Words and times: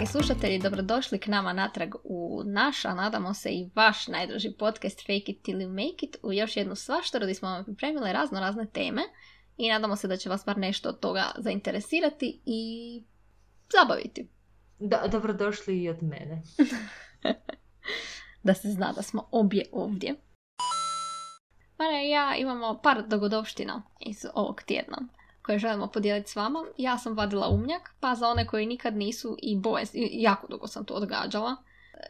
Dragi 0.00 0.12
slušatelji, 0.12 0.58
dobrodošli 0.58 1.18
k 1.18 1.26
nama 1.26 1.52
natrag 1.52 1.94
u 2.04 2.42
naš, 2.44 2.84
a 2.84 2.94
nadamo 2.94 3.34
se 3.34 3.48
i 3.50 3.70
vaš 3.74 4.08
najdruži 4.08 4.52
podcast 4.58 5.00
Fake 5.00 5.32
it 5.32 5.42
till 5.42 5.58
you 5.58 5.68
make 5.68 6.06
it 6.06 6.16
u 6.22 6.32
još 6.32 6.56
jednu 6.56 6.74
svaštaru 6.74 7.24
gdje 7.24 7.34
smo 7.34 7.48
vam 7.48 7.64
pripremili 7.64 8.12
razno 8.12 8.40
razne 8.40 8.66
teme 8.66 9.02
i 9.56 9.68
nadamo 9.68 9.96
se 9.96 10.08
da 10.08 10.16
će 10.16 10.28
vas 10.28 10.44
bar 10.46 10.58
nešto 10.58 10.88
od 10.88 11.00
toga 11.00 11.24
zainteresirati 11.38 12.40
i 12.46 13.02
zabaviti. 13.72 14.28
Da, 14.78 15.08
dobrodošli 15.12 15.82
i 15.82 15.88
od 15.88 16.02
mene. 16.02 16.42
da 18.44 18.54
se 18.54 18.68
zna 18.68 18.92
da 18.92 19.02
smo 19.02 19.28
obje 19.30 19.64
ovdje. 19.72 20.14
Mare 21.78 22.06
i 22.06 22.10
ja 22.10 22.36
imamo 22.36 22.80
par 22.82 23.02
dogodovština 23.06 23.82
iz 24.00 24.26
ovog 24.34 24.62
tjedna 24.62 24.98
koje 25.42 25.58
želimo 25.58 25.86
podijeliti 25.86 26.30
s 26.30 26.36
vama. 26.36 26.64
Ja 26.76 26.98
sam 26.98 27.16
vadila 27.16 27.48
umnjak, 27.48 27.94
pa 28.00 28.14
za 28.14 28.28
one 28.28 28.46
koji 28.46 28.66
nikad 28.66 28.96
nisu 28.96 29.36
i 29.42 29.56
boje, 29.56 29.84
jako 30.10 30.46
dugo 30.46 30.66
sam 30.66 30.84
to 30.84 30.94
odgađala. 30.94 31.56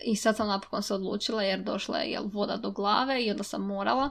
I 0.04 0.16
sad 0.16 0.36
sam 0.36 0.48
napokon 0.48 0.82
se 0.82 0.94
odlučila 0.94 1.42
jer 1.42 1.62
došla 1.62 1.98
je 1.98 2.10
jel, 2.10 2.24
voda 2.26 2.56
do 2.56 2.70
glave 2.70 3.24
i 3.24 3.30
onda 3.30 3.42
sam 3.42 3.66
morala. 3.66 4.10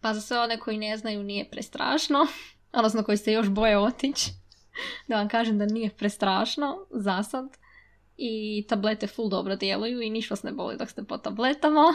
Pa 0.00 0.14
za 0.14 0.20
sve 0.20 0.40
one 0.40 0.58
koji 0.58 0.78
ne 0.78 0.96
znaju 0.96 1.22
nije 1.22 1.50
prestrašno, 1.50 2.26
odnosno 2.72 3.02
koji 3.02 3.16
se 3.16 3.32
još 3.32 3.48
boje 3.48 3.78
otići, 3.78 4.30
da 5.08 5.16
vam 5.16 5.28
kažem 5.28 5.58
da 5.58 5.66
nije 5.66 5.90
prestrašno 5.90 6.86
za 6.90 7.22
sad. 7.22 7.56
I 8.16 8.64
tablete 8.68 9.06
full 9.06 9.28
dobro 9.28 9.56
djeluju 9.56 10.00
i 10.00 10.10
niš 10.10 10.30
vas 10.30 10.42
ne 10.42 10.52
boli 10.52 10.76
dok 10.76 10.90
ste 10.90 11.04
po 11.04 11.18
tabletama. 11.18 11.94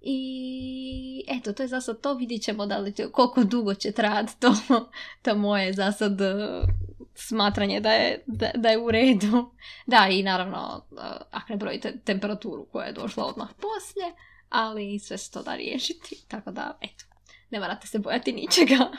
I 0.00 1.24
eto, 1.28 1.52
to 1.52 1.62
je 1.62 1.68
za 1.68 1.80
sad 1.80 2.00
to. 2.00 2.14
Vidjet 2.14 2.42
ćemo 2.42 2.66
da 2.66 2.78
li 2.78 2.94
koliko 3.12 3.44
dugo 3.44 3.74
će 3.74 3.92
trajati 3.92 4.40
to, 4.40 4.54
to 5.22 5.34
moje 5.34 5.72
za 5.72 5.92
sad 5.92 6.20
uh, 6.20 6.68
smatranje 7.14 7.80
da 7.80 7.90
je, 7.90 8.24
da, 8.26 8.50
da, 8.54 8.68
je 8.68 8.78
u 8.78 8.90
redu. 8.90 9.50
Da, 9.86 10.08
i 10.10 10.22
naravno, 10.22 10.84
uh, 10.90 10.98
ako 11.30 11.46
ne 11.48 11.56
brojite 11.56 11.98
temperaturu 12.04 12.66
koja 12.72 12.86
je 12.86 12.92
došla 12.92 13.24
odmah 13.24 13.48
poslije, 13.48 14.14
ali 14.48 14.98
sve 14.98 15.18
se 15.18 15.30
to 15.30 15.42
da 15.42 15.56
riješiti. 15.56 16.24
Tako 16.28 16.50
da, 16.50 16.78
eto, 16.80 17.04
ne 17.50 17.60
morate 17.60 17.86
se 17.86 17.98
bojati 17.98 18.32
ničega. 18.32 18.76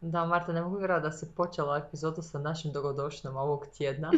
Da, 0.00 0.24
Marta, 0.24 0.52
ne 0.52 0.62
mogu 0.62 0.78
vjerovati 0.78 1.02
da 1.02 1.12
se 1.12 1.34
počela 1.34 1.78
epizodu 1.78 2.22
sa 2.22 2.38
našim 2.38 2.72
dogodošnom 2.72 3.36
ovog 3.36 3.66
tjedna. 3.78 4.10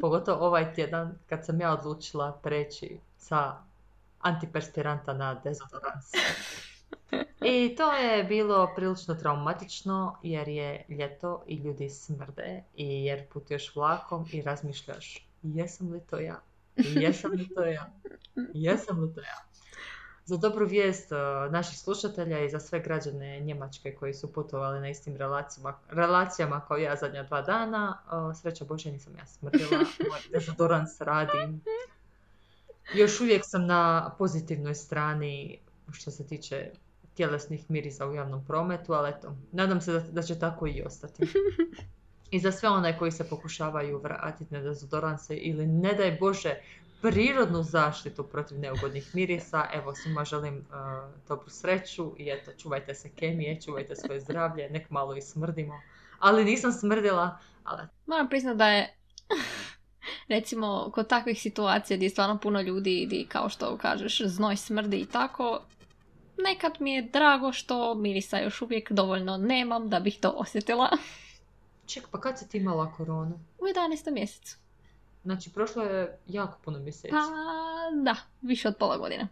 Pogotovo 0.00 0.46
ovaj 0.46 0.74
tjedan 0.74 1.18
kad 1.28 1.46
sam 1.46 1.60
ja 1.60 1.72
odlučila 1.72 2.40
preći 2.42 3.00
sa 3.16 3.67
antiperspiranta 4.20 5.12
na 5.12 5.34
dezodorans. 5.34 6.12
I 7.40 7.76
to 7.76 7.92
je 7.92 8.24
bilo 8.24 8.72
prilično 8.76 9.14
traumatično 9.14 10.18
jer 10.22 10.48
je 10.48 10.84
ljeto 10.88 11.44
i 11.46 11.56
ljudi 11.56 11.90
smrde 11.90 12.62
i 12.74 13.04
jer 13.04 13.28
putuješ 13.28 13.76
vlakom 13.76 14.26
i 14.32 14.42
razmišljaš 14.42 15.28
jesam 15.42 15.92
li 15.92 16.00
to 16.00 16.18
ja? 16.18 16.40
Jesam 16.76 17.30
li 17.30 17.48
to 17.54 17.64
ja? 17.64 17.90
Jesam 18.54 19.00
li 19.00 19.14
to 19.14 19.20
ja? 19.20 19.44
Za 20.24 20.36
dobru 20.36 20.66
vijest 20.66 21.12
uh, 21.12 21.52
naših 21.52 21.78
slušatelja 21.78 22.44
i 22.44 22.48
za 22.48 22.60
sve 22.60 22.80
građane 22.80 23.40
Njemačke 23.40 23.94
koji 23.94 24.14
su 24.14 24.32
putovali 24.32 24.80
na 24.80 24.88
istim 24.88 25.16
relacijama, 25.16 25.78
relacijama 25.88 26.60
kao 26.68 26.76
ja 26.76 26.96
zadnja 26.96 27.22
dva 27.22 27.42
dana, 27.42 27.98
uh, 28.06 28.36
sreća 28.36 28.64
Bože 28.64 28.92
nisam 28.92 29.16
ja 29.18 29.26
smrdila, 29.26 29.78
moj 29.78 30.20
dezodorans 30.32 31.00
radi, 31.00 31.58
još 32.94 33.20
uvijek 33.20 33.42
sam 33.44 33.66
na 33.66 34.14
pozitivnoj 34.18 34.74
strani 34.74 35.58
što 35.92 36.10
se 36.10 36.26
tiče 36.26 36.70
tjelesnih 37.14 37.70
mirisa 37.70 38.06
u 38.06 38.14
javnom 38.14 38.44
prometu, 38.44 38.92
ali 38.92 39.10
eto, 39.10 39.36
nadam 39.52 39.80
se 39.80 39.92
da, 39.92 40.00
da 40.00 40.22
će 40.22 40.38
tako 40.38 40.66
i 40.66 40.82
ostati. 40.86 41.22
I 42.30 42.38
za 42.40 42.52
sve 42.52 42.68
one 42.68 42.98
koji 42.98 43.12
se 43.12 43.28
pokušavaju 43.28 43.98
vratiti 43.98 44.54
na 44.54 44.60
dezodoranse 44.60 45.36
ili 45.36 45.66
ne 45.66 45.94
daj 45.94 46.16
Bože 46.20 46.54
prirodnu 47.02 47.62
zaštitu 47.62 48.22
protiv 48.24 48.58
neugodnih 48.58 49.14
mirisa, 49.14 49.66
evo 49.72 49.94
svima 49.94 50.24
želim 50.24 50.56
uh, 50.56 50.64
dobru 51.28 51.50
sreću 51.50 52.14
i 52.18 52.30
eto, 52.30 52.50
čuvajte 52.58 52.94
se 52.94 53.10
kemije, 53.10 53.60
čuvajte 53.60 53.96
svoje 53.96 54.20
zdravlje, 54.20 54.70
nek 54.70 54.90
malo 54.90 55.16
i 55.16 55.22
smrdimo. 55.22 55.80
Ali 56.18 56.44
nisam 56.44 56.72
smrdila, 56.72 57.38
ali... 57.64 57.82
Moram 58.06 58.28
priznati 58.28 58.58
da 58.58 58.68
je 58.68 58.94
recimo 60.28 60.90
kod 60.94 61.08
takvih 61.08 61.40
situacija 61.40 61.96
gdje 61.96 62.06
je 62.06 62.10
stvarno 62.10 62.38
puno 62.38 62.60
ljudi 62.60 63.04
gdje 63.06 63.26
kao 63.28 63.48
što 63.48 63.76
kažeš 63.76 64.22
znoj 64.24 64.56
smrdi 64.56 64.96
i 64.96 65.06
tako 65.06 65.60
nekad 66.38 66.76
mi 66.80 66.92
je 66.92 67.02
drago 67.02 67.52
što 67.52 67.94
mirisa 67.94 68.38
još 68.38 68.62
uvijek 68.62 68.92
dovoljno 68.92 69.36
nemam 69.36 69.88
da 69.88 70.00
bih 70.00 70.18
to 70.20 70.30
osjetila. 70.30 70.90
Ček, 71.86 72.08
pa 72.10 72.20
kad 72.20 72.38
si 72.38 72.48
ti 72.48 72.58
imala 72.58 72.92
koronu? 72.96 73.40
U 73.58 73.64
11. 73.64 74.12
mjesecu. 74.12 74.56
Znači, 75.22 75.50
prošlo 75.50 75.82
je 75.82 76.18
jako 76.26 76.58
puno 76.64 76.78
mjeseci. 76.78 77.10
Pa, 77.10 77.20
da, 78.02 78.16
više 78.42 78.68
od 78.68 78.76
pola 78.76 78.96
godine. 78.96 79.28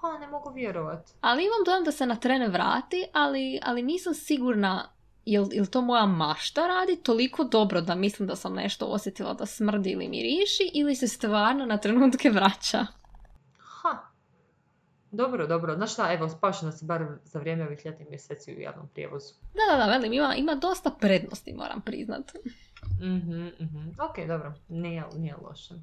Ha, 0.00 0.18
ne 0.18 0.26
mogu 0.26 0.50
vjerovat. 0.50 1.10
Ali 1.20 1.42
imam 1.42 1.64
dojam 1.64 1.84
da 1.84 1.92
se 1.92 2.06
na 2.06 2.16
tren 2.16 2.50
vrati, 2.52 3.06
ali, 3.12 3.60
ali 3.64 3.82
nisam 3.82 4.14
sigurna 4.14 4.88
jel, 5.32 5.46
jel 5.52 5.66
to 5.66 5.80
moja 5.80 6.06
mašta 6.06 6.66
radi 6.66 7.02
toliko 7.02 7.44
dobro 7.44 7.80
da 7.80 7.94
mislim 7.94 8.28
da 8.28 8.36
sam 8.36 8.54
nešto 8.54 8.86
osjetila 8.86 9.34
da 9.34 9.46
smrdi 9.46 9.90
ili 9.90 10.08
miriši 10.08 10.70
ili 10.74 10.94
se 10.94 11.08
stvarno 11.08 11.66
na 11.66 11.78
trenutke 11.78 12.30
vraća? 12.30 12.86
Ha. 13.58 13.98
Dobro, 15.10 15.46
dobro. 15.46 15.74
Znaš 15.74 15.92
šta, 15.92 16.12
evo, 16.12 16.28
spašena 16.28 16.72
si 16.72 16.84
bar 16.84 17.06
za 17.24 17.38
vrijeme 17.38 17.66
ovih 17.66 17.86
ljetnih 17.86 18.08
mjeseci 18.10 18.56
u 18.56 18.60
javnom 18.60 18.88
prijevozu. 18.88 19.34
Da, 19.54 19.76
da, 19.76 19.84
da, 19.84 19.90
velim, 19.90 20.12
ima, 20.12 20.34
ima 20.34 20.54
dosta 20.54 20.90
prednosti, 20.90 21.52
moram 21.52 21.80
priznat. 21.80 22.32
Mhm, 23.00 23.46
mhm. 23.60 23.88
Ok, 24.10 24.26
dobro. 24.28 24.54
Nije, 24.68 25.04
nije 25.16 25.34
loše. 25.42 25.74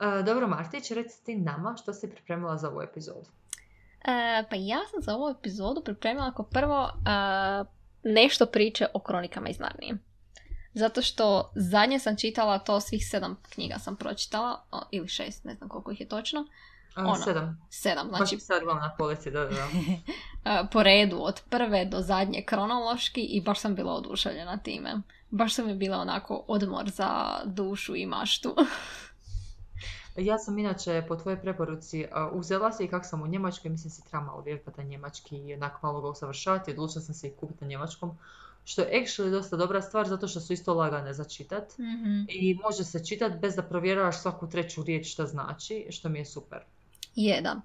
E, 0.00 0.22
dobro, 0.22 0.48
Martić, 0.48 0.90
reci 0.90 1.24
ti 1.24 1.36
nama 1.36 1.76
što 1.82 1.92
si 1.92 2.10
pripremila 2.10 2.56
za 2.56 2.68
ovu 2.70 2.82
epizodu. 2.82 3.28
E, 4.04 4.44
pa 4.50 4.56
ja 4.56 4.78
sam 4.90 5.02
za 5.02 5.14
ovu 5.14 5.30
epizodu 5.30 5.82
pripremila 5.84 6.26
ako 6.26 6.42
prvo 6.42 6.84
e, 6.84 6.90
nešto 8.04 8.46
priče 8.46 8.86
o 8.94 8.98
kronikama 8.98 9.48
iz 9.48 9.58
Narnije. 9.58 9.96
Zato 10.74 11.02
što 11.02 11.52
zadnje 11.54 11.98
sam 11.98 12.16
čitala 12.16 12.58
to 12.58 12.80
svih 12.80 13.06
sedam 13.10 13.36
knjiga 13.50 13.78
sam 13.78 13.96
pročitala, 13.96 14.64
ili 14.90 15.08
šest, 15.08 15.44
ne 15.44 15.54
znam 15.54 15.68
koliko 15.68 15.90
ih 15.90 16.00
je 16.00 16.08
točno. 16.08 16.46
Ono, 16.96 17.16
sedam. 17.16 17.66
Sedam, 17.70 18.08
znači... 18.08 18.36
Baš 18.36 18.44
sad 18.44 18.62
na 18.64 18.94
polici, 18.98 19.30
da, 19.30 19.44
da. 19.44 19.68
E, 20.44 20.64
po 20.72 20.82
redu, 20.82 21.18
od 21.20 21.40
prve 21.50 21.84
do 21.84 22.00
zadnje 22.00 22.42
kronološki 22.46 23.20
i 23.20 23.40
baš 23.40 23.60
sam 23.60 23.74
bila 23.74 23.92
oduševljena 23.92 24.56
time. 24.56 25.00
Baš 25.30 25.54
sam 25.54 25.66
mi 25.66 25.74
bila 25.74 25.98
onako 25.98 26.44
odmor 26.48 26.90
za 26.90 27.40
dušu 27.44 27.96
i 27.96 28.06
maštu. 28.06 28.56
Ja 30.16 30.38
sam 30.38 30.58
inače 30.58 31.04
po 31.08 31.16
tvojoj 31.16 31.40
preporuci 31.40 32.06
uzela 32.32 32.72
se 32.72 32.84
i 32.84 32.88
kako 32.88 33.04
sam 33.04 33.22
u 33.22 33.26
Njemačkoj, 33.26 33.70
mislim 33.70 33.90
si 33.90 34.04
treba 34.04 34.24
malo 34.24 34.42
vježbati 34.42 34.84
njemački 34.84 35.36
i 35.36 35.54
onak 35.54 35.82
malo 35.82 36.00
ga 36.00 36.08
usavršavati, 36.08 36.70
odlučila 36.70 37.02
sam 37.02 37.14
se 37.14 37.28
i 37.28 37.32
kupiti 37.40 37.64
na 37.64 37.68
njemačkom. 37.68 38.18
Što 38.64 38.82
je 38.82 39.02
actually 39.02 39.30
dosta 39.30 39.56
dobra 39.56 39.82
stvar 39.82 40.08
zato 40.08 40.28
što 40.28 40.40
su 40.40 40.52
isto 40.52 40.74
lagane 40.74 41.14
za 41.14 41.24
čitat. 41.24 41.78
mm 41.78 42.26
I 42.28 42.58
može 42.62 42.84
se 42.84 43.04
čitat 43.04 43.32
bez 43.40 43.56
da 43.56 43.62
provjeravaš 43.62 44.20
svaku 44.20 44.48
treću 44.48 44.82
riječ 44.82 45.12
što 45.12 45.26
znači, 45.26 45.86
što 45.90 46.08
mi 46.08 46.18
je 46.18 46.24
super. 46.24 46.58
Je, 47.14 47.40
da. 47.40 47.60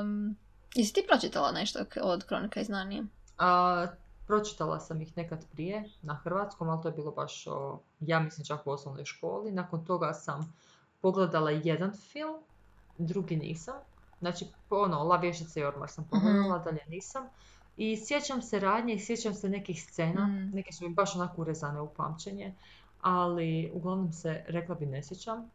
Um, 0.00 0.36
jesi 0.74 0.94
ti 0.94 1.04
pročitala 1.08 1.52
nešto 1.52 1.84
od 2.02 2.24
Kronika 2.24 2.60
iz 2.60 2.68
Narnije? 2.68 3.04
A, 3.38 3.86
pročitala 4.26 4.80
sam 4.80 5.00
ih 5.00 5.16
nekad 5.16 5.44
prije 5.52 5.84
na 6.02 6.14
hrvatskom, 6.14 6.68
ali 6.68 6.82
to 6.82 6.88
je 6.88 6.92
bilo 6.92 7.10
baš, 7.10 7.46
o, 7.46 7.78
ja 8.00 8.20
mislim 8.20 8.46
čak 8.46 8.66
u 8.66 8.70
osnovnoj 8.70 9.04
školi. 9.04 9.52
Nakon 9.52 9.84
toga 9.84 10.12
sam 10.12 10.54
pogledala 11.02 11.50
jedan 11.50 11.92
film, 11.92 12.36
drugi 12.98 13.36
nisam. 13.36 13.74
Znači, 14.20 14.46
ono, 14.70 15.02
La 15.02 15.16
vješica 15.16 15.60
i 15.60 15.64
ormar 15.64 15.88
sam 15.88 16.08
pogledala, 16.10 16.58
mm 16.58 16.64
dalje 16.64 16.84
nisam. 16.88 17.22
I 17.76 17.96
sjećam 17.96 18.42
se 18.42 18.60
radnje 18.60 18.94
i 18.94 19.00
sjećam 19.00 19.34
se 19.34 19.48
nekih 19.48 19.82
scena, 19.82 20.26
mm. 20.26 20.50
neke 20.54 20.72
su 20.72 20.88
mi 20.88 20.94
baš 20.94 21.16
onako 21.16 21.40
urezane 21.40 21.80
u 21.80 21.88
pamćenje, 21.88 22.54
ali 23.00 23.70
uglavnom 23.74 24.12
se, 24.12 24.44
rekla 24.48 24.74
bi, 24.74 24.86
ne 24.86 25.02
sjećam. 25.02 25.50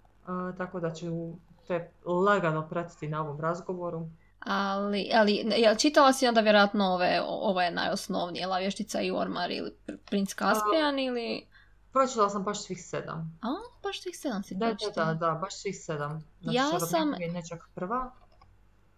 tako 0.58 0.80
da 0.80 0.94
ću 0.94 1.34
te 1.68 1.90
lagano 2.06 2.68
pratiti 2.70 3.08
na 3.08 3.22
ovom 3.22 3.42
razgovoru. 3.42 4.08
Ali, 4.40 5.12
ali 5.14 5.46
ja, 5.58 5.76
čitala 5.76 6.14
si 6.14 6.28
onda 6.28 6.42
vjerojatno 6.42 6.86
ove, 6.86 7.22
ovo 7.28 7.62
je 7.62 7.72
najosnovnije, 7.72 8.48
La 8.48 8.58
vještica 8.58 9.02
i 9.02 9.12
ormar 9.12 9.52
ili 9.52 9.72
Princ 10.06 10.34
Kaspijan 10.34 11.00
ili... 11.00 11.46
Pročitala 11.98 12.30
sam 12.30 12.44
baš 12.44 12.64
svih 12.64 12.86
sedam. 12.86 13.40
A, 13.42 13.48
baš 13.84 14.02
svih 14.02 14.18
sedam 14.18 14.44
si 14.44 14.56
da, 14.56 14.66
da, 14.66 15.06
da, 15.06 15.14
da, 15.14 15.32
baš 15.32 15.62
svih 15.62 15.76
sedam. 15.82 16.24
Znači, 16.42 16.56
ja 16.56 16.80
sam... 16.80 17.14
je 17.20 17.32
nečak 17.32 17.70
prva. 17.76 18.12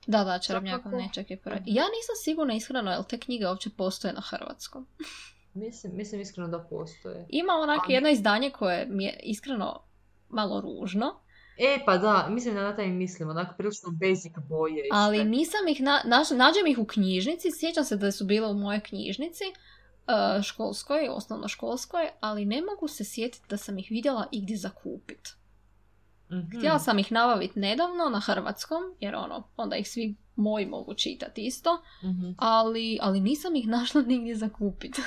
Da, 0.08 0.24
da, 0.24 0.40
Čarobnjakov 0.40 0.92
nečak 0.92 1.32
je 1.32 1.38
prva. 1.38 1.56
Mhm. 1.56 1.66
Ja 1.68 1.84
nisam 1.84 2.16
sigurna 2.24 2.54
iskreno, 2.54 2.92
jel 2.92 3.04
te 3.04 3.20
knjige 3.20 3.48
uopće 3.48 3.70
postoje 3.70 4.14
na 4.14 4.22
hrvatskom? 4.22 4.88
mislim, 5.54 5.96
mislim 5.96 6.22
iskreno 6.22 6.48
da 6.48 6.60
postoje. 6.60 7.26
Ima 7.30 7.54
onako 7.54 7.86
Ali... 7.86 7.94
jedno 7.94 8.10
izdanje 8.10 8.50
koje 8.50 8.86
mi 8.86 9.04
je 9.04 9.20
iskreno 9.24 9.82
malo 10.30 10.62
ružno. 10.62 11.20
E, 11.58 11.84
pa 11.86 11.98
da, 11.98 12.28
mislim 12.30 12.56
da 12.56 12.62
na 12.62 12.76
taj 12.76 12.88
mislim, 12.88 13.30
onako 13.30 13.54
prilično 13.58 13.92
basic 13.92 14.34
boje. 14.50 14.84
Ali 14.92 15.24
nisam 15.26 15.68
ih, 15.68 15.82
na, 15.82 16.02
nađem 16.32 16.68
ih 16.68 16.78
u 16.78 16.86
knjižnici, 16.86 17.52
sjećam 17.52 17.84
se 17.84 17.96
da 17.96 18.12
su 18.12 18.26
bile 18.26 18.48
u 18.48 18.54
mojoj 18.54 18.80
knjižnici, 18.80 19.44
školskoj, 20.44 21.08
osnovnoškolskoj, 21.10 22.10
ali 22.20 22.46
ne 22.46 22.62
mogu 22.62 22.88
se 22.88 23.04
sjetiti 23.06 23.46
da 23.50 23.58
sam 23.58 23.78
ih 23.78 23.88
vidjela 23.90 24.28
igdje 24.32 24.58
zakupit. 24.58 25.30
Mhm. 26.32 26.58
Htjela 26.58 26.80
sam 26.80 27.00
ih 27.00 27.12
nabaviti 27.12 27.60
nedavno 27.60 28.10
na 28.10 28.20
hrvatskom, 28.20 28.82
jer 29.00 29.16
ono, 29.16 29.44
onda 29.58 29.76
ih 29.76 29.90
svi 29.90 30.16
moji 30.36 30.66
mogu 30.66 30.94
čitati 30.94 31.46
isto, 31.46 31.82
Mhm. 32.04 32.32
ali, 32.38 33.00
ali 33.02 33.20
nisam 33.20 33.56
ih 33.56 33.68
našla 33.78 34.02
nigdje 34.02 34.36
za 34.36 34.50
kupit. 34.50 34.98
Uh, 34.98 35.04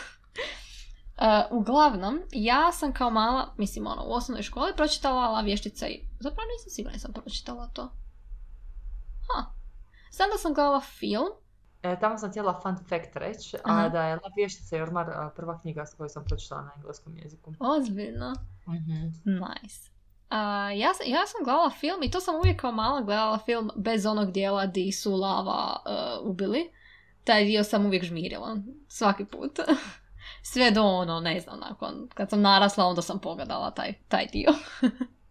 uglavnom, 1.60 2.20
ja 2.32 2.72
sam 2.72 2.92
kao 2.92 3.10
mala, 3.10 3.54
mislim 3.58 3.86
ono, 3.86 4.02
u 4.06 4.12
osnovnoj 4.12 4.42
školi 4.42 4.72
pročitala 4.76 5.28
La 5.28 5.40
vještica 5.40 5.86
i... 5.86 6.00
Zapravo 6.20 6.48
nisam 6.52 6.70
sigurna 6.70 6.96
da 6.96 7.00
sam 7.00 7.12
pročitala 7.12 7.66
to. 7.66 7.82
Ha. 9.28 9.44
Znam 10.12 10.30
da 10.30 10.38
sam 10.38 10.54
gledala 10.54 10.80
film, 10.80 11.28
E, 11.82 11.98
tamo 12.00 12.18
sam 12.18 12.30
htjela 12.30 12.60
fun 12.62 12.76
fact 12.76 13.16
reći, 13.16 13.56
a 13.64 13.88
da 13.88 14.02
je 14.02 14.14
La 14.14 14.30
vještica 14.36 14.76
i 14.76 14.80
ormar 14.82 15.10
a, 15.10 15.30
prva 15.36 15.60
knjiga 15.60 15.86
s 15.86 15.94
koju 15.94 16.08
sam 16.08 16.24
pročitala 16.24 16.62
na 16.62 16.70
engleskom 16.76 17.16
jeziku. 17.16 17.54
ozbiljno. 17.58 18.34
Mhm. 18.68 19.06
Nice. 19.24 19.90
A, 20.28 20.70
ja, 20.70 20.92
ja 21.06 21.26
sam 21.26 21.44
gledala 21.44 21.70
film 21.70 22.02
i 22.02 22.10
to 22.10 22.20
sam 22.20 22.34
uvijek 22.34 22.60
kao 22.60 22.72
mala 22.72 23.00
gledala 23.00 23.38
film 23.38 23.70
bez 23.76 24.06
onog 24.06 24.32
dijela 24.32 24.66
di 24.66 24.92
su 24.92 25.16
lava 25.16 25.82
uh, 25.86 26.30
ubili. 26.30 26.70
Taj 27.24 27.44
dio 27.44 27.64
sam 27.64 27.86
uvijek 27.86 28.04
žmirila. 28.04 28.56
Svaki 28.88 29.24
put. 29.24 29.58
Sve 30.52 30.70
do 30.70 30.82
ono, 30.82 31.20
ne 31.20 31.40
znam, 31.40 31.58
nakon, 31.60 32.08
kad 32.14 32.30
sam 32.30 32.40
narasla 32.40 32.84
onda 32.84 33.02
sam 33.02 33.18
pogledala 33.18 33.70
taj, 33.70 33.94
taj 34.08 34.26
dio. 34.32 34.50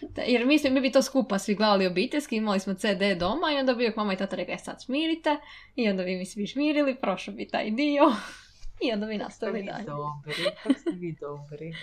Da, 0.00 0.22
Jer 0.32 0.46
mislim, 0.46 0.74
mi 0.74 0.80
bi 0.80 0.92
to 0.92 1.02
skupa 1.02 1.38
svi 1.38 1.54
gledali 1.54 1.86
obiteljski, 1.86 2.36
imali 2.36 2.60
smo 2.60 2.74
CD 2.74 3.18
doma 3.18 3.52
i 3.52 3.60
onda 3.60 3.72
bi 3.72 3.76
uvijek 3.76 3.96
mama 3.96 4.12
i 4.12 4.16
tata 4.16 4.36
rekli, 4.36 4.54
"E, 4.54 4.58
sad 4.58 4.82
smirite. 4.82 5.36
I 5.76 5.88
onda 5.90 6.02
bi 6.04 6.16
mi 6.16 6.26
svi 6.26 6.46
žmirili, 6.46 7.00
prošao 7.00 7.34
bi 7.34 7.48
taj 7.48 7.70
dio. 7.70 8.02
I 8.84 8.92
onda 8.92 9.06
bi 9.06 9.18
nastavili 9.18 9.60
vi 9.60 9.66
dalje. 9.66 9.84
dobri, 9.84 10.44
kako 10.62 10.78
ste 10.80 10.90
vi 11.00 11.16
dobri. 11.20 11.74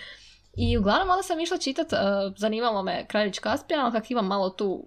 I 0.56 0.78
uglavnom 0.78 1.10
onda 1.10 1.22
sam 1.22 1.40
išla 1.40 1.58
čitat, 1.58 1.92
uh, 1.92 1.98
zanimalo 2.36 2.82
me 2.82 3.06
Kraljić 3.06 3.38
Kaspijan, 3.38 3.80
ali 3.80 3.92
kak 3.92 4.10
imam 4.10 4.26
malo 4.26 4.50
tu 4.50 4.86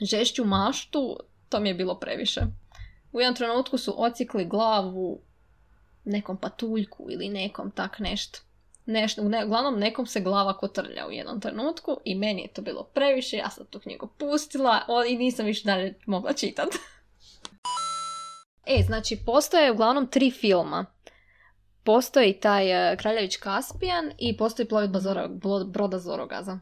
žešću 0.00 0.44
maštu, 0.44 1.16
to 1.48 1.60
mi 1.60 1.68
je 1.68 1.74
bilo 1.74 1.98
previše. 1.98 2.40
U 3.12 3.20
jednom 3.20 3.34
trenutku 3.36 3.78
su 3.78 4.02
ocikli 4.02 4.44
glavu 4.44 5.20
nekom 6.04 6.36
patuljku 6.36 7.06
ili 7.10 7.28
nekom 7.28 7.70
tak 7.70 7.98
nešto. 7.98 8.38
Nešto, 8.90 9.22
ne, 9.22 9.44
uglavnom 9.44 9.78
nekom 9.78 10.06
se 10.06 10.20
glava 10.20 10.58
kotrlja 10.58 11.06
u 11.08 11.12
jednom 11.12 11.40
trenutku 11.40 12.00
i 12.04 12.14
meni 12.14 12.42
je 12.42 12.48
to 12.48 12.62
bilo 12.62 12.82
previše, 12.82 13.36
ja 13.36 13.50
sam 13.50 13.66
tu 13.66 13.78
knjigu 13.80 14.08
pustila 14.18 14.84
o, 14.88 15.04
i 15.04 15.16
nisam 15.16 15.46
više 15.46 15.64
dalje 15.64 15.94
mogla 16.06 16.32
čitat. 16.32 16.68
e, 18.66 18.82
znači 18.86 19.18
postoje 19.26 19.72
uglavnom 19.72 20.06
tri 20.06 20.30
filma 20.30 20.86
postoji 21.84 22.32
taj 22.32 22.92
uh, 22.92 22.98
Kraljević 22.98 23.36
Kaspijan 23.36 24.12
i 24.18 24.36
postoji 24.36 24.68
plovidba 24.68 25.00
Zoro, 25.00 25.28
blo- 25.28 25.70
broda 25.70 25.98
Zorogaza. 25.98 26.58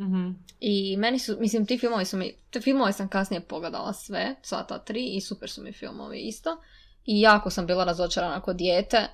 Mhm. 0.00 0.30
I 0.60 0.96
meni 0.96 1.18
su, 1.18 1.36
mislim, 1.40 1.66
ti 1.66 1.78
filmovi 1.78 2.04
su 2.04 2.16
mi, 2.16 2.34
te 2.50 2.60
filmove 2.60 2.92
sam 2.92 3.08
kasnije 3.08 3.40
pogledala 3.40 3.92
sve, 3.92 4.34
sva 4.42 4.62
ta 4.62 4.78
tri 4.78 5.06
i 5.06 5.20
super 5.20 5.50
su 5.50 5.62
mi 5.62 5.72
filmovi 5.72 6.18
isto. 6.18 6.62
I 7.04 7.20
jako 7.20 7.50
sam 7.50 7.66
bila 7.66 7.84
razočarana 7.84 8.40
kod 8.40 8.56
dijete 8.56 9.08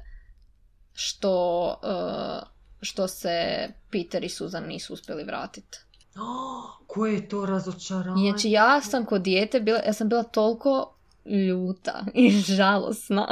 što, 1.00 1.67
uh, 1.83 2.49
što 2.81 3.09
se 3.09 3.69
Peter 3.91 4.25
i 4.25 4.29
Susan 4.29 4.65
nisu 4.65 4.93
uspjeli 4.95 5.25
vratiti. 5.25 5.79
Oh, 6.17 6.65
koje 6.87 7.15
je 7.15 7.29
to 7.29 7.47
razočaranje? 7.47 8.31
Znači 8.31 8.50
ja 8.50 8.81
sam 8.81 9.06
kod 9.06 9.23
dijete 9.23 9.61
bila, 9.61 9.79
ja 9.87 9.93
sam 9.93 10.09
bila 10.09 10.23
toliko 10.23 10.95
ljuta 11.25 12.05
i 12.15 12.31
žalosna. 12.56 13.29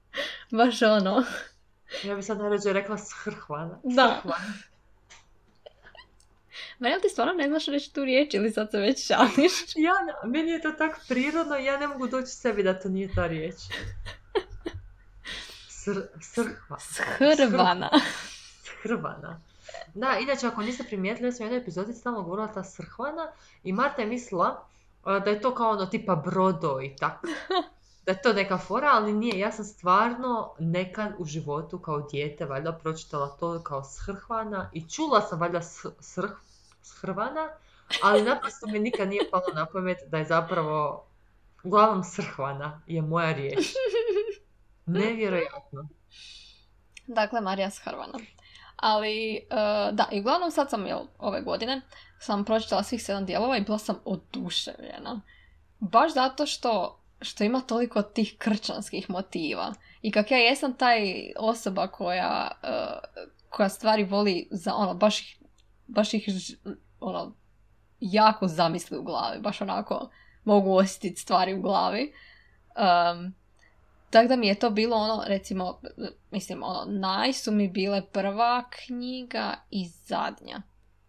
Baš 0.58 0.82
ono. 0.82 1.24
Ja 2.04 2.14
bi 2.14 2.22
sad 2.22 2.38
najrađe 2.38 2.72
rekla 2.72 2.98
shrhvana. 2.98 3.80
Da. 3.84 4.22
Ma 6.78 6.88
jel 6.88 7.00
ti 7.02 7.08
stvarno 7.08 7.32
ne 7.32 7.48
znaš 7.48 7.66
reći 7.66 7.94
tu 7.94 8.04
riječ 8.04 8.34
ili 8.34 8.50
sad 8.50 8.70
se 8.70 8.78
već 8.78 9.06
šališ? 9.06 9.52
Ja, 9.76 9.92
meni 10.24 10.50
je 10.50 10.62
to 10.62 10.72
tako 10.72 11.00
prirodno 11.08 11.56
ja 11.56 11.78
ne 11.78 11.88
mogu 11.88 12.06
doći 12.06 12.32
sebi 12.32 12.62
da 12.62 12.80
to 12.80 12.88
nije 12.88 13.14
ta 13.14 13.26
riječ. 13.26 13.54
Sr, 15.84 16.02
srhva. 16.20 16.78
Shrvana. 17.36 17.90
Shrvana. 18.82 19.40
Da, 19.94 20.18
inače 20.20 20.46
ako 20.46 20.62
niste 20.62 20.84
primijetili, 20.84 21.28
ja 21.28 21.32
sam 21.32 21.44
u 21.44 21.46
jednoj 21.46 21.62
epizodi 21.62 21.92
stalno 21.92 22.22
govorila 22.22 22.52
ta 22.52 22.64
srhvana 22.64 23.32
i 23.64 23.72
Marta 23.72 24.02
je 24.02 24.08
mislila 24.08 24.66
a, 25.04 25.18
da 25.18 25.30
je 25.30 25.40
to 25.40 25.54
kao 25.54 25.70
ono 25.70 25.86
tipa 25.86 26.16
brodo 26.16 26.80
i 26.82 26.96
tako. 26.96 27.26
Da 28.06 28.12
je 28.12 28.22
to 28.22 28.32
neka 28.32 28.58
fora, 28.58 28.90
ali 28.92 29.12
nije. 29.12 29.38
Ja 29.38 29.52
sam 29.52 29.64
stvarno 29.64 30.54
nekad 30.58 31.12
u 31.18 31.24
životu 31.24 31.78
kao 31.78 32.00
dijete 32.00 32.44
valjda 32.44 32.72
pročitala 32.72 33.36
to 33.40 33.62
kao 33.62 33.84
shrhvana 33.84 34.70
i 34.72 34.88
čula 34.90 35.20
sam 35.20 35.40
valjda 35.40 35.62
srh, 36.00 36.30
shrvana, 36.82 37.48
ali 38.02 38.22
naprosto 38.22 38.66
mi 38.66 38.78
nikad 38.78 39.08
nije 39.08 39.30
palo 39.30 39.54
na 39.54 39.66
pamet 39.66 39.98
da 40.06 40.18
je 40.18 40.24
zapravo 40.24 41.04
uglavnom 41.62 42.04
srhvana 42.04 42.80
je 42.86 43.02
moja 43.02 43.32
riječ. 43.32 43.58
Nevjerojatno. 44.86 45.88
Dakle, 47.06 47.40
Marija 47.40 47.70
Shrvana. 47.70 48.18
Ali, 48.76 49.36
e, 49.36 49.40
da, 49.92 50.08
i 50.12 50.20
uglavnom 50.20 50.50
sad 50.50 50.70
sam, 50.70 50.86
jel, 50.86 51.00
ove 51.18 51.42
godine, 51.42 51.80
sam 52.20 52.44
pročitala 52.44 52.82
svih 52.82 53.04
sedam 53.04 53.26
dijelova 53.26 53.56
i 53.56 53.60
bila 53.60 53.78
sam 53.78 53.96
oduševljena. 54.04 55.20
Baš 55.78 56.14
zato 56.14 56.46
što, 56.46 57.00
što 57.20 57.44
ima 57.44 57.60
toliko 57.60 58.02
tih 58.02 58.34
krčanskih 58.38 59.10
motiva. 59.10 59.74
I 60.02 60.12
kak 60.12 60.30
ja 60.30 60.38
jesam 60.38 60.76
taj 60.76 61.32
osoba 61.38 61.86
koja, 61.86 62.50
e, 62.62 62.68
koja 63.48 63.68
stvari 63.68 64.04
voli 64.04 64.48
za 64.50 64.74
ono, 64.74 64.94
baš, 64.94 65.20
ih- 65.20 65.42
baš 65.86 66.14
ih 66.14 66.28
ono, 67.00 67.34
jako 68.00 68.48
zamisli 68.48 68.98
u 68.98 69.02
glavi. 69.02 69.40
Baš 69.40 69.60
onako 69.60 70.10
mogu 70.44 70.76
osjetiti 70.76 71.20
stvari 71.20 71.54
u 71.54 71.62
glavi. 71.62 72.12
Um, 72.76 73.34
tako 74.14 74.28
da 74.28 74.36
mi 74.36 74.46
je 74.46 74.54
to 74.54 74.70
bilo 74.70 74.96
ono, 74.96 75.24
recimo, 75.26 75.80
mislim, 76.30 76.62
ono, 76.62 76.84
naj 76.86 77.32
su 77.32 77.52
mi 77.52 77.68
bile 77.68 78.02
prva 78.12 78.64
knjiga 78.70 79.54
i 79.70 79.88
zadnja, 79.88 80.62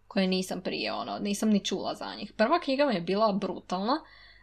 koje 0.08 0.28
nisam 0.28 0.62
prije, 0.62 0.94
ono, 0.94 1.20
nisam 1.20 1.50
ni 1.50 1.66
čula 1.66 1.96
za 1.96 2.16
njih. 2.16 2.34
Prva 2.38 2.60
knjiga 2.60 2.86
mi 2.86 2.96
je 2.96 3.02
bila 3.02 3.34
brutalna, 3.34 4.02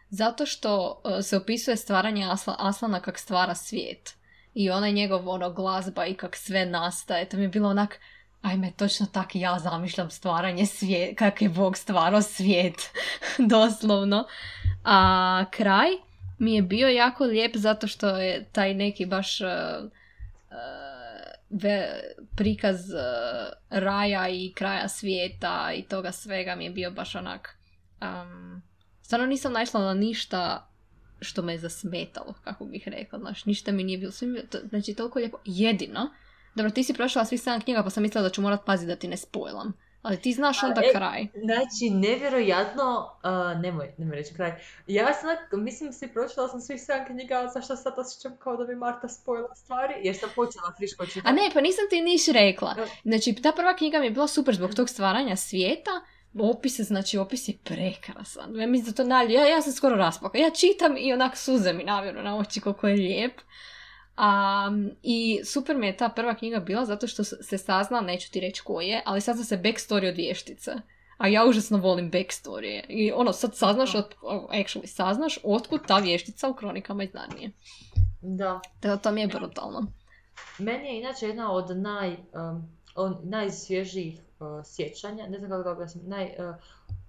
zato 0.09 0.45
što 0.45 1.01
e, 1.05 1.21
se 1.21 1.37
opisuje 1.37 1.77
stvaranje 1.77 2.27
Asla, 2.31 2.55
Aslana 2.59 2.99
kak 2.99 3.19
stvara 3.19 3.55
svijet. 3.55 4.15
I 4.53 4.69
onaj 4.69 4.91
njegov, 4.91 5.29
ono, 5.29 5.53
glazba 5.53 6.05
i 6.05 6.13
kak 6.13 6.35
sve 6.35 6.65
nastaje. 6.65 7.29
To 7.29 7.37
mi 7.37 7.43
je 7.43 7.49
bilo 7.49 7.69
onak, 7.69 7.99
ajme, 8.41 8.71
točno 8.77 9.05
tak 9.05 9.35
ja 9.35 9.59
zamišljam 9.59 10.09
stvaranje 10.09 10.65
svijet, 10.65 11.17
kak 11.17 11.41
je 11.41 11.49
Bog 11.49 11.77
stvarao 11.77 12.21
svijet, 12.21 12.91
doslovno. 13.53 14.25
A 14.83 15.45
kraj 15.51 16.12
mi 16.43 16.55
je 16.55 16.61
bio 16.61 16.87
jako 16.87 17.23
lijep 17.23 17.55
zato 17.55 17.87
što 17.87 18.07
je 18.09 18.45
taj 18.45 18.73
neki 18.73 19.05
baš 19.05 19.41
uh, 19.41 19.47
ve- 21.51 22.01
prikaz 22.35 22.79
uh, 22.89 22.99
raja 23.71 24.27
i 24.29 24.51
kraja 24.53 24.87
svijeta 24.87 25.71
i 25.75 25.83
toga 25.83 26.11
svega 26.11 26.55
mi 26.55 26.63
je 26.63 26.71
bio 26.71 26.91
baš 26.91 27.15
onak 27.15 27.57
um, 28.01 28.61
stvarno 29.01 29.25
nisam 29.27 29.53
naišla 29.53 29.81
na 29.81 29.93
ništa 29.93 30.69
što 31.21 31.41
me 31.41 31.53
je 31.53 31.59
zasmetalo, 31.59 32.33
kako 32.43 32.65
bih 32.65 32.83
rekla, 32.87 33.19
znaš, 33.19 33.45
ništa 33.45 33.71
mi 33.71 33.83
nije 33.83 33.97
bilo, 33.97 34.11
mi 34.21 34.47
to- 34.47 34.59
znači 34.69 34.93
toliko 34.93 35.19
lijepo, 35.19 35.37
jedino, 35.45 36.09
dobro, 36.55 36.71
ti 36.71 36.83
si 36.83 36.93
prošla 36.93 37.25
svih 37.25 37.41
sedam 37.41 37.61
knjiga 37.61 37.83
pa 37.83 37.89
sam 37.89 38.03
mislila 38.03 38.23
da 38.23 38.29
ću 38.29 38.41
morat 38.41 38.65
paziti 38.65 38.87
da 38.87 38.95
ti 38.95 39.07
ne 39.07 39.17
spojlam, 39.17 39.73
ali 40.03 40.21
ti 40.21 40.33
znaš 40.33 40.63
A, 40.63 40.67
onda 40.67 40.81
e, 40.81 40.91
kraj. 40.91 41.27
Znači, 41.43 41.89
nevjerojatno, 41.89 43.09
uh, 43.23 43.61
nemoj, 43.61 43.93
nemoj 43.97 44.15
reći 44.15 44.33
kraj. 44.33 44.51
Ja 44.87 45.13
sam, 45.13 45.29
mislim, 45.63 45.93
si 45.93 46.07
pročitala 46.07 46.47
sam 46.47 46.61
svih 46.61 46.81
sedam 46.81 47.05
knjiga, 47.05 47.35
ali 47.35 47.49
zašto 47.53 47.75
sad 47.75 47.93
osjećam 47.97 48.37
kao 48.39 48.57
da 48.57 48.65
bi 48.65 48.75
Marta 48.75 49.07
spojila 49.09 49.55
stvari, 49.55 49.93
jer 50.03 50.17
sam 50.17 50.29
počela 50.35 50.73
friško 50.77 51.05
čitati. 51.05 51.27
A 51.27 51.31
ne, 51.31 51.49
pa 51.53 51.61
nisam 51.61 51.85
ti 51.89 52.01
niš 52.01 52.27
rekla. 52.27 52.75
Znači, 53.03 53.35
ta 53.35 53.51
prva 53.51 53.75
knjiga 53.75 53.99
mi 53.99 54.05
je 54.05 54.11
bila 54.11 54.27
super 54.27 54.55
zbog 54.55 54.75
tog 54.75 54.89
stvaranja 54.89 55.35
svijeta. 55.35 55.91
Opis 56.39 56.79
znači, 56.79 57.17
opis 57.17 57.47
je 57.47 57.53
prekrasan. 57.63 58.59
Ja 58.59 58.67
mislim 58.67 58.93
da 58.93 59.03
to 59.03 59.31
ja, 59.33 59.45
ja 59.47 59.61
sam 59.61 59.73
skoro 59.73 59.95
rasplakala. 59.95 60.43
Ja 60.43 60.49
čitam 60.49 60.97
i 60.97 61.13
onak 61.13 61.37
suze 61.37 61.73
mi 61.73 61.83
navjeru 61.83 62.23
na 62.23 62.37
oči 62.37 62.61
koliko 62.61 62.87
je 62.87 62.95
lijep. 62.95 63.33
A, 64.17 64.69
I 65.03 65.41
super 65.45 65.77
mi 65.77 65.87
je 65.87 65.97
ta 65.97 66.09
prva 66.09 66.35
knjiga 66.35 66.59
bila 66.59 66.85
zato 66.85 67.07
što 67.07 67.23
se 67.23 67.57
sazna, 67.57 68.01
neću 68.01 68.31
ti 68.31 68.39
reći 68.39 68.61
ko 68.63 68.81
je, 68.81 69.01
ali 69.05 69.21
sazna 69.21 69.43
se 69.43 69.57
backstory 69.57 70.09
od 70.09 70.15
vještice. 70.15 70.71
A 71.17 71.27
ja 71.27 71.45
užasno 71.45 71.77
volim 71.77 72.11
backstory. 72.11 72.81
I 72.89 73.11
ono, 73.11 73.33
sad 73.33 73.55
saznaš, 73.55 73.95
od, 73.95 74.15
actually, 74.51 74.85
saznaš 74.85 75.39
otkud 75.43 75.81
ta 75.87 75.97
vještica 75.97 76.49
u 76.49 76.53
kronikama 76.53 77.03
iz 77.03 77.13
Narnije. 77.13 77.51
Da. 78.21 78.59
Tako 78.79 79.03
to 79.03 79.11
mi 79.11 79.21
je 79.21 79.27
brutalno. 79.27 79.87
Meni 80.57 80.87
je 80.87 80.99
inače 80.99 81.27
jedna 81.27 81.51
od 81.51 81.77
naj, 81.77 82.09
um, 82.09 82.69
on- 82.95 83.19
najsvježijih 83.23 84.19
uh, 84.39 84.47
sjećanja, 84.65 85.27
ne 85.27 85.37
znam 85.37 85.51
kako 85.51 85.69
objasnim, 85.71 86.03
naj, 86.07 86.23
uh, 86.25 86.55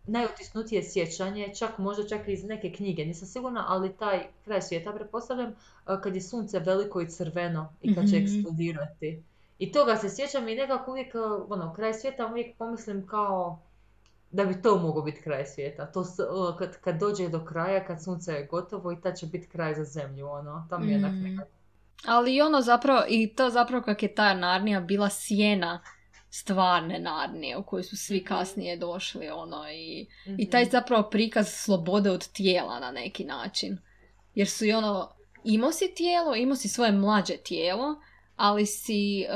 najotisnutije 0.07 0.83
sjećanje, 0.85 1.53
čak 1.55 1.79
možda 1.79 2.09
čak 2.09 2.29
i 2.29 2.33
iz 2.33 2.45
neke 2.45 2.73
knjige, 2.73 3.05
nisam 3.05 3.29
sigurna, 3.29 3.65
ali 3.69 3.93
taj 3.93 4.27
kraj 4.45 4.63
svijeta, 4.63 4.93
pretpostavljam, 4.93 5.51
e, 5.51 5.55
kad 6.03 6.15
je 6.15 6.23
sunce 6.23 6.59
veliko 6.59 7.01
i 7.01 7.09
crveno 7.09 7.73
i 7.83 7.95
kad 7.95 8.05
će 8.05 8.17
Mhm. 8.17 8.25
eksplodirati. 8.25 9.23
I 9.59 9.73
toga 9.73 9.97
se 9.97 10.11
sjećam 10.11 10.49
i 10.49 10.55
nekako 10.55 10.91
uvijek, 10.91 11.15
e, 11.15 11.19
ono, 11.49 11.75
kraj 11.75 11.95
svijeta 11.95 12.27
uvijek 12.27 12.57
pomislim 12.57 13.07
kao 13.07 13.59
da 14.31 14.45
bi 14.45 14.63
to 14.63 14.79
mogao 14.79 15.03
biti 15.03 15.23
kraj 15.23 15.47
svijeta. 15.47 15.87
To 15.87 16.05
o, 16.31 16.57
kad, 16.59 16.77
kad 16.77 16.97
dođe 16.97 17.29
do 17.29 17.45
kraja, 17.45 17.85
kad 17.85 18.03
sunce 18.05 18.33
je 18.33 18.47
gotovo 18.47 18.93
i 18.93 19.01
tad 19.01 19.17
će 19.17 19.27
biti 19.27 19.49
kraj 19.49 19.75
za 19.75 19.85
zemlju, 19.85 20.29
ono, 20.29 20.67
tam 20.71 20.83
je 20.85 20.99
Mm. 20.99 21.03
nekako. 21.03 21.49
Ali 22.05 22.35
i 22.35 22.43
ono 22.43 22.61
zapravo, 22.63 23.03
i 23.09 23.29
to 23.29 23.51
zapravo 23.51 23.83
kak 23.83 24.03
je 24.03 24.15
ta 24.15 24.35
Narnija 24.35 24.81
bila 24.81 25.11
sjena 25.11 25.81
stvarne 26.35 26.99
Narnije 26.99 27.57
u 27.57 27.63
koju 27.63 27.85
su 27.85 27.97
svi 27.97 28.25
kasnije 28.25 28.77
došli, 28.77 29.29
ono, 29.29 29.71
i, 29.71 30.07
i 30.39 30.51
taj 30.51 30.63
Mhm. 30.63 30.71
zapravo 30.71 31.03
prikaz 31.11 31.49
slobode 31.49 32.11
od 32.11 32.29
tijela 32.29 32.81
na 32.81 32.91
neki 32.91 33.25
način. 33.25 33.79
Jer 34.35 34.49
su 34.49 34.65
i 34.65 34.73
ono, 34.73 35.11
imao 35.45 35.73
si 35.73 35.95
tijelo, 35.97 36.35
imao 36.35 36.57
si 36.57 36.69
svoje 36.69 36.93
mlađe 36.93 37.37
tijelo, 37.37 38.01
ali 38.37 38.67
si 38.67 39.21
e, 39.23 39.27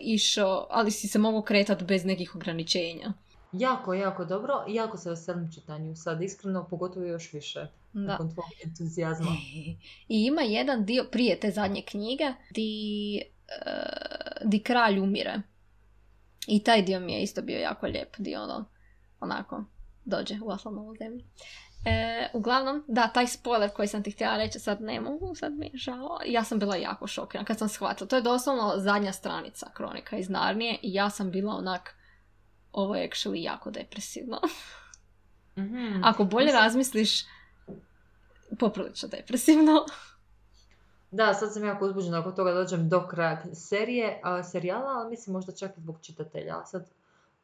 išao, 0.00 0.66
ali 0.70 0.90
si 0.90 1.08
se 1.08 1.18
mogao 1.18 1.42
kretati 1.42 1.84
bez 1.84 2.04
nekih 2.04 2.36
ograničenja. 2.36 3.12
Jako, 3.52 3.94
jako 3.94 4.24
dobro. 4.24 4.54
i 4.68 4.74
Jako 4.74 4.96
se 4.96 5.10
veselim 5.10 5.52
čitanju 5.54 5.96
sad, 5.96 6.22
iskreno, 6.22 6.66
pogotovo 6.70 7.06
još 7.06 7.32
više. 7.32 7.60
Da. 7.92 8.00
Nakon 8.00 8.32
tvog 8.34 8.46
entuzijazma. 8.64 9.30
I 10.14 10.24
ima 10.24 10.42
jedan 10.42 10.84
dio 10.84 11.04
prije 11.10 11.40
te 11.40 11.50
zadnje 11.50 11.82
knjige 11.82 12.32
di, 12.50 13.16
e, 13.16 13.22
di 14.44 14.58
kralj 14.62 14.98
umire. 14.98 15.42
I 16.46 16.64
taj 16.64 16.82
dio 16.82 17.00
mi 17.00 17.12
je 17.12 17.22
isto 17.22 17.42
bio 17.42 17.58
jako 17.58 17.86
lijep, 17.86 18.16
di 18.18 18.36
ono, 18.36 18.64
onako, 19.20 19.64
dođe 20.04 20.34
u 20.42 20.50
ovu 20.78 20.96
zemlju. 20.96 21.24
E, 21.84 22.28
uglavnom, 22.32 22.84
da, 22.88 23.08
taj 23.08 23.26
spoiler 23.26 23.70
koji 23.70 23.88
sam 23.88 24.02
ti 24.02 24.10
htjela 24.10 24.36
reći, 24.36 24.58
sad 24.58 24.80
ne 24.80 25.00
mogu, 25.00 25.34
sad 25.34 25.52
mi 25.52 25.66
je 25.66 25.70
žao. 25.74 26.18
Ja 26.26 26.44
sam 26.44 26.58
bila 26.58 26.76
jako 26.76 27.06
šokirana 27.06 27.46
kad 27.46 27.58
sam 27.58 27.68
shvatila. 27.68 28.08
To 28.08 28.16
je 28.16 28.22
doslovno 28.22 28.72
zadnja 28.76 29.12
stranica 29.12 29.70
kronika 29.74 30.16
iz 30.16 30.28
Narnije 30.28 30.78
i 30.82 30.94
ja 30.94 31.10
sam 31.10 31.30
bila 31.30 31.54
onak, 31.54 31.94
ovo 32.72 32.94
je 32.94 33.08
actually 33.10 33.42
jako 33.42 33.70
depresivno. 33.70 34.40
Mhm. 35.58 36.04
Ako 36.04 36.24
bolje 36.24 36.46
Mislim- 36.46 36.62
razmisliš, 36.62 37.24
poprilično 38.58 39.08
depresivno. 39.08 39.84
Da, 41.12 41.34
sad 41.34 41.52
sam 41.52 41.64
jako 41.64 41.84
uzbuđena 41.84 42.20
oko 42.20 42.32
toga 42.32 42.52
dođem 42.52 42.88
do 42.88 43.06
kraja 43.06 43.42
serije, 43.54 44.20
a, 44.22 44.42
serijala, 44.42 44.90
ali 44.90 45.10
mislim 45.10 45.32
možda 45.32 45.52
čak 45.52 45.70
i 45.78 45.80
zbog 45.80 45.98
čitatelja. 46.02 46.64
Sad, 46.64 46.90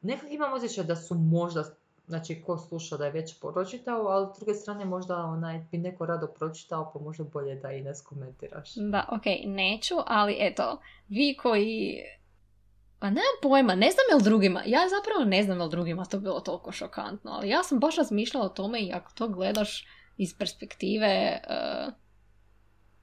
nekak 0.02 0.30
imam 0.30 0.52
osjećaj 0.52 0.84
da 0.84 0.96
su 0.96 1.14
možda, 1.14 1.64
znači 2.06 2.42
ko 2.46 2.58
sluša 2.58 2.96
da 2.96 3.04
je 3.04 3.12
već 3.12 3.40
pročitao, 3.40 4.06
ali 4.06 4.26
s 4.34 4.38
druge 4.38 4.54
strane 4.54 4.84
možda 4.84 5.16
onaj, 5.16 5.66
bi 5.70 5.78
neko 5.78 6.06
rado 6.06 6.26
pročitao, 6.26 6.90
pa 6.92 7.00
možda 7.00 7.24
bolje 7.24 7.54
da 7.54 7.72
i 7.72 7.82
ne 7.82 7.94
skomentiraš. 7.94 8.74
Da, 8.74 9.08
ok, 9.12 9.24
neću, 9.44 9.94
ali 10.06 10.36
eto, 10.40 10.80
vi 11.08 11.36
koji... 11.42 12.02
Pa 12.98 13.06
nemam 13.06 13.38
pojma, 13.42 13.74
ne 13.74 13.90
znam 13.90 14.04
jel 14.10 14.20
drugima, 14.20 14.62
ja 14.66 14.80
zapravo 14.88 15.24
ne 15.24 15.42
znam 15.42 15.58
jel 15.58 15.68
drugima 15.68 16.04
to 16.04 16.20
bilo 16.20 16.40
toliko 16.40 16.72
šokantno, 16.72 17.30
ali 17.30 17.48
ja 17.48 17.62
sam 17.62 17.78
baš 17.78 17.96
razmišljala 17.96 18.46
o 18.46 18.48
tome 18.48 18.80
i 18.80 18.92
ako 18.92 19.12
to 19.14 19.28
gledaš 19.28 19.86
iz 20.16 20.38
perspektive 20.38 21.40
eh, 21.48 21.92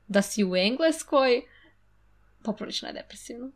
da 0.07 0.21
si 0.21 0.43
u 0.43 0.55
Engleskoj, 0.55 1.41
poprilično 2.43 2.87
je 2.87 2.93
depresivno. 2.93 3.47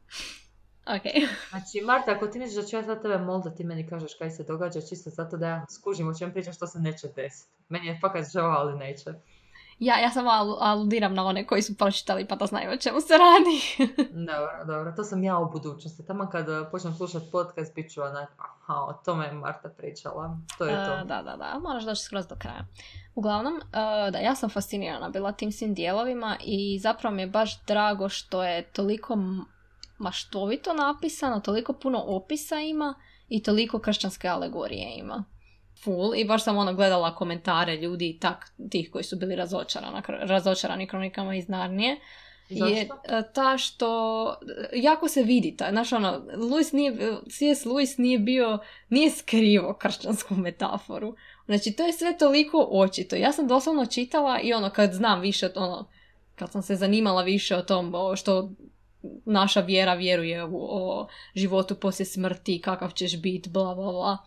ok. 0.95 1.29
Znači, 1.49 1.81
Marta, 1.85 2.11
ako 2.11 2.27
ti 2.27 2.39
misliš 2.39 2.63
da 2.63 2.69
ću 2.69 2.75
ja 2.75 2.83
sad 2.83 3.01
tebe 3.01 3.17
molit 3.17 3.43
da 3.43 3.55
ti 3.55 3.63
meni 3.63 3.87
kažeš 3.87 4.13
kaj 4.13 4.31
se 4.31 4.43
događa, 4.43 4.81
čisto 4.81 5.09
zato 5.09 5.37
da 5.37 5.47
ja 5.47 5.65
skužim 5.69 6.07
o 6.07 6.17
čem 6.19 6.31
pričam 6.33 6.53
što 6.53 6.67
se 6.67 6.79
neće 6.79 7.07
desiti. 7.15 7.51
Meni 7.69 7.87
je 7.87 7.99
fakat 8.01 8.31
žao, 8.33 8.51
ali 8.51 8.77
neće. 8.77 9.09
Ja, 9.79 9.99
ja 9.99 10.11
samo 10.11 10.29
alu- 10.29 10.57
aludiram 10.59 11.13
na 11.13 11.25
one 11.25 11.47
koji 11.47 11.61
su 11.61 11.77
pročitali 11.77 12.27
pa 12.27 12.35
da 12.35 12.45
znaju 12.45 12.71
o 12.71 12.77
čemu 12.77 13.01
se 13.01 13.13
radi. 13.17 13.85
Dobro, 14.27 14.65
dobro, 14.65 14.93
to 14.95 15.03
sam 15.03 15.23
ja 15.23 15.37
u 15.37 15.51
budućnosti. 15.51 16.05
Tamo 16.05 16.29
kad 16.29 16.49
eh, 16.49 16.69
počnem 16.71 16.93
slušati 16.93 17.31
podcast, 17.31 17.75
bit 17.75 17.91
ću 17.91 18.01
onak, 18.01 18.29
aha, 18.69 18.81
o 18.81 18.93
tome 19.05 19.25
je 19.25 19.31
Marta 19.31 19.69
pričala. 19.77 20.37
To 20.57 20.65
je 20.65 20.75
to. 20.75 20.93
E, 20.93 21.03
da, 21.05 21.21
da, 21.21 21.35
da, 21.35 21.59
moraš 21.59 21.83
doći 21.83 22.03
skroz 22.03 22.27
do 22.27 22.35
kraja. 22.35 22.65
Uglavnom, 23.15 23.57
e, 23.57 24.11
da, 24.11 24.17
ja 24.17 24.35
sam 24.35 24.49
fascinirana 24.49 25.09
bila 25.09 25.31
tim 25.31 25.51
svim 25.51 25.73
dijelovima 25.73 26.37
i 26.43 26.79
zapravo 26.79 27.15
mi 27.15 27.21
je 27.21 27.27
baš 27.27 27.63
drago 27.65 28.09
što 28.09 28.43
je 28.43 28.63
toliko 28.63 29.17
maštovito 29.97 30.73
napisano, 30.73 31.39
toliko 31.39 31.73
puno 31.73 32.03
opisa 32.07 32.55
ima 32.59 32.93
i 33.29 33.43
toliko 33.43 33.79
kršćanske 33.79 34.27
alegorije 34.27 34.95
ima. 34.97 35.23
Full. 35.83 36.15
I 36.15 36.25
baš 36.25 36.43
sam 36.43 36.57
ono 36.57 36.73
gledala 36.73 37.15
komentare 37.15 37.75
ljudi 37.75 38.09
i 38.09 38.19
tak, 38.19 38.51
tih 38.71 38.89
koji 38.91 39.03
su 39.03 39.15
bili 39.15 39.35
razočarani, 39.35 40.01
razočarani 40.07 40.87
kronikama 40.87 41.35
iz 41.35 41.49
Narnije. 41.49 41.99
Je 42.49 42.59
Zašto? 42.59 43.15
e, 43.17 43.23
ta 43.33 43.57
što 43.57 44.33
jako 44.73 45.07
se 45.07 45.23
vidi 45.23 45.57
ta, 45.57 45.69
znaš 45.69 45.93
ono, 45.93 46.21
Lewis 46.35 46.73
nije, 46.73 46.93
C.S. 47.29 47.65
Lewis 47.65 47.99
nije 47.99 48.19
bio, 48.19 48.59
nije 48.89 49.11
skrivo 49.11 49.73
kršćansku 49.73 50.35
metaforu. 50.35 51.15
Znači 51.45 51.71
to 51.71 51.85
je 51.85 51.93
sve 51.93 52.17
toliko 52.17 52.67
očito. 52.71 53.15
Ja 53.15 53.31
sam 53.31 53.47
doslovno 53.47 53.85
čitala 53.85 54.39
i 54.41 54.53
ono 54.53 54.69
kad 54.69 54.93
znam 54.93 55.21
više 55.21 55.45
o 55.55 55.63
ono, 55.63 55.87
kad 56.35 56.51
sam 56.51 56.61
se 56.61 56.75
zanimala 56.75 57.21
više 57.21 57.55
o 57.55 57.61
tom 57.61 57.95
o 57.95 58.15
što 58.15 58.51
naša 59.25 59.61
vjera 59.61 59.93
vjeruje 59.93 60.43
u 60.43 60.67
o 60.69 61.07
životu 61.35 61.75
poslije 61.75 62.05
smrti, 62.05 62.61
kakav 62.61 62.91
ćeš 62.91 63.21
biti, 63.21 63.49
bla 63.49 63.75
bla 63.75 63.91
bla. 63.91 64.17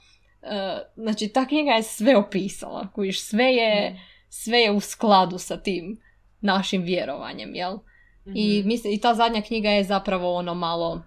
E, 0.43 0.79
znači 0.97 1.29
ta 1.29 1.47
knjiga 1.47 1.71
je 1.71 1.83
sve 1.83 2.17
opisala, 2.17 2.89
kojiš, 2.95 3.23
sve 3.23 3.45
je, 3.45 4.01
sve 4.29 4.59
je 4.59 4.73
u 4.73 4.81
skladu 4.81 5.39
sa 5.39 5.57
tim 5.57 6.01
našim 6.41 6.83
vjerovanjem, 6.83 7.55
jel? 7.55 7.79
I, 8.27 8.59
Mhm. 8.61 8.69
mislim, 8.69 8.93
I 8.93 9.01
ta 9.01 9.15
zadnja 9.15 9.43
knjiga 9.43 9.71
je 9.71 9.85
zapravo 9.85 10.35
ono 10.35 10.55
malo, 10.55 11.03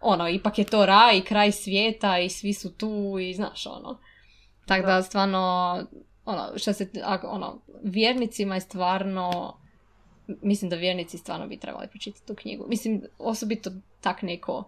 ono, 0.00 0.28
ipak 0.28 0.58
je 0.58 0.64
to 0.64 0.86
raj, 0.86 1.20
kraj 1.24 1.52
svijeta 1.52 2.18
i 2.18 2.28
svi 2.30 2.52
su 2.52 2.72
tu 2.72 3.16
i 3.20 3.34
znaš 3.34 3.66
ono. 3.66 3.98
Tako 4.66 4.86
da, 4.86 5.02
stvarno, 5.02 5.38
ono, 6.24 6.48
što 6.56 6.72
se, 6.72 6.90
ono, 7.22 7.60
vjernicima 7.82 8.54
je 8.54 8.60
stvarno, 8.60 9.56
mislim 10.26 10.70
da 10.70 10.76
vjernici 10.76 11.18
stvarno 11.18 11.46
bi 11.46 11.56
trebali 11.56 11.88
pročitati 11.88 12.26
tu 12.26 12.34
knjigu. 12.34 12.64
Mislim, 12.68 13.02
osobito 13.18 13.70
tak 14.00 14.22
neko 14.22 14.64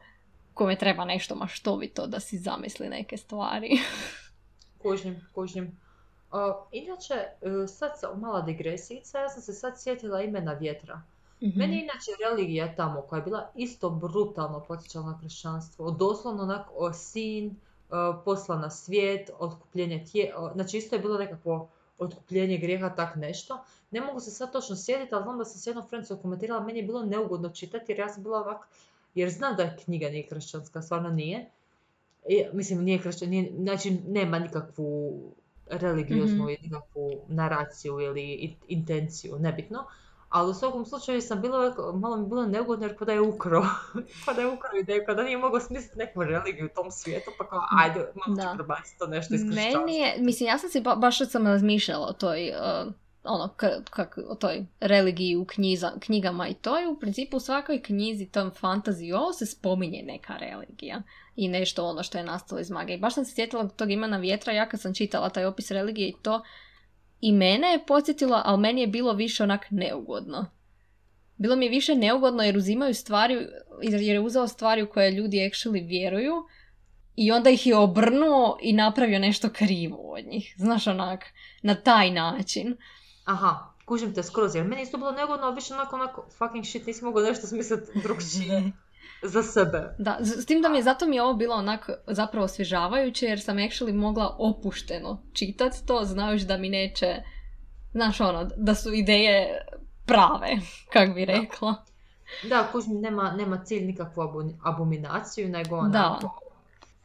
kome 0.54 0.76
treba 0.76 1.04
nešto 1.04 1.34
maštovito 1.34 2.06
da 2.06 2.20
si 2.20 2.38
zamisli 2.38 2.88
neke 2.88 3.16
stvari. 3.16 3.68
Kužim. 5.34 5.78
O, 6.32 6.66
inače, 6.72 7.14
e, 7.14 7.66
sad 7.66 7.90
mala 8.20 8.40
digresijica, 8.40 9.18
ja 9.18 9.28
sam 9.28 9.42
se 9.42 9.52
sad 9.52 9.82
sjetila 9.82 10.22
imena 10.22 10.52
vjetra. 10.52 11.02
Meni 11.40 11.76
je 11.76 11.82
inače 11.82 12.10
religija 12.28 12.74
tamo 12.76 13.00
koja 13.00 13.18
je 13.18 13.24
bila 13.24 13.50
isto 13.54 13.90
brutalno 13.90 14.64
podsjećala 14.68 15.06
na 15.06 15.20
kršćanstvo. 15.20 15.90
Doslovno 15.90 16.42
onako 16.42 16.72
o 16.76 16.92
sin, 16.92 17.56
poslan 18.24 18.60
na 18.60 18.70
svijet, 18.70 19.30
otkupljenje 19.38 20.04
tije, 20.12 20.34
znači 20.54 20.78
isto 20.78 20.96
je 20.96 21.02
bilo 21.02 21.18
nekakvo 21.18 21.68
otkupljenje 21.98 22.58
grijeha, 22.58 22.94
tak 22.94 23.16
nešto. 23.16 23.64
Ne 23.90 24.00
mogu 24.00 24.20
se 24.20 24.30
sad 24.30 24.52
točno 24.52 24.76
sjetiti, 24.76 25.14
ali 25.14 25.22
znam 25.24 25.38
da 25.38 25.44
sam 25.44 25.60
s 25.60 25.66
jednom 25.66 25.86
frendicom 25.88 26.18
komentirala, 26.22 26.64
meni 26.64 26.78
je 26.78 26.86
bilo 26.86 27.02
neugodno 27.02 27.48
čitati 27.48 27.92
jer 27.92 27.98
ja 27.98 28.08
sam 28.08 28.22
bila 28.22 28.38
ovak, 28.38 28.68
jer 29.14 29.30
znam 29.30 29.56
da 29.56 29.76
knjiga 29.76 30.08
nije 30.08 30.26
kršćanska, 30.26 30.82
stvarno 30.82 31.10
nije. 31.10 31.50
I, 32.28 32.44
mislim, 32.52 32.82
nije 32.84 33.02
kršćan, 33.02 33.28
nije, 33.28 33.52
znači 33.58 33.90
nema 33.90 34.38
nikakvu 34.38 35.20
religioznu 35.66 36.36
Mhm. 36.36 36.48
ili 36.48 36.58
nikakvu 36.62 37.10
naraciju 37.28 38.00
ili 38.00 38.56
intenciju, 38.68 39.38
nebitno. 39.38 39.84
Ali 40.28 40.50
u 40.50 40.54
svakom 40.54 40.86
slučaju 40.86 41.20
sam 41.20 41.40
bila, 41.40 41.74
malo 41.94 42.16
mi 42.16 42.28
bilo 42.28 42.46
neugodno 42.46 42.86
jer 42.86 42.98
kada 42.98 43.12
je 43.12 43.20
ukro, 43.20 43.66
kada 44.26 44.40
je 44.40 44.46
ukro 44.46 44.70
ideju, 44.80 45.02
kada 45.06 45.22
nije 45.22 45.38
mogao 45.38 45.60
smisliti 45.60 45.98
neku 45.98 46.24
religiju 46.24 46.66
u 46.66 46.74
tom 46.74 46.90
svijetu, 46.90 47.30
pa 47.38 47.46
kao 47.46 47.60
ajde, 47.78 48.12
malo 48.14 48.36
Da. 48.36 48.76
ću 48.84 48.98
to 48.98 49.06
nešto 49.06 49.34
iz. 49.34 49.44
Meni 49.44 49.98
je, 49.98 50.14
mislim, 50.18 50.48
ja 50.48 50.58
sam 50.58 50.70
si 50.70 50.80
ba, 50.80 50.96
baš 50.96 51.18
sam 51.30 51.46
razmišljala 51.46 52.06
o 52.06 52.12
toj, 52.12 52.50
uh, 52.50 52.92
ono, 53.24 53.48
k, 53.56 53.66
kak, 53.90 54.18
o 54.28 54.34
toj 54.34 54.66
religiji 54.80 55.36
u 55.36 55.44
knjiza, 55.44 55.92
knjigama 56.00 56.48
i 56.48 56.54
to 56.54 56.78
je 56.78 56.88
u 56.88 56.98
principu 56.98 57.36
u 57.36 57.40
svakoj 57.40 57.82
knjizi, 57.82 58.26
tom 58.26 58.50
fantaziji, 58.50 59.12
ovo 59.12 59.32
se 59.32 59.46
spominje 59.46 60.02
neka 60.06 60.36
religija 60.36 61.02
i 61.36 61.48
nešto 61.48 61.84
ono 61.84 62.02
što 62.02 62.18
je 62.18 62.24
nastalo 62.24 62.60
iz 62.60 62.70
magije. 62.70 62.98
Baš 62.98 63.14
sam 63.14 63.24
se 63.24 63.34
sjetila 63.34 63.68
tog 63.68 63.90
imena 63.90 64.16
vjetra, 64.16 64.52
ja 64.52 64.68
kad 64.68 64.80
sam 64.80 64.94
čitala 64.94 65.28
taj 65.28 65.44
opis 65.44 65.70
religije 65.70 66.08
i 66.08 66.16
to, 66.22 66.42
i 67.20 67.32
mene 67.32 67.68
je 67.68 67.86
podsjetilo, 67.86 68.42
ali 68.44 68.60
meni 68.60 68.80
je 68.80 68.86
bilo 68.86 69.12
više 69.12 69.42
onak 69.42 69.66
neugodno. 69.70 70.50
Bilo 71.36 71.56
mi 71.56 71.66
je 71.66 71.70
više 71.70 71.94
neugodno 71.94 72.42
jer 72.42 72.56
uzimaju 72.56 72.94
stvari, 72.94 73.46
jer 73.82 74.00
je 74.00 74.20
uzeo 74.20 74.48
stvari 74.48 74.82
u 74.82 74.90
koje 74.90 75.10
ljudi 75.10 75.36
actually 75.36 75.88
vjeruju 75.88 76.44
i 77.16 77.32
onda 77.32 77.50
ih 77.50 77.66
je 77.66 77.76
obrnuo 77.76 78.58
i 78.62 78.72
napravio 78.72 79.18
nešto 79.18 79.48
krivo 79.48 80.12
od 80.12 80.24
njih. 80.26 80.54
Znaš, 80.56 80.86
onak, 80.86 81.24
na 81.62 81.74
taj 81.74 82.10
način. 82.10 82.76
Aha, 83.24 83.74
kužim 83.84 84.14
te 84.14 84.22
skroz, 84.22 84.54
jer 84.54 84.64
meni 84.64 84.80
je 84.80 84.82
isto 84.82 84.98
bilo 84.98 85.12
neugodno, 85.12 85.46
ali 85.46 85.54
više 85.54 85.74
onako, 85.74 85.96
onako, 85.96 86.26
fucking 86.38 86.64
shit, 86.64 86.86
nisi 86.86 87.04
mogao 87.04 87.22
nešto 87.22 87.46
smisliti 87.46 87.98
drugčije. 88.02 88.72
za 89.22 89.42
sebe. 89.42 89.94
Da, 89.98 90.18
s 90.20 90.46
tim 90.46 90.62
da 90.62 90.68
mi 90.68 90.78
je, 90.78 90.82
zato 90.82 91.06
mi 91.06 91.16
je 91.16 91.22
ovo 91.22 91.34
bilo 91.34 91.54
onak 91.54 91.90
zapravo 92.06 92.44
osvježavajuće 92.44 93.26
jer 93.26 93.40
sam 93.40 93.56
actually 93.56 93.94
mogla 93.94 94.36
opušteno 94.38 95.22
čitat 95.32 95.72
to, 95.86 96.04
znajući 96.04 96.46
da 96.46 96.56
mi 96.56 96.68
neće, 96.68 97.22
znaš 97.92 98.20
ono, 98.20 98.50
da 98.56 98.74
su 98.74 98.92
ideje 98.92 99.66
prave, 100.06 100.48
kak 100.92 101.14
bi 101.14 101.24
rekla. 101.24 101.74
Da, 102.42 102.68
kužim, 102.72 103.00
nema, 103.00 103.30
nema 103.30 103.64
cilj 103.64 103.86
nikakvu 103.86 104.22
abominaciju, 104.62 105.48
nego 105.48 105.76
onako... 105.76 106.40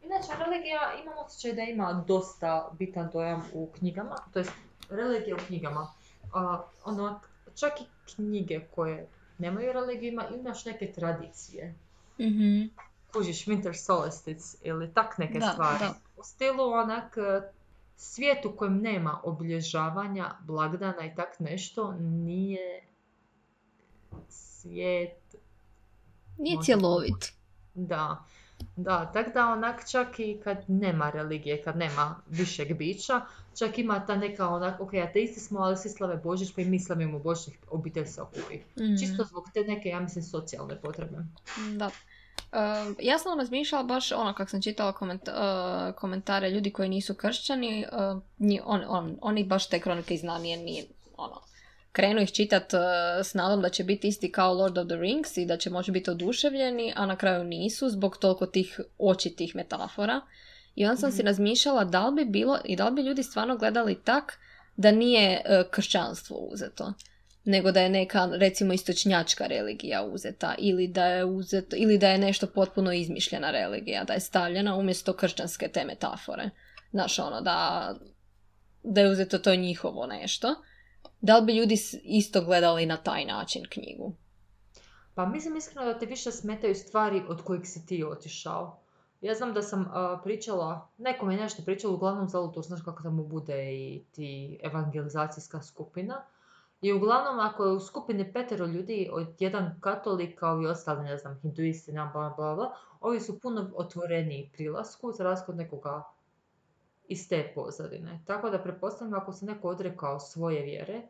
Inače, 0.02 0.44
religija, 0.46 0.80
imam 1.04 1.14
osjećaj 1.26 1.54
da 1.54 1.62
ima 1.62 2.04
dosta 2.08 2.70
bitan 2.80 3.10
dojam 3.14 3.44
u 3.54 3.70
knjigama, 3.78 4.16
to 4.34 4.40
jest 4.40 4.52
religija 4.90 5.36
u 5.36 5.46
knjigama. 5.48 5.88
A, 6.34 6.64
ono, 6.86 7.20
čak 7.56 7.82
i 7.82 7.86
knjige 8.16 8.60
koje 8.76 9.08
nemaju 9.38 9.74
religiju, 9.74 10.12
ima, 10.12 10.24
imaš 10.28 10.66
neke 10.66 10.92
tradicije. 10.92 11.76
Mhm. 12.20 12.64
Kužiš, 13.14 13.46
Winter 13.46 13.74
Solstice 13.86 14.58
ili 14.64 14.94
tak 14.94 15.18
neke 15.18 15.40
Da, 15.40 15.52
stvari. 15.52 15.80
da. 15.80 15.94
U 16.18 16.24
stilu 16.24 16.64
onak, 16.64 17.18
e, 17.18 17.42
svijet 17.98 18.46
u 18.46 18.56
kojem 18.56 18.78
nema 18.82 19.22
obilježavanja 19.24 20.34
blagdana 20.42 21.06
i 21.06 21.16
tak 21.16 21.40
nešto 21.40 21.94
nije 22.00 22.84
svijet 24.30 25.36
Nije 26.38 26.58
cjelovit. 26.64 27.34
Da, 27.74 28.24
da, 28.76 29.12
tako 29.14 29.30
da 29.30 29.48
onak 29.48 29.90
čak 29.90 30.20
i 30.20 30.40
kad 30.44 30.58
nema 30.68 31.10
religije, 31.10 31.62
kad 31.64 31.78
nema 31.78 32.16
višeg 32.28 32.78
bića, 32.78 33.22
čak 33.60 33.78
ima 33.78 34.06
ta 34.06 34.16
neka 34.16 34.50
onak, 34.50 34.80
ok, 34.80 34.94
ateisti 34.94 35.40
smo, 35.40 35.60
ali 35.60 35.78
svi 35.78 35.90
slave 35.90 36.18
Božić, 36.18 36.56
pa 36.56 36.62
i 36.62 36.66
mi 36.66 36.80
slavimo 36.80 37.20
Božić, 37.20 37.54
obitelj 37.70 38.06
se 38.06 38.22
okupi. 38.22 38.60
Mhm. 38.80 38.96
Čisto 39.00 39.24
zbog 39.24 39.50
te 39.54 39.64
neke, 39.64 39.90
ja 39.90 40.00
mislim, 40.00 40.24
socijalne 40.24 40.76
potrebe. 40.76 41.18
Da. 41.76 41.90
E, 42.52 42.60
ja 43.00 43.18
sam 43.20 43.40
razmišljala 43.40 43.84
baš 43.84 44.12
ono 44.12 44.34
kako 44.34 44.50
sam 44.50 44.62
čitala 44.62 44.94
koment- 44.94 45.30
e, 45.90 45.94
komentare 45.94 46.50
ljudi 46.50 46.72
koji 46.72 46.90
nisu 46.90 47.14
kršćani, 47.16 47.82
e, 47.82 47.88
nji- 48.40 48.62
on, 48.66 48.82
on- 48.88 49.18
oni 49.22 49.44
baš 49.44 49.70
te 49.70 49.80
kronike 49.80 50.14
iz 50.14 50.24
nije 50.24 50.86
ono, 51.18 51.42
krenu 51.94 52.22
ih 52.22 52.32
čitat 52.32 52.74
e, 52.74 52.78
s 53.24 53.34
nadom 53.34 53.62
da 53.62 53.70
će 53.70 53.84
biti 53.84 54.08
isti 54.08 54.32
kao 54.32 54.54
Lord 54.54 54.78
of 54.78 54.88
the 54.88 54.96
Rings 54.96 55.38
i 55.38 55.46
da 55.46 55.58
će 55.58 55.70
moći 55.70 55.92
biti 55.92 56.12
oduševljeni, 56.12 56.94
a 56.96 57.06
na 57.06 57.16
kraju 57.16 57.44
nisu 57.44 57.90
zbog 57.90 58.18
toliko 58.18 58.46
tih 58.46 58.80
očitih 58.98 59.56
metafora. 59.56 60.22
I 60.76 60.86
onda 60.86 60.98
sam 60.98 61.12
si 61.12 61.18
Mhm. 61.18 61.28
razmišljala 61.28 61.84
da 61.84 62.08
li 62.08 62.16
bi 62.16 62.32
bilo 62.32 62.60
i 62.66 62.76
da 62.76 62.86
li 62.90 62.96
bi 62.96 63.02
ljudi 63.02 63.24
stvarno 63.24 63.58
gledali 63.58 64.02
tak 64.04 64.40
da 64.76 64.92
nije 64.92 65.42
e, 65.46 65.64
kršćanstvo 65.72 66.38
uzeto 66.38 66.94
nego 67.46 67.72
da 67.72 67.82
je 67.82 67.90
neka 67.90 68.30
recimo 68.34 68.74
istočnjačka 68.74 69.48
religija 69.48 70.04
uzeta 70.04 70.56
ili 70.58 70.88
da 70.88 71.06
je 71.06 71.26
uzeto 71.26 71.76
ili 71.80 71.98
da 71.98 72.10
je 72.10 72.18
nešto 72.18 72.48
potpuno 72.48 72.94
izmišljena 72.94 73.52
religija 73.52 74.04
da 74.04 74.14
je 74.14 74.20
stavljena 74.20 74.76
umjesto 74.76 75.14
kršćanske 75.14 75.68
te 75.68 75.86
metafore 75.86 76.50
znaš 76.92 77.20
ono 77.20 77.42
da 77.42 77.90
da 78.84 79.02
je 79.02 79.10
uzeto 79.10 79.38
to 79.38 79.56
njihovo 79.56 80.08
nešto 80.08 80.56
da 81.24 81.38
li 81.38 81.46
bi 81.46 81.56
ljudi 81.56 81.78
isto 82.04 82.42
gledali 82.42 82.86
na 82.86 82.98
taj 82.98 83.26
način 83.26 83.64
knjigu 83.70 84.14
Pa 85.16 85.26
mislim 85.26 85.56
iskreno 85.56 85.86
da 85.86 86.00
te 86.00 86.06
više 86.06 86.32
smetaju 86.32 86.76
stvari 86.76 87.24
od 87.28 87.42
kojih 87.42 87.70
si 87.70 87.86
ti 87.86 88.04
otišao. 88.04 88.80
Ja 89.22 89.34
znam 89.34 89.54
da 89.54 89.62
sam 89.62 89.90
a, 89.94 90.20
pričala, 90.24 90.88
neko 90.98 91.26
mi 91.26 91.34
je 91.34 91.42
nešto 91.42 91.64
pričalo, 91.64 91.94
uglavnom 91.94 92.30
za 92.30 92.40
Lutur, 92.40 92.64
znaš 92.64 92.82
kako 92.86 93.04
tamo 93.04 93.24
bude 93.24 93.74
i 93.74 94.04
ti 94.12 94.60
evangelizacijska 94.64 95.62
skupina. 95.62 96.24
I 96.82 96.94
uglavnom 96.94 97.40
ako 97.40 97.66
je 97.66 97.72
u 97.72 97.80
skupini 97.80 98.34
petero 98.34 98.66
ljudi, 98.66 99.10
od 99.12 99.28
jedan 99.40 99.80
katolik 99.82 100.40
kao 100.40 100.62
i 100.62 100.66
ostali, 100.66 101.04
ne 101.04 101.18
znam, 101.18 101.40
hinduisti, 101.42 101.92
bla, 101.92 102.34
bla, 102.38 102.56
bla, 102.56 102.76
ovi 103.02 103.20
su 103.20 103.40
puno 103.40 103.72
otvoreniji 103.76 104.52
prilasku 104.54 105.12
za 105.12 105.24
razliku 105.24 105.54
nekoga 105.54 106.04
iz 107.08 107.30
te 107.30 107.52
pozadine. 107.56 108.22
Tako 108.26 108.50
da 108.50 108.64
pretpostavljam 108.64 109.20
ako 109.20 109.34
se 109.34 109.46
neko 109.46 109.68
odrekao 109.70 110.20
svoje 110.20 110.62
vjere, 110.64 111.02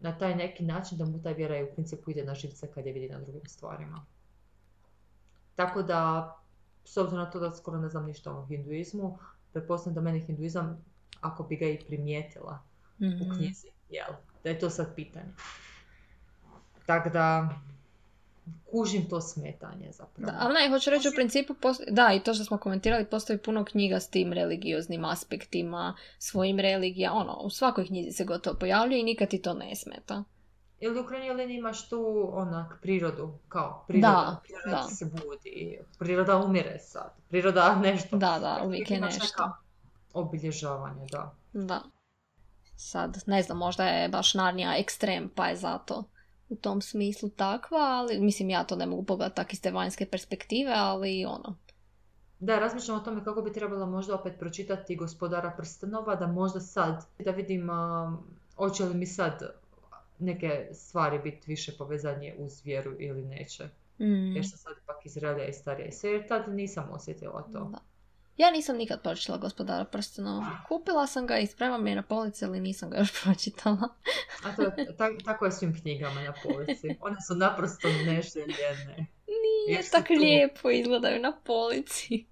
na 0.00 0.18
taj 0.18 0.34
neki 0.36 0.64
način 0.64 0.98
da 0.98 1.04
mu 1.04 1.22
ta 1.22 1.30
vjera 1.32 1.54
je 1.54 1.64
u 1.64 1.74
principu 1.74 2.10
ide 2.10 2.24
na 2.24 2.34
živce 2.34 2.72
kad 2.72 2.86
je 2.86 2.92
vidi 2.92 3.08
na 3.08 3.20
drugim 3.20 3.46
stvarima. 3.46 4.06
Tako 5.54 5.82
da, 5.82 6.32
s 6.84 6.96
obzirom 6.96 7.24
na 7.24 7.30
to 7.30 7.40
da 7.40 7.50
skoro 7.50 7.78
ne 7.78 7.88
znam 7.88 8.06
ništa 8.06 8.32
o 8.32 8.46
hinduizmu, 8.46 9.18
pretpostavljam 9.52 9.94
da 9.94 10.00
meni 10.00 10.20
hinduizam, 10.20 10.84
ako 11.20 11.42
bi 11.42 11.56
ga 11.56 11.66
i 11.66 11.80
primijetila 11.86 12.58
u 13.00 13.04
Mhm. 13.04 13.32
knjizi, 13.36 13.66
jel? 13.90 14.12
Da 14.44 14.50
je 14.50 14.58
to 14.58 14.70
sad 14.70 14.94
pitanje. 14.94 15.32
Tako 16.86 17.08
da, 17.10 17.48
kužim 18.66 19.08
to 19.08 19.20
smetanje 19.20 19.92
zapravo. 19.92 20.32
Da, 20.32 20.36
ali 20.40 20.54
ne, 20.54 20.68
hoću 20.68 20.90
reći 20.90 21.08
u 21.08 21.14
principu, 21.14 21.54
posto- 21.54 21.84
da, 21.90 22.12
i 22.12 22.20
to 22.20 22.34
što 22.34 22.44
smo 22.44 22.58
komentirali, 22.58 23.04
postoji 23.04 23.38
puno 23.38 23.64
knjiga 23.64 24.00
s 24.00 24.08
tim 24.08 24.32
religioznim 24.32 25.04
aspektima, 25.04 25.96
svojim 26.18 26.60
religija, 26.60 27.12
ono, 27.12 27.32
u 27.34 27.50
svakoj 27.50 27.86
knjizi 27.86 28.12
se 28.12 28.24
gotovo 28.24 28.56
pojavljuje 28.56 29.00
i 29.00 29.04
nikad 29.04 29.28
ti 29.28 29.42
to 29.42 29.54
ne 29.54 29.76
smeta. 29.76 30.24
Ili 30.80 31.00
u 31.00 31.06
krajnjoj 31.06 31.34
liniji 31.34 31.56
imaš 31.56 31.88
tu 31.88 32.30
onak 32.32 32.78
prirodu, 32.82 33.38
kao 33.48 33.84
priroda, 33.88 34.08
Da, 34.08 34.40
priroda 34.42 34.82
da. 34.82 34.88
se 34.88 35.04
budi, 35.06 35.78
priroda 35.98 36.36
umire 36.38 36.78
sad, 36.78 37.10
priroda 37.28 37.74
nešto. 37.82 38.16
Da, 38.16 38.38
da, 38.38 38.62
Uvijek 38.66 38.90
je 38.90 39.00
nešto. 39.00 39.50
Obilježavanje, 40.12 41.06
da. 41.10 41.34
Da. 41.52 41.80
Sad, 42.76 43.18
ne 43.26 43.42
znam, 43.42 43.58
možda 43.58 43.84
je 43.84 44.08
baš 44.08 44.34
Narnija 44.34 44.74
ekstrem, 44.76 45.30
pa 45.34 45.46
je 45.46 45.56
zato 45.56 46.04
u 46.52 46.56
tom 46.56 46.82
smislu 46.82 47.28
takva, 47.28 47.78
ali 47.78 48.20
mislim 48.20 48.50
ja 48.50 48.64
to 48.64 48.76
ne 48.76 48.86
mogu 48.86 49.02
pogledati 49.02 49.36
tak 49.36 49.52
iz 49.52 49.60
te 49.60 49.70
vanjske 49.70 50.06
perspektive, 50.06 50.72
ali 50.76 51.24
ono. 51.24 51.56
Da, 52.40 52.58
razmišljam 52.58 52.96
o 52.96 53.00
tome 53.00 53.24
kako 53.24 53.42
bi 53.42 53.52
trebalo 53.52 53.86
možda 53.86 54.14
opet 54.14 54.38
pročitati 54.38 54.96
Gospodara 54.96 55.50
prstenova, 55.56 56.14
da 56.16 56.26
možda 56.26 56.60
sad, 56.60 57.06
da 57.18 57.30
vidim 57.30 57.70
a, 57.70 58.16
hoće 58.56 58.84
li 58.84 58.94
mi 58.94 59.06
sad 59.06 59.52
neke 60.18 60.68
stvari 60.72 61.18
biti 61.18 61.42
više 61.46 61.72
povezanje 61.78 62.34
uz 62.38 62.60
vjeru 62.64 62.92
ili 62.98 63.24
neće. 63.24 63.64
Mm, 63.98 64.36
Jer 64.36 64.48
sam 64.48 64.58
sad 64.58 64.72
ipak 64.82 65.06
i 65.06 65.08
zrelija 65.08 65.46
i 65.48 65.52
starija 65.52 65.86
i 65.86 65.92
sve, 65.92 66.10
jer 66.10 66.28
tad 66.28 66.48
nisam 66.48 66.88
osjetila 66.92 67.42
to. 67.52 67.68
da. 67.72 67.78
Ja 68.42 68.50
nisam 68.50 68.76
nikad 68.76 69.02
pročitala 69.02 69.38
Gospodara 69.38 69.84
prstenova. 69.84 70.46
Kupila 70.68 71.06
sam 71.06 71.26
ga 71.26 71.38
i 71.38 71.46
spremam 71.46 71.86
je 71.86 71.94
na 71.94 72.02
polici, 72.02 72.44
ali 72.44 72.60
nisam 72.60 72.90
ga 72.90 72.98
još 72.98 73.12
pročitala. 73.22 73.88
A 74.44 74.56
to 74.56 74.62
je, 74.62 74.96
ta- 74.96 75.18
tako 75.24 75.44
je 75.44 75.52
svim 75.52 75.80
knjigama 75.80 76.22
na 76.22 76.34
polici. 76.44 76.96
One 77.00 77.16
su 77.20 77.34
naprosto 77.34 77.88
neželjene. 77.88 78.96
Nije 79.28 79.76
Jer 79.76 79.90
tako 79.90 80.06
tu. 80.06 80.20
lijepo 80.20 80.70
izgledaju 80.70 81.20
na 81.20 81.32
polici. 81.36 82.24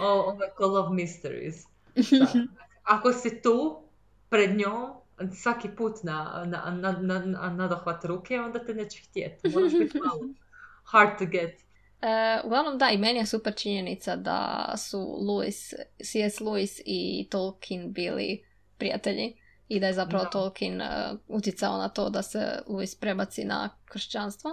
O, 0.00 0.06
ovo 0.06 0.42
je 0.42 0.50
Call 0.58 0.76
of 0.76 0.86
Mysteries. 0.88 1.54
Da. 1.94 2.26
Ako 2.94 3.12
si 3.12 3.42
tu, 3.42 3.82
pred 4.28 4.56
njom, 4.56 4.90
svaki 5.34 5.68
put 5.68 5.92
na, 6.02 6.44
na, 6.46 6.70
na, 6.70 6.92
na, 6.92 7.18
na 7.18 7.50
nadohvat 7.50 8.04
ruke, 8.04 8.40
onda 8.40 8.64
te 8.64 8.74
neće 8.74 9.02
htjeti. 9.02 9.48
Moraš 9.48 9.72
biti 9.72 9.98
malo 9.98 10.20
hard 10.92 11.18
to 11.18 11.26
get. 11.26 11.60
E, 12.02 12.40
uglavnom 12.44 12.78
da, 12.78 12.90
i 12.90 12.98
meni 12.98 13.18
je 13.18 13.26
super 13.26 13.54
činjenica 13.54 14.16
da 14.16 14.72
su 14.76 14.98
Lewis, 14.98 15.74
C.S. 15.98 16.40
Lewis 16.40 16.80
i 16.84 17.28
Tolkien 17.30 17.92
bili 17.92 18.44
prijatelji 18.78 19.36
i 19.68 19.80
da 19.80 19.86
je 19.86 19.92
zapravo 19.92 20.24
Da. 20.24 20.30
Tolkien 20.30 20.80
e, 20.80 21.14
utjecao 21.28 21.78
na 21.78 21.88
to 21.88 22.10
da 22.10 22.22
se 22.22 22.58
Lewis 22.66 23.00
prebaci 23.00 23.44
na 23.44 23.70
kršćanstvo. 23.84 24.50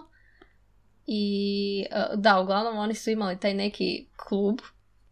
I 1.08 1.86
e, 1.92 2.04
da, 2.16 2.40
uglavnom 2.40 2.78
oni 2.78 2.94
su 2.96 3.10
imali 3.10 3.40
taj 3.40 3.54
neki 3.54 4.08
klub 4.28 4.60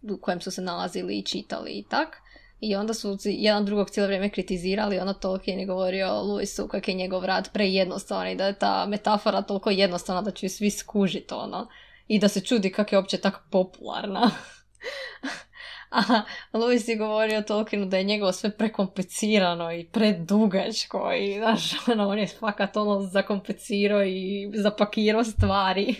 u 0.02 0.18
kojem 0.22 0.42
su 0.42 0.52
se 0.52 0.62
nalazili 0.62 1.18
i 1.18 1.26
čitali 1.26 1.72
i 1.72 1.86
tak. 1.90 2.18
I 2.60 2.76
onda 2.76 2.94
su 2.94 3.18
jedan 3.24 3.66
drugog 3.66 3.90
cijelo 3.90 4.08
vrijeme 4.08 4.30
kritizirali, 4.30 5.00
onda 5.00 5.14
Tolkien 5.14 5.60
je 5.60 5.66
govorio 5.66 6.08
Lewisu 6.08 6.68
kak 6.68 6.88
je 6.88 6.94
njegov 6.94 7.26
rad 7.26 7.50
prejednostavan 7.54 8.28
i 8.28 8.36
da 8.36 8.48
je 8.48 8.60
ta 8.60 8.86
metafora 8.86 9.42
toliko 9.42 9.70
jednostavna 9.70 10.22
da 10.22 10.32
će 10.32 10.50
svi 10.50 10.70
skužiti 10.70 11.34
ono. 11.34 11.68
I 12.08 12.20
da 12.20 12.28
se 12.28 12.42
čudi 12.42 12.72
kak 12.72 12.92
je 12.92 12.98
uopće 12.98 13.18
tako 13.18 13.40
popularna. 13.52 14.32
A 15.90 16.02
Lewis 16.54 16.90
je 16.90 16.96
govorio 16.96 17.42
Tolkienu 17.42 17.86
da 17.86 17.98
je 17.98 18.04
njegovo 18.04 18.32
sve 18.32 18.58
prekomplicirano 18.58 19.72
i 19.72 19.88
predugačko 19.92 21.12
i 21.14 21.34
znaš, 21.38 21.88
ono, 21.88 22.08
on 22.10 22.20
je 22.20 22.28
fakat 22.28 22.78
ono 22.78 23.02
zakomplicirao 23.02 24.04
i 24.04 24.52
zapakirao 24.56 25.24
stvari. 25.24 25.96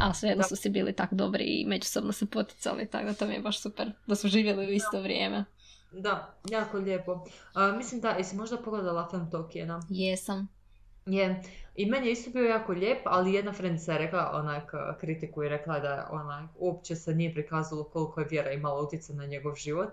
A 0.00 0.14
svejedno 0.14 0.44
su 0.44 0.56
si 0.56 0.70
bili 0.70 0.92
tak 0.92 1.14
dobri 1.14 1.44
i 1.44 1.64
međusobno 1.66 2.12
se 2.12 2.26
poticali, 2.26 2.90
tako 2.90 3.04
da 3.06 3.14
to 3.14 3.26
mi 3.26 3.34
je 3.34 3.40
baš 3.40 3.62
super 3.62 3.92
da 4.06 4.14
su 4.14 4.28
živjeli 4.28 4.66
u 4.66 4.70
isto 4.70 5.00
vrijeme. 5.02 5.44
Da, 5.92 6.34
jako 6.50 6.78
lijepo. 6.78 7.24
A, 7.54 7.72
mislim 7.72 8.00
da, 8.00 8.10
jesi 8.10 8.36
možda 8.36 8.56
pogledala 8.56 9.08
film 9.10 9.30
Tolkiena? 9.30 9.80
Jesam. 9.88 10.59
Je. 11.06 11.42
I 11.74 11.86
meni 11.86 12.06
je 12.06 12.12
isto 12.12 12.30
bio 12.30 12.44
jako 12.44 12.72
lijep, 12.72 12.98
ali 13.04 13.32
jedna 13.32 13.52
frendica 13.52 13.92
je 13.92 13.98
rekla 13.98 14.30
onak 14.34 14.72
kritiku 15.00 15.42
i 15.42 15.48
rekla 15.48 15.80
da 15.80 16.08
onak 16.12 16.50
uopće 16.58 16.96
se 16.96 17.14
nije 17.14 17.32
prikazalo 17.34 17.84
koliko 17.84 18.20
je 18.20 18.26
vjera 18.30 18.52
imala 18.52 18.82
utjecaj 18.82 19.16
na 19.16 19.26
njegov 19.26 19.54
život. 19.54 19.92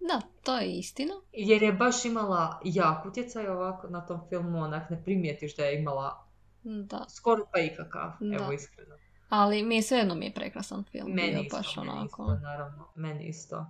Da, 0.00 0.20
to 0.42 0.58
je 0.58 0.78
istina. 0.78 1.14
Jer 1.32 1.62
je 1.62 1.72
baš 1.72 2.04
imala 2.04 2.60
jak 2.64 3.06
utjecaj 3.06 3.48
ovako 3.48 3.88
na 3.88 4.00
tom 4.06 4.20
filmu, 4.28 4.58
onak 4.58 4.90
ne 4.90 5.04
primijetiš 5.04 5.56
da 5.56 5.64
je 5.64 5.80
imala 5.80 6.26
Da. 6.62 7.04
skoro 7.08 7.46
pa 7.52 7.60
ikakav, 7.60 8.10
Da. 8.20 8.36
evo 8.36 8.52
iskreno. 8.52 8.94
Ali 9.28 9.62
mi 9.62 9.76
je 9.76 9.82
svejedno 9.82 10.14
mi 10.14 10.24
je 10.24 10.34
prekrasan 10.34 10.84
film. 10.84 11.10
Meni 11.10 11.32
bio 11.32 11.42
isto, 11.42 11.56
baš 11.56 11.76
meni 11.76 11.88
onako. 11.88 12.22
isto, 12.22 12.34
naravno, 12.42 12.88
meni 12.94 13.28
isto. 13.28 13.66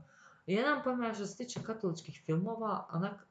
Jedan 0.47 0.83
pojma 0.85 1.15
što 1.15 1.27
se 1.27 1.37
tiče 1.37 1.63
katoličkih 1.63 2.23
filmova, 2.27 2.87
onak, 2.93 3.27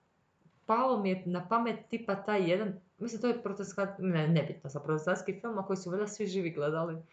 palo 0.66 1.02
mi 1.02 1.10
je 1.10 1.24
na 1.26 1.48
pamet 1.48 1.80
tipa 1.90 2.16
taj 2.16 2.52
jedan, 2.52 2.80
mislim 2.98 3.22
to 3.22 3.28
je 3.28 3.44
protestant, 3.44 3.90
ne, 4.00 4.28
nebitno 4.28 4.70
sa 4.70 4.80
protestantski 4.80 5.40
film, 5.42 5.58
a 5.58 5.66
koji 5.66 5.78
su 5.78 5.90
valjda 5.90 6.08
svi 6.08 6.28
živi 6.28 6.52
gledali. 6.52 7.04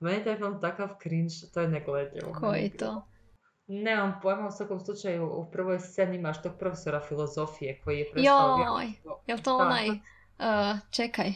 Meni 0.00 0.16
je 0.16 0.24
taj 0.24 0.36
film 0.36 0.60
takav 0.60 0.88
cringe, 1.02 1.34
to 1.54 1.60
je 1.60 1.68
negledljivo. 1.68 2.32
Koji 2.40 2.62
je 2.62 2.76
to? 2.76 3.06
Nemam 3.66 4.18
pojma, 4.22 4.46
u 4.46 4.50
svakom 4.50 4.80
slučaju 4.80 5.30
u 5.32 5.50
prvoj 5.50 5.80
sceni 5.80 6.16
imaš 6.16 6.42
tog 6.42 6.52
profesora 6.58 7.00
filozofije 7.00 7.80
koji 7.84 7.98
je 7.98 8.10
prestao 8.12 8.58
Joj, 8.58 8.92
jel 9.26 9.38
to 9.38 9.58
Da, 9.58 9.64
onaj... 9.64 9.88
uh, 9.88 10.78
čekaj. 10.90 11.32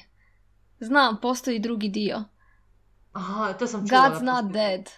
Znam, 0.80 1.20
postoji 1.20 1.58
drugi 1.58 1.88
dio. 1.88 2.24
Aha, 3.12 3.52
to 3.52 3.66
sam 3.66 3.88
čula. 3.88 4.00
God's 4.00 4.22
not 4.22 4.52
dead. 4.52 4.90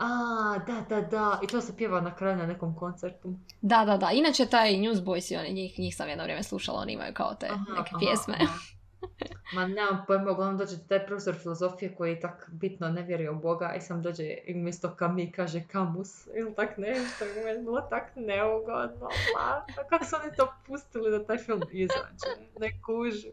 A, 0.00 0.58
da, 0.66 0.84
da, 0.88 1.00
da. 1.00 1.40
I 1.42 1.46
to 1.46 1.60
se 1.60 1.76
pjeva 1.76 2.00
na 2.00 2.14
kraju 2.16 2.36
na 2.36 2.46
nekom 2.46 2.76
koncertu. 2.76 3.34
Da, 3.60 3.84
da, 3.84 3.96
da. 3.96 4.10
Inače 4.10 4.46
taj 4.46 4.72
Newsboys 4.72 5.32
i 5.32 5.36
oni, 5.36 5.52
njih, 5.52 5.78
njih 5.78 5.96
sam 5.96 6.08
jedno 6.08 6.24
vrijeme 6.24 6.42
slušala, 6.42 6.80
oni 6.80 6.92
imaju 6.92 7.14
kao 7.14 7.34
te 7.34 7.46
Aha, 7.46 7.64
neke 7.68 7.90
aha, 7.90 7.98
pjesme. 7.98 8.34
aha. 8.40 8.54
Ma 9.54 9.66
nemam 9.66 10.04
pojma, 10.06 10.30
uglavnom 10.30 10.58
dođe 10.58 10.76
taj 10.88 11.06
profesor 11.06 11.34
filozofije 11.34 11.94
koji 11.94 12.20
tak 12.20 12.48
bitno 12.52 12.88
ne 12.88 13.02
vjeruje 13.02 13.30
u 13.30 13.40
Boga 13.40 13.74
i 13.76 13.80
sam 13.80 14.02
dođe 14.02 14.24
i 14.24 14.54
umjesto 14.54 14.94
kami 14.96 15.32
kaže 15.32 15.62
kamus 15.72 16.26
ili 16.26 16.54
tak 16.54 16.78
nešto 16.78 17.24
i 17.24 17.44
meni 17.44 17.58
je 17.58 17.58
bilo 17.58 17.80
tak 17.80 18.12
neugodno. 18.16 19.08
Ma, 19.34 19.64
a 19.80 19.88
kako 19.88 20.04
su 20.04 20.16
oni 20.22 20.36
to 20.36 20.52
pustili 20.66 21.10
da 21.10 21.24
taj 21.26 21.38
film 21.38 21.62
izađe? 21.72 22.40
Ne 22.60 22.82
kužim. 22.82 23.32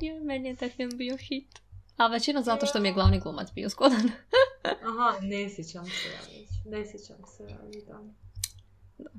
Je, 0.00 0.20
meni 0.20 0.48
je 0.48 0.56
taj 0.56 0.68
film 0.68 0.90
bio 0.94 1.16
hit. 1.16 1.60
A 1.98 2.06
većina 2.06 2.42
zato 2.42 2.66
što 2.66 2.80
mi 2.80 2.88
je 2.88 2.94
glavni 2.94 3.20
glumac 3.20 3.52
bio 3.54 3.68
zgodan. 3.68 4.10
Aha, 4.88 5.18
ne 5.22 5.50
sjećam 5.50 5.84
se 5.84 6.08
ja 6.08 6.20
već. 6.20 6.50
Ne 6.64 6.86
sjećam 6.90 7.16
se 7.36 7.42
ja 7.42 7.58
da. 7.86 8.00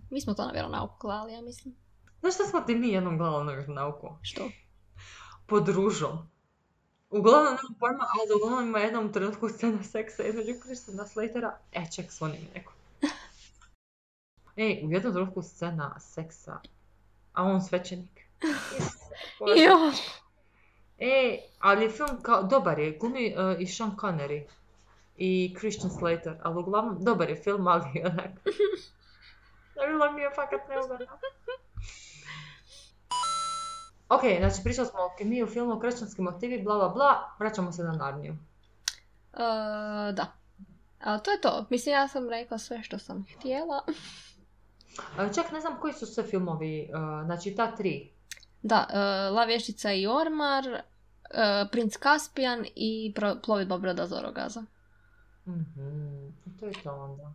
Mi 0.10 0.22
smo 0.22 0.34
to 0.34 0.46
na 0.46 0.52
vjeronauku 0.52 0.96
gledali, 1.02 1.34
ja 1.34 1.42
mislim. 1.42 1.76
Znaš 2.20 2.34
šta 2.34 2.44
smo 2.44 2.62
ti 2.62 2.76
mi 2.76 2.90
jednom 2.90 3.18
gledali 3.18 3.46
na 3.46 3.52
vjeronauku? 3.52 4.08
Što? 4.22 4.50
Pod 5.48 5.70
ružom. 5.70 6.30
Uglavnom 7.10 7.54
nemam 7.54 7.80
pojma, 7.80 8.06
ali 8.14 8.36
uglavnom 8.36 8.70
ima 8.70 8.80
jednom 8.80 9.14
trenutku 9.14 9.50
scena 9.50 9.84
seksa 9.84 10.24
između 10.24 10.54
Kristina 10.64 11.08
Slatera. 11.08 11.58
E, 11.72 11.86
ček, 11.96 12.12
zvoni 12.12 12.34
mi 12.34 12.48
neko. 12.54 12.74
Ej, 14.56 14.82
u 14.86 14.92
jednom 14.92 15.14
trenutku 15.14 15.42
scena 15.42 16.00
seksa, 16.00 16.60
a 17.34 17.44
on 17.44 17.62
svećenik. 17.62 18.22
Isuse 18.78 20.29
Ej, 21.00 21.40
ali 21.60 21.84
je 21.84 21.90
film 21.90 22.22
kao, 22.22 22.44
dobar 22.44 22.80
je, 22.80 22.98
glumi 23.00 23.36
uh, 23.38 23.62
i 23.62 23.68
Sean 23.68 23.92
Connery 24.02 24.44
i 25.18 25.56
Christian 25.60 25.92
Slater, 25.92 26.36
ali 26.44 26.60
uglavnom 26.60 27.04
dobar 27.04 27.30
je 27.30 27.36
film, 27.36 27.68
ali 27.68 27.84
onak. 28.12 28.32
Bilo 29.88 30.12
mi 30.12 30.22
je 30.22 30.30
fakat 30.36 30.70
neugodno. 30.70 31.06
Ok, 34.10 34.22
znači 34.40 34.64
pričali 34.64 34.88
smo 34.88 35.00
o 35.00 35.16
kemiji 35.18 35.44
u 35.44 35.48
filmu, 35.48 35.80
kršćanski 35.80 36.22
motivi, 36.22 36.64
bla 36.64 36.76
bla 36.76 36.90
bla, 36.90 37.36
vraćamo 37.40 37.72
se 37.72 37.84
na 37.84 37.92
Narniju. 37.92 38.36
E, 39.34 39.38
da. 40.14 40.26
A 41.00 41.18
to 41.18 41.32
je 41.32 41.42
to. 41.42 41.66
Mislim, 41.70 41.96
ja 41.96 42.08
sam 42.08 42.30
rekla 42.30 42.58
sve 42.58 42.84
što 42.84 43.00
sam 43.00 43.26
htjela. 43.36 43.84
E, 45.20 45.34
Čak 45.36 45.52
ne 45.52 45.62
znam 45.62 45.80
koji 45.80 45.94
su 45.94 46.06
sve 46.06 46.24
filmovi, 46.24 46.80
e, 46.82 46.88
znači 47.26 47.56
ta 47.56 47.76
tri. 47.76 48.12
Da, 48.62 48.88
e, 48.90 48.98
La 49.30 49.46
vještica 49.46 49.94
i 49.94 50.08
Ormar, 50.08 50.66
e, 50.68 50.82
Princ 51.72 51.98
Kaspijan 51.98 52.66
i 52.76 53.14
Pro- 53.16 53.36
Plovidba 53.46 53.78
broda 53.78 54.08
Zorogaza. 54.08 54.64
Mhm, 55.48 56.30
to 56.60 56.66
je 56.66 56.74
to 56.84 56.92
onda. 56.96 57.34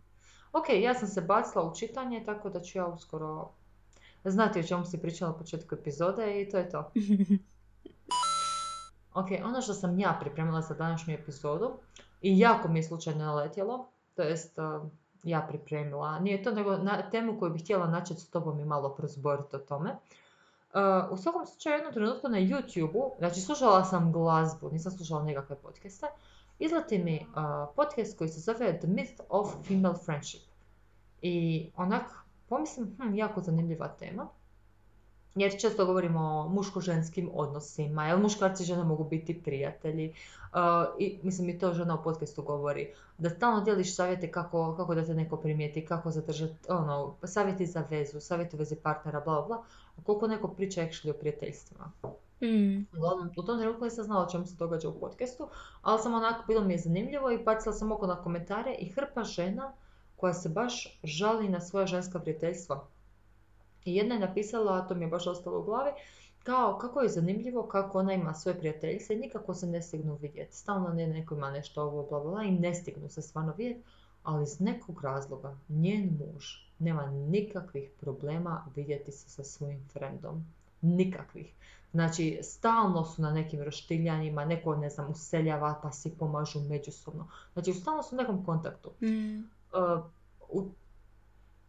Ok, 0.53 0.65
ja 0.81 0.93
sam 0.93 1.07
se 1.07 1.21
bacila 1.21 1.63
u 1.63 1.75
čitanje, 1.75 2.23
tako 2.25 2.49
da 2.49 2.61
ću 2.61 2.77
ja 2.77 2.85
uskoro 2.85 3.49
znati 4.23 4.59
o 4.59 4.63
čemu 4.63 4.85
si 4.85 5.01
pričala 5.01 5.31
na 5.31 5.37
početku 5.37 5.75
epizode 5.75 6.41
i 6.41 6.49
to 6.49 6.57
je 6.57 6.69
to. 6.69 6.91
Ok, 9.15 9.27
ono 9.43 9.61
što 9.61 9.73
sam 9.73 9.99
ja 9.99 10.17
pripremila 10.21 10.61
za 10.61 10.73
današnju 10.73 11.13
epizodu 11.13 11.71
i 12.21 12.39
jako 12.39 12.67
mi 12.67 12.79
je 12.79 12.83
slučajno 12.83 13.25
naletjelo, 13.25 13.87
to 14.15 14.21
jest 14.21 14.57
uh, 14.57 14.89
ja 15.23 15.45
pripremila, 15.49 16.19
nije 16.19 16.43
to 16.43 16.51
nego 16.51 16.77
na 16.77 17.09
temu 17.09 17.39
koju 17.39 17.51
bih 17.53 17.63
htjela 17.63 17.87
načeti 17.87 18.21
s 18.21 18.29
tobom 18.29 18.59
i 18.59 18.65
malo 18.65 18.95
prozboriti 18.95 19.55
o 19.55 19.59
tome. 19.59 19.95
Uh, 20.75 21.11
u 21.11 21.17
svakom 21.17 21.45
slučaju 21.45 21.75
jednom 21.75 21.93
trenutku 21.93 22.27
na 22.29 22.37
YouTube-u, 22.37 23.15
znači 23.19 23.41
slušala 23.41 23.83
sam 23.83 24.11
glazbu, 24.11 24.69
nisam 24.71 24.91
slušala 24.91 25.23
nekakve 25.23 25.55
podcaste, 25.55 26.07
izleti 26.59 26.97
mi 26.97 27.25
uh, 27.29 27.35
podcast 27.75 28.17
koji 28.17 28.29
se 28.29 28.39
zove 28.39 28.79
The 28.79 28.87
Myth 28.87 29.21
of 29.29 29.53
Female 29.67 29.95
Friendship. 30.05 30.41
I 31.21 31.65
onak, 31.75 32.03
pomislim, 32.49 32.95
hm, 32.97 33.15
jako 33.15 33.41
zanimljiva 33.41 33.87
tema. 33.87 34.27
Jer 35.35 35.59
često 35.59 35.85
govorimo 35.85 36.19
o 36.19 36.49
muško-ženskim 36.49 37.29
odnosima, 37.33 38.07
jel 38.07 38.19
muškarci 38.19 38.63
i 38.63 38.65
žene 38.65 38.83
mogu 38.83 39.03
biti 39.03 39.41
prijatelji. 39.43 40.13
Uh, 40.53 40.59
I 40.99 41.19
mislim 41.23 41.49
i 41.49 41.59
to 41.59 41.73
žena 41.73 41.99
u 41.99 42.03
podcastu 42.03 42.43
govori. 42.43 42.93
Da 43.17 43.29
stalno 43.29 43.61
dijeliš 43.61 43.95
savjete 43.95 44.31
kako, 44.31 44.75
kako 44.77 44.95
da 44.95 45.05
te 45.05 45.13
neko 45.13 45.37
primijeti, 45.37 45.85
kako 45.85 46.11
zadržati, 46.11 46.55
ono, 46.69 47.15
savjeti 47.23 47.65
za 47.65 47.83
vezu, 47.89 48.19
savjeti 48.19 48.55
u 48.55 48.59
vezi 48.59 48.75
partnera, 48.75 49.21
bla 49.21 49.33
bla 49.33 49.45
bla. 49.47 49.63
A 49.97 50.03
koliko 50.03 50.27
neko 50.27 50.47
priča 50.47 50.81
actually 50.81 51.11
o 51.11 51.19
prijateljstvima. 51.19 51.91
Mm. 52.41 52.87
Uglavnom, 52.97 53.29
u 53.37 53.43
tom 53.43 53.59
trenutku 53.59 53.83
nisam 53.83 54.03
znala 54.03 54.25
o 54.25 54.29
čemu 54.29 54.45
se 54.45 54.55
događa 54.55 54.89
u 54.89 54.99
podcastu, 54.99 55.47
ali 55.81 56.01
sam 56.01 56.13
onako, 56.13 56.43
bilo 56.47 56.63
mi 56.63 56.73
je 56.73 56.79
zanimljivo 56.79 57.31
i 57.31 57.43
bacila 57.43 57.73
sam 57.73 57.91
oko 57.91 58.07
na 58.07 58.15
komentare 58.15 58.75
i 58.79 58.89
hrpa 58.89 59.23
žena 59.23 59.73
koja 60.15 60.33
se 60.33 60.49
baš 60.49 60.99
žali 61.03 61.49
na 61.49 61.61
svoja 61.61 61.85
ženska 61.85 62.19
prijateljstva. 62.19 62.87
I 63.85 63.95
jedna 63.95 64.15
je 64.15 64.21
napisala, 64.21 64.77
a 64.77 64.87
to 64.87 64.95
mi 64.95 65.05
je 65.05 65.09
baš 65.09 65.27
ostalo 65.27 65.59
u 65.59 65.63
glavi, 65.63 65.91
kao 66.43 66.77
kako 66.77 67.01
je 67.01 67.09
zanimljivo 67.09 67.63
kako 67.63 67.99
ona 67.99 68.13
ima 68.13 68.33
svoje 68.33 68.59
prijateljice 68.59 69.13
i 69.13 69.19
nikako 69.19 69.53
se 69.53 69.67
ne 69.67 69.81
stignu 69.81 70.15
vidjeti. 70.21 70.55
Stalno 70.55 70.89
ne, 70.89 71.07
neko 71.07 71.35
ima 71.35 71.51
nešto 71.51 71.83
ovo, 71.83 72.03
bla, 72.09 72.19
bla, 72.19 72.31
bla, 72.31 72.43
i 72.43 72.51
ne 72.51 72.73
stignu 72.73 73.09
se 73.09 73.21
stvarno 73.21 73.53
vidjeti, 73.57 73.83
ali 74.23 74.43
iz 74.43 74.61
nekog 74.61 75.03
razloga 75.03 75.57
njen 75.69 76.19
muž 76.19 76.45
nema 76.79 77.11
nikakvih 77.11 77.89
problema 77.99 78.65
vidjeti 78.75 79.11
se 79.11 79.29
sa 79.29 79.43
svojim 79.43 79.87
frendom. 79.93 80.45
Nikakvih. 80.81 81.53
Znači, 81.91 82.39
stalno 82.43 83.05
su 83.05 83.21
na 83.21 83.31
nekim 83.31 83.61
roštiljanjima, 83.63 84.45
neko, 84.45 84.75
ne 84.75 84.89
znam, 84.89 85.11
useljava 85.11 85.79
pa 85.83 85.91
si 85.91 86.17
pomažu 86.19 86.59
međusobno. 86.59 87.27
Znači, 87.53 87.73
stalno 87.73 88.03
su 88.03 88.15
u 88.15 88.17
nekom 88.17 88.45
kontaktu. 88.45 88.91
Mm. 89.01 89.39
Uh, 89.39 90.05
u 90.49 90.69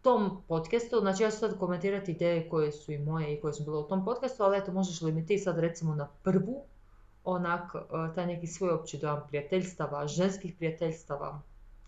tom 0.07 0.43
podcastu, 0.49 1.01
znači 1.01 1.23
ja 1.23 1.31
ću 1.31 1.37
sad 1.37 1.59
komentirati 1.59 2.13
ideje 2.13 2.49
koje 2.49 2.73
su 2.73 2.93
i 2.93 2.99
moje 2.99 3.35
i 3.35 3.41
koje 3.41 3.53
su 3.53 3.65
bile 3.65 3.79
u 3.79 3.89
tom 3.89 4.05
podcastu, 4.05 4.43
ali 4.43 4.59
eto, 4.59 4.73
možeš 4.73 5.01
li 5.01 5.13
mi 5.13 5.27
ti 5.27 5.39
sad 5.39 5.59
recimo 5.59 5.95
na 5.95 6.09
prvu, 6.23 6.63
onak, 7.25 7.75
uh, 7.75 8.15
taj 8.15 8.27
neki 8.27 8.47
svoj 8.47 8.71
opći 8.71 8.99
dojam 8.99 9.25
prijateljstava, 9.29 10.07
ženskih 10.07 10.55
prijateljstava, 10.59 11.41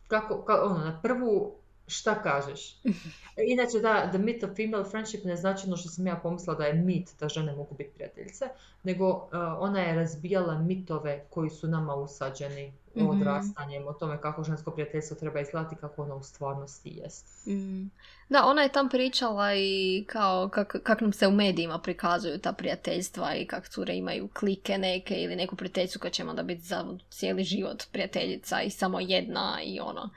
kako, 0.08 0.34
ka- 0.46 0.64
ono, 0.64 0.78
na 0.78 1.00
prvu, 1.02 1.52
šta 1.86 2.22
kažeš? 2.22 2.80
Inače, 3.54 3.78
da, 3.78 4.08
the 4.10 4.18
myth 4.18 4.50
of 4.50 4.56
female 4.56 4.84
friendship 4.84 5.24
ne 5.24 5.36
znači 5.36 5.66
ono 5.66 5.76
što 5.76 5.88
sam 5.88 6.06
ja 6.06 6.16
pomislila 6.22 6.58
da 6.58 6.64
je 6.64 6.74
mit 6.74 7.14
da 7.20 7.28
žene 7.28 7.56
mogu 7.56 7.74
biti 7.74 7.90
prijateljice, 7.94 8.48
nego 8.82 9.08
uh, 9.08 9.20
ona 9.58 9.80
je 9.80 9.94
razbijala 9.94 10.58
mitove 10.58 11.24
koji 11.30 11.50
su 11.50 11.68
nama 11.68 11.94
usađeni 11.94 12.72
Mhm. 13.04 13.10
odrastanjem, 13.10 13.88
o 13.88 13.92
tome 13.92 14.20
kako 14.20 14.44
žensko 14.44 14.70
prijateljstvo 14.70 15.16
treba 15.16 15.40
izgledati, 15.40 15.76
kako 15.76 16.02
ono 16.02 16.16
u 16.16 16.22
stvarnosti 16.22 16.90
jest. 16.90 17.46
Mm. 17.46 17.90
Da, 18.28 18.44
ona 18.44 18.62
je 18.62 18.68
tam 18.68 18.88
pričala 18.88 19.54
i 19.54 20.04
kao 20.08 20.48
kak, 20.48 20.76
kak 20.82 21.00
nam 21.00 21.12
se 21.12 21.26
u 21.26 21.30
medijima 21.30 21.78
prikazuju 21.78 22.38
ta 22.38 22.52
prijateljstva 22.52 23.34
i 23.34 23.46
kak 23.46 23.68
cure 23.68 23.96
imaju 23.96 24.28
klike 24.28 24.78
neke 24.78 25.14
ili 25.14 25.36
neku 25.36 25.56
prijateljicu 25.56 25.98
koja 25.98 26.10
će 26.10 26.24
onda 26.24 26.42
biti 26.42 26.62
za 26.62 26.84
cijeli 27.10 27.44
život 27.44 27.84
prijateljica 27.92 28.62
i 28.62 28.70
samo 28.70 29.00
jedna 29.00 29.58
i 29.64 29.80
ono. 29.80 30.10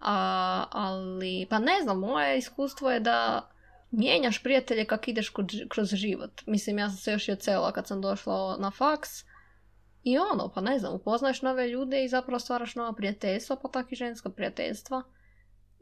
A, 0.00 0.64
ali, 0.70 1.46
pa 1.50 1.58
ne 1.58 1.82
znam, 1.82 1.98
moje 1.98 2.38
iskustvo 2.38 2.90
je 2.90 3.00
da 3.00 3.48
mijenjaš 3.90 4.42
prijatelje 4.42 4.84
kak 4.84 5.08
ideš 5.08 5.32
kroz 5.68 5.88
život. 5.88 6.42
Mislim, 6.46 6.78
ja 6.78 6.88
sam 6.88 6.96
se 6.96 7.12
još 7.12 7.28
i 7.28 7.32
ocelila 7.32 7.72
kad 7.72 7.86
sam 7.86 8.00
došla 8.00 8.56
na 8.58 8.70
faks 8.70 9.24
i 10.04 10.18
ono, 10.18 10.52
pa 10.54 10.60
ne 10.60 10.78
znam, 10.78 10.94
upoznaješ 10.94 11.42
nove 11.42 11.68
ljude 11.68 12.04
i 12.04 12.08
zapravo 12.08 12.38
stvaraš 12.38 12.74
nova 12.74 12.92
prijateljstva, 12.92 13.56
pa 13.62 13.68
tak 13.68 13.92
i 13.92 13.96
ženska 13.96 14.30
prijateljstva. 14.30 15.02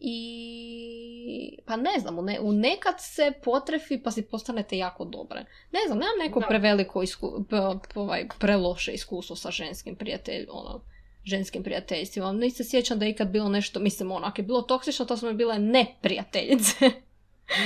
I 0.02 1.58
pa 1.66 1.76
ne 1.76 1.98
znam, 1.98 2.18
u, 2.18 2.22
ne, 2.22 2.40
u 2.40 2.52
nekad 2.52 2.94
se 2.98 3.32
potrefi 3.44 4.02
pa 4.02 4.10
si 4.10 4.22
postanete 4.22 4.78
jako 4.78 5.04
dobre. 5.04 5.44
Ne 5.72 5.80
znam, 5.86 5.98
nemam 5.98 6.18
neko 6.18 6.40
Da. 6.40 6.46
preveliko 6.46 7.02
isku, 7.02 7.44
p- 7.50 7.56
p- 7.94 8.00
ovaj, 8.00 8.28
preloše 8.38 8.92
iskustvo 8.92 9.36
sa 9.36 9.50
ženskim 9.50 9.96
prijatelj, 9.96 10.46
ono, 10.50 10.80
ženskim 11.24 11.62
prijateljstvima. 11.62 12.32
Niti 12.32 12.56
se 12.56 12.64
sjećam 12.64 12.98
da 12.98 13.04
je 13.04 13.10
ikad 13.10 13.28
bilo 13.28 13.48
nešto, 13.48 13.80
mislim, 13.80 14.12
ono, 14.12 14.26
ako 14.26 14.40
je 14.40 14.44
bilo 14.44 14.62
toksično, 14.62 15.04
to 15.04 15.16
su 15.16 15.26
mi 15.26 15.34
bile 15.34 15.58
neprijateljice. 15.58 16.90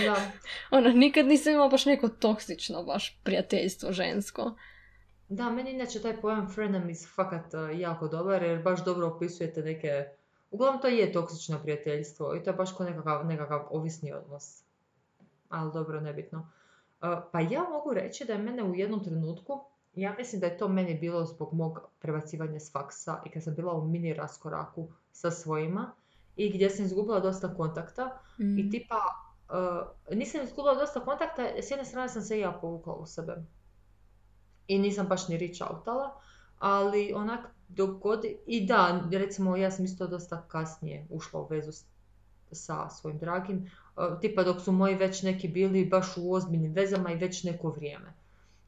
Da, 0.05 0.17
ono, 0.79 0.89
nikad 0.91 1.27
nisam 1.27 1.53
imala 1.53 1.69
baš 1.69 1.87
neko 1.87 2.09
toksično 2.09 2.83
baš 2.83 3.19
prijateljstvo 3.23 3.93
žensko. 3.93 4.55
Da, 5.37 5.51
meni 5.51 5.71
inače 5.71 6.03
taj 6.03 6.21
pojam 6.21 6.49
frenemies 6.49 7.15
fakat 7.15 7.55
uh, 7.55 7.81
jako 7.81 8.09
dobar 8.09 8.43
jer 8.43 8.63
baš 8.63 8.85
dobro 8.85 9.07
opisujete 9.07 9.63
neke... 9.63 10.09
Uglavnom 10.51 10.81
to 10.81 10.89
je 10.89 11.13
toksično 11.13 11.59
prijateljstvo 11.63 12.35
i 12.37 12.43
to 12.43 12.51
je 12.51 12.55
baš 12.55 12.77
kao 12.77 12.87
nekakav, 12.87 13.27
nekakav 13.27 13.67
ovisni 13.71 14.13
odnos. 14.13 14.63
Ali 15.49 15.73
dobro, 15.73 16.01
nebitno. 16.01 16.39
Uh, 16.39 17.09
pa 17.33 17.41
ja 17.41 17.63
mogu 17.71 17.95
reći 17.95 18.25
da 18.25 18.33
je 18.33 18.39
mene 18.39 18.63
u 18.63 18.75
jednom 18.75 19.05
trenutku, 19.05 19.61
ja 19.95 20.15
mislim 20.19 20.41
da 20.41 20.47
je 20.47 20.59
to 20.59 20.69
meni 20.69 20.99
bilo 20.99 21.25
zbog 21.25 21.53
mog 21.53 21.81
prebacivanja 21.99 22.61
s 22.61 22.73
faksa 22.73 23.23
i 23.27 23.31
kad 23.31 23.43
sam 23.43 23.55
bila 23.55 23.73
u 23.73 23.89
mini 23.89 24.15
raskoraku 24.15 24.89
sa 25.13 25.31
svojima 25.31 25.93
i 26.37 26.51
gdje 26.51 26.71
sam 26.71 26.85
izgubila 26.85 27.21
dosta 27.21 27.55
kontakta 27.55 28.21
Mm. 28.39 28.59
i 28.59 28.71
tipa 28.71 29.01
uh, 29.49 30.17
nisam 30.17 30.43
izgubila 30.43 30.75
dosta 30.75 31.01
kontakta, 31.01 31.43
s 31.63 31.71
jedne 31.71 31.85
strane 31.85 32.09
sam 32.09 32.23
se 32.23 32.37
i 32.37 32.41
ja 32.41 32.53
povukla 32.61 32.95
u 32.95 33.07
sebe. 33.07 33.37
I 34.69 34.79
nisam 34.79 35.07
baš 35.07 35.29
ni 35.29 35.39
reach 35.39 35.71
outala, 35.71 36.15
ali 36.59 37.13
onak 37.15 37.41
dok 37.69 37.91
god... 37.91 38.25
I 38.47 38.67
da, 38.67 39.05
recimo 39.13 39.57
ja 39.57 39.71
sam 39.71 39.85
isto 39.85 40.07
dosta 40.07 40.45
kasnije 40.49 41.07
ušla 41.11 41.41
u 41.41 41.47
vezu 41.47 41.73
s- 41.73 41.85
sa 42.53 42.89
svojim 42.91 43.19
dragim, 43.19 43.71
uh, 43.97 44.21
tipa 44.21 44.43
dok 44.43 44.61
su 44.61 44.73
moji 44.73 44.95
već 44.95 45.23
neki 45.23 45.49
bili 45.49 45.85
baš 45.85 46.07
u 46.17 46.33
ozbiljnim 46.33 46.73
vezama 46.73 47.13
i 47.13 47.17
već 47.17 47.45
neko 47.45 47.71
vrijeme. 47.71 48.13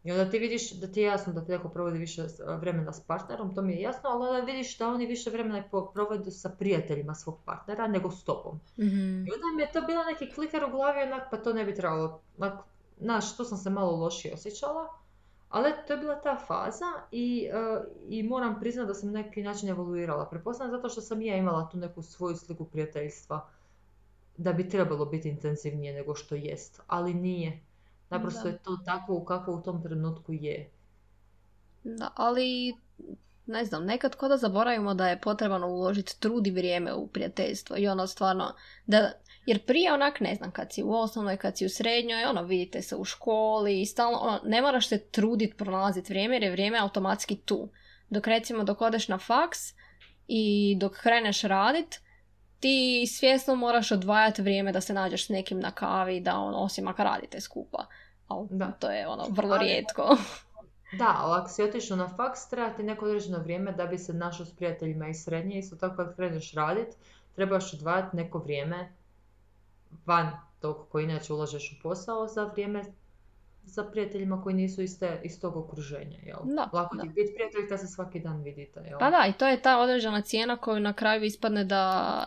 I 0.04 0.12
onda 0.12 0.30
ti 0.30 0.38
vidiš 0.38 0.72
da 0.72 0.86
ti 0.86 1.00
je 1.00 1.06
jasno 1.06 1.32
da 1.32 1.44
ti 1.44 1.52
neko 1.52 1.68
provodi 1.68 1.98
više 1.98 2.28
s- 2.28 2.40
vremena 2.50 2.92
s 2.92 3.00
partnerom, 3.00 3.54
to 3.54 3.62
mi 3.62 3.72
je 3.72 3.80
jasno, 3.80 4.10
ali 4.10 4.28
onda 4.28 4.40
vidiš 4.42 4.78
da 4.78 4.88
oni 4.88 5.06
više 5.06 5.30
vremena 5.30 5.62
provode 5.94 6.30
sa 6.30 6.48
prijateljima 6.48 7.14
svog 7.14 7.38
partnera 7.44 7.86
nego 7.86 8.10
s 8.10 8.24
tobom. 8.24 8.60
Mhm. 8.78 9.18
I 9.18 9.30
onda 9.32 9.46
mi 9.56 9.62
je 9.62 9.72
to 9.72 9.80
bila 9.82 10.04
neki 10.04 10.30
kliker 10.30 10.64
u 10.64 10.70
glavi, 10.70 11.02
onak, 11.02 11.22
pa 11.30 11.36
to 11.36 11.52
ne 11.52 11.64
bi 11.64 11.74
trebalo, 11.74 12.20
onak, 12.38 12.58
znaš, 13.00 13.36
tu 13.36 13.44
sam 13.44 13.58
se 13.58 13.70
malo 13.70 13.96
lošije 13.96 14.34
osjećala, 14.34 14.88
ali 15.48 15.72
to 15.86 15.92
je 15.92 15.98
bila 15.98 16.20
ta 16.20 16.36
faza 16.46 16.92
i, 17.10 17.48
e, 17.52 17.80
i 18.08 18.22
moram 18.22 18.60
priznati 18.60 18.88
da 18.88 18.94
sam 18.94 19.12
na 19.12 19.22
neki 19.22 19.42
način 19.42 19.68
evoluirala. 19.68 20.28
Pretpostavljam 20.30 20.76
zato 20.76 20.88
što 20.88 21.00
sam 21.00 21.22
ja 21.22 21.36
imala 21.36 21.68
tu 21.68 21.78
neku 21.78 22.02
svoju 22.02 22.36
sliku 22.36 22.64
prijateljstva, 22.64 23.48
da 24.36 24.52
bi 24.52 24.68
trebalo 24.68 25.06
biti 25.06 25.28
intenzivnije 25.28 25.92
nego 25.94 26.14
što 26.14 26.34
jest, 26.34 26.80
ali 26.86 27.14
nije. 27.14 27.60
Naprosto 28.10 28.42
Da. 28.42 28.48
je 28.48 28.58
to 28.58 28.78
takvo 28.84 29.24
kakvo 29.24 29.54
u 29.54 29.62
tom 29.62 29.82
trenutku 29.82 30.32
je. 30.32 30.70
Da, 31.84 32.10
ali 32.14 32.74
ne 33.46 33.64
znam, 33.64 33.84
nekad 33.84 34.16
ko 34.16 34.28
da 34.28 34.36
zaboravimo 34.36 34.94
da 34.94 35.08
je 35.08 35.20
potrebno 35.20 35.68
uložiti 35.68 36.20
trud 36.20 36.46
i 36.46 36.50
vrijeme 36.50 36.94
u 36.94 37.06
prijateljstvo 37.06 37.76
i 37.76 37.88
ono 37.88 38.06
stvarno 38.06 38.54
da 38.86 39.12
jer 39.46 39.66
prije 39.66 39.92
onak 39.92 40.20
ne 40.20 40.34
znam 40.34 40.50
kad 40.50 40.72
si 40.72 40.82
u 40.82 40.92
osnovnoj, 40.94 41.36
kad 41.36 41.58
si 41.58 41.66
u 41.66 41.68
srednjoj, 41.68 42.24
ono 42.24 42.42
vidite 42.42 42.82
se 42.82 42.96
u 42.96 43.04
školi 43.04 43.80
i 43.80 43.86
stalno 43.86 44.18
ono, 44.18 44.40
ne 44.44 44.62
moraš 44.62 44.88
se 44.88 44.98
truditi 44.98 45.56
pronalaziti 45.56 46.12
vrijeme 46.12 46.34
jer 46.34 46.42
je 46.42 46.50
vrijeme 46.50 46.78
automatski 46.78 47.36
tu. 47.36 47.68
Dok 48.10 48.26
recimo 48.26 48.64
dok 48.64 48.80
odeš 48.80 49.08
na 49.08 49.18
faks 49.18 49.58
i 50.28 50.76
dok 50.80 50.92
kreneš 50.96 51.42
radit, 51.42 52.00
ti 52.60 53.06
svjesno 53.06 53.54
moraš 53.54 53.92
odvajati 53.92 54.42
vrijeme 54.42 54.72
da 54.72 54.80
se 54.80 54.92
nađeš 54.94 55.26
s 55.26 55.28
nekim 55.28 55.60
na 55.60 55.70
kavi, 55.70 56.20
da 56.20 56.38
on, 56.38 56.54
osim 56.56 56.88
ako 56.88 57.04
radite 57.04 57.40
skupa. 57.40 57.86
Ali 58.28 58.48
Da. 58.50 58.66
to 58.66 58.90
je 58.90 59.08
ono 59.08 59.26
vrlo 59.30 59.54
Ali- 59.54 59.64
rijetko. 59.64 60.16
Da, 60.98 61.14
ali 61.18 61.40
ako 61.40 61.48
si 61.48 61.62
otišao 61.62 61.96
na 61.96 62.08
faks, 62.08 62.48
treba 62.48 62.70
ti 62.70 62.82
neko 62.82 63.04
određeno 63.04 63.38
vrijeme 63.38 63.72
da 63.72 63.86
bi 63.86 63.98
se 63.98 64.12
našao 64.12 64.46
s 64.46 64.56
prijateljima 64.56 65.08
iz 65.08 65.16
srednje. 65.24 65.58
Isto 65.58 65.76
tako 65.76 65.96
kad 65.96 66.16
kreneš 66.16 66.52
radit, 66.54 66.88
trebaš 67.34 67.74
odvajati 67.74 68.16
neko 68.16 68.38
vrijeme 68.38 68.92
van 70.06 70.30
tog 70.60 70.88
koji 70.88 71.04
inače 71.04 71.32
ulažeš 71.32 71.72
u 71.72 71.82
posao 71.82 72.28
za 72.28 72.44
vrijeme 72.44 72.84
sa 73.66 73.84
prijateljima 73.84 74.42
koji 74.42 74.54
nisu 74.54 74.82
iste, 74.82 75.20
iz 75.24 75.40
tog 75.40 75.56
okruženja, 75.56 76.18
jel? 76.22 76.38
Da, 76.44 76.70
Lako 76.72 76.96
da. 76.96 77.02
ti 77.02 77.08
biti 77.08 77.34
prijatelj 77.34 77.68
kad 77.68 77.80
se 77.80 77.86
svaki 77.86 78.20
dan 78.20 78.42
vidite, 78.42 78.80
jel? 78.80 78.98
Pa 78.98 79.10
da, 79.10 79.26
i 79.26 79.32
to 79.32 79.48
je 79.48 79.62
ta 79.62 79.78
određena 79.78 80.20
cijena 80.22 80.56
koju 80.56 80.80
na 80.80 80.92
kraju 80.92 81.24
ispadne 81.24 81.64
da, 81.64 82.24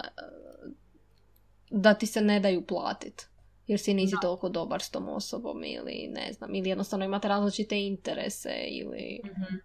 da 1.70 1.94
ti 1.94 2.06
se 2.06 2.22
ne 2.22 2.40
daju 2.40 2.62
platit. 2.64 3.30
Jer 3.68 3.80
si 3.80 3.94
nisi 3.94 4.16
Da. 4.16 4.20
toliko 4.20 4.50
dobar 4.50 4.82
s 4.82 4.90
tom 4.90 5.10
osobom 5.10 5.64
ili 5.64 6.10
ne 6.10 6.34
znam, 6.34 6.56
ili 6.56 6.70
jednostavno 6.70 7.06
imate 7.06 7.28
različite 7.28 7.78
interese 7.78 8.54
ili 8.62 9.22
Mhm. 9.26 9.56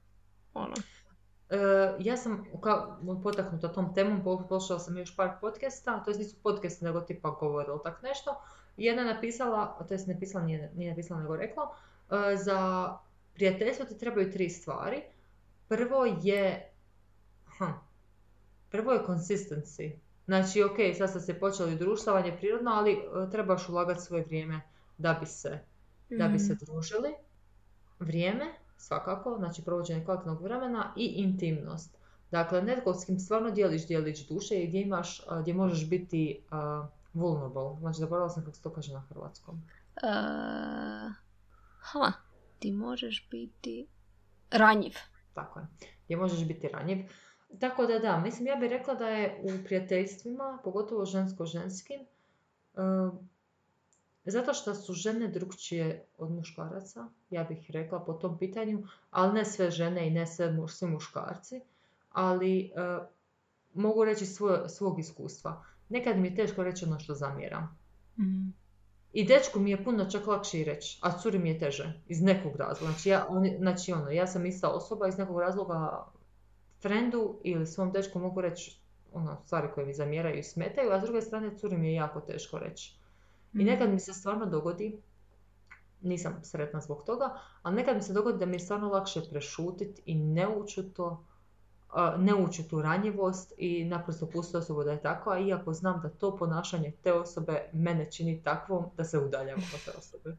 ono. 0.55 0.75
E, 1.55 1.57
ja 2.01 2.17
sam 2.17 2.45
kao 2.61 2.99
potaknuta 3.23 3.69
tom 3.69 3.95
temom, 3.95 4.25
po- 4.25 4.47
poslušala 4.49 4.81
sam 4.81 4.99
još 4.99 5.17
par 5.17 5.31
podcasta, 5.41 6.03
to 6.05 6.11
nisu 6.11 6.37
podcast 6.43 6.81
nego 6.81 7.01
tipa 7.01 7.31
govor 7.31 7.65
ili 7.69 7.79
tak 7.83 8.03
nešto. 8.03 8.41
Jedna 8.77 9.03
je 9.03 9.15
napisala, 9.15 9.85
to 9.89 9.95
jest 9.95 10.07
napisala, 10.07 10.45
nije, 10.45 10.73
nije 10.75 10.91
napisala 10.91 11.21
nego 11.21 11.37
rekla, 11.37 11.71
e, 12.11 12.37
za 12.37 12.91
prijateljstvo 13.35 13.87
ti 13.87 13.99
trebaju 13.99 14.33
tri 14.33 14.51
stvari. 14.51 15.03
Prvo 15.69 16.07
je, 16.23 16.73
hm, 17.49 17.65
prvo 18.71 18.93
je 18.93 19.03
consistency. 19.07 19.93
Znači, 20.25 20.63
ok, 20.63 20.77
sad 20.99 21.11
ste 21.11 21.21
se 21.21 21.35
počeli 21.35 21.77
društavanje 21.77 22.37
prirodno, 22.37 22.71
ali 22.71 22.93
e, 22.93 22.99
trebaš 23.31 23.69
ulagati 23.69 24.01
svoje 24.01 24.25
vrijeme 24.25 24.61
da 24.99 25.13
bi 25.15 25.27
se 25.27 25.59
da 26.11 26.29
bi 26.29 26.39
se 26.39 26.53
Mm. 26.53 26.57
družili. 26.57 27.15
Vrijeme, 28.01 28.45
svakako, 28.77 29.37
znači 29.39 29.65
provođenje 29.65 30.05
kvalitetnog 30.05 30.43
vremena 30.43 30.93
i 30.97 31.07
intimnost. 31.07 31.97
Dakle, 32.31 32.63
netko 32.63 32.95
s 32.95 33.05
kim 33.05 33.19
stvarno 33.19 33.51
dijeliš 33.51 33.87
dijelić 33.87 34.29
duše 34.29 34.63
i 34.63 34.67
gdje 34.67 34.81
imaš, 34.81 35.23
gdje 35.41 35.55
možeš 35.55 35.89
biti 35.89 36.43
a, 36.51 36.87
vulnerable. 37.13 37.77
Znači, 37.81 37.99
zaboravila 37.99 38.29
sam 38.29 38.45
kako 38.45 38.57
se 38.57 38.63
to 38.63 38.71
kaže 38.71 38.93
na 38.93 39.01
hrvatskom. 39.01 39.63
E, 39.97 40.09
ha, 41.81 42.13
ti 42.59 42.73
možeš 42.73 43.29
biti 43.31 43.87
ranjiv. 44.51 44.93
Tako 45.35 45.61
je. 45.61 45.67
Gdje 46.05 46.17
možeš 46.17 46.47
biti 46.47 46.69
ranjiv. 46.69 46.99
Tako 47.61 47.87
da 47.87 47.99
da, 47.99 48.21
mislim 48.21 48.47
ja 48.47 48.57
bih 48.57 48.71
rekla 48.71 48.95
da 48.95 49.09
je 49.09 49.41
u 49.43 49.65
prijateljstvima, 49.65 50.59
pogotovo 50.65 51.05
žensko-ženskim, 51.05 52.01
e, 52.01 52.81
zato 54.31 54.55
što 54.55 54.75
su 54.75 54.93
žene 54.93 55.29
drugčije 55.29 56.07
od 56.19 56.31
muškaraca, 56.31 57.09
ja 57.31 57.45
bih 57.45 57.71
rekla 57.71 58.05
po 58.05 58.13
tom 58.13 58.39
pitanju, 58.39 58.87
ali 59.11 59.33
ne 59.33 59.45
sve 59.45 59.71
žene 59.71 60.09
i 60.09 60.11
ne 60.11 60.27
sve 60.27 60.57
svi 60.69 60.89
muškarci, 60.89 61.61
ali 62.11 62.61
e, 62.61 62.71
mogu 63.75 64.05
reći 64.05 64.27
svoje, 64.27 64.69
svog 64.69 65.01
iskustva. 65.01 65.65
Nekad 65.89 66.19
mi 66.19 66.29
je 66.29 66.35
teško 66.35 66.63
reći 66.63 66.85
ono 66.85 66.99
što 66.99 67.15
zamjeram. 67.15 67.79
Mm. 68.19 68.53
I 69.13 69.25
dečku 69.25 69.61
mi 69.61 69.71
je 69.71 69.85
puno 69.85 70.11
čak 70.11 70.27
lakše 70.27 70.61
i 70.61 70.65
reći, 70.65 70.99
a 71.03 71.19
curi 71.19 71.39
mi 71.39 71.49
je 71.49 71.59
teže, 71.59 72.03
iz 72.07 72.23
nekog 72.23 72.57
razloga. 72.57 72.93
Znači, 72.93 73.09
ja, 73.09 73.27
on, 73.29 73.49
znači 73.59 73.93
ono, 73.93 74.11
ja 74.11 74.27
sam 74.27 74.47
ista 74.47 74.69
osoba, 74.69 75.09
iz 75.09 75.19
nekog 75.19 75.41
razloga 75.41 76.07
frendu 76.83 77.41
ili 77.43 77.67
svom 77.67 77.93
dečku 77.93 78.19
mogu 78.19 78.41
reći 78.41 78.81
ono, 79.13 79.37
stvari 79.45 79.69
koje 79.75 79.87
mi 79.87 79.95
zamjeraju 79.95 80.39
i 80.39 80.43
smetaju, 80.43 80.93
a 80.93 81.01
s 81.01 81.03
druge 81.03 81.21
strane 81.21 81.59
curi 81.59 81.77
mi 81.77 81.89
je 81.89 81.95
jako 81.95 82.21
teško 82.21 82.59
reći. 82.59 82.99
I 83.55 83.65
nekad 83.65 83.91
mi 83.91 84.01
se 84.01 84.13
stvarno 84.13 84.47
dogodi, 84.47 85.03
nisam 86.01 86.41
sretna 86.43 86.81
zbog 86.81 87.05
toga, 87.07 87.39
ali 87.63 87.77
nekad 87.77 87.97
mi 87.97 88.03
se 88.03 88.13
dogodi 88.13 88.39
da 88.39 88.47
mi 88.47 88.55
je 88.55 88.61
stvarno 88.61 88.89
lakše 88.89 89.21
prešutiti 89.31 90.03
i 90.07 90.15
ne 90.15 90.49
ući 90.49 90.83
to, 90.83 91.25
ne 92.19 92.35
ući 92.35 92.69
tu 92.69 92.83
ranjivost 92.83 93.53
i 93.57 93.85
naprosto 93.85 94.27
pustiti 94.27 94.57
osobu 94.57 94.85
da 94.85 94.93
je 94.93 95.03
takva, 95.03 95.39
iako 95.39 95.73
znam 95.73 96.01
da 96.03 96.09
to 96.09 96.37
ponašanje 96.37 96.93
te 97.03 97.13
osobe 97.13 97.71
mene 97.73 98.11
čini 98.11 98.43
takvom 98.43 98.85
da 98.97 99.05
se 99.05 99.19
udaljavam 99.19 99.65
od 99.75 99.85
te 99.85 99.99
osobe. 99.99 100.37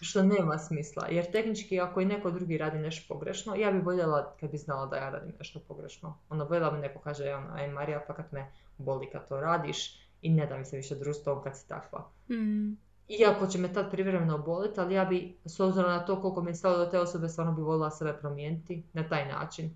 Što 0.00 0.22
nema 0.22 0.58
smisla, 0.58 1.06
jer 1.10 1.30
tehnički 1.30 1.80
ako 1.80 2.00
i 2.00 2.04
neko 2.04 2.30
drugi 2.30 2.58
radi 2.58 2.78
nešto 2.78 3.14
pogrešno, 3.14 3.54
ja 3.54 3.72
bi 3.72 3.78
voljela 3.78 4.34
kad 4.40 4.50
bi 4.50 4.58
znala 4.58 4.86
da 4.86 4.96
ja 4.96 5.10
radim 5.10 5.34
nešto 5.38 5.60
pogrešno. 5.68 6.18
Ono, 6.28 6.44
voljela 6.44 6.70
bi 6.70 6.78
neko 6.78 7.00
kaže, 7.00 7.34
ono, 7.34 7.54
aj 7.54 7.68
Marija, 7.68 8.04
fakat 8.06 8.32
me 8.32 8.52
boli 8.78 9.10
kad 9.10 9.28
to 9.28 9.40
radiš 9.40 10.01
i 10.22 10.30
ne 10.30 10.46
da 10.46 10.56
mi 10.56 10.64
se 10.64 10.76
više 10.76 10.94
družiti 10.94 11.20
s 11.20 11.24
tobom 11.24 11.44
kad 11.44 11.56
si 11.56 11.68
takva. 11.68 12.08
Mm. 12.30 12.76
Iako 13.10 13.46
će 13.46 13.58
me 13.58 13.72
tad 13.72 13.90
privremeno 13.90 14.34
oboliti, 14.34 14.80
ali 14.80 14.94
ja 14.94 15.04
bi, 15.04 15.36
s 15.46 15.60
obzirom 15.60 15.90
na 15.90 16.00
to 16.00 16.20
koliko 16.20 16.42
mi 16.42 16.50
je 16.50 16.54
stalo 16.54 16.78
do 16.78 16.86
te 16.86 17.00
osobe, 17.00 17.28
stvarno 17.28 17.52
bi 17.52 17.62
voljela 17.62 17.90
sebe 17.90 18.12
promijeniti 18.14 18.82
na 18.92 19.08
taj 19.08 19.28
način 19.28 19.70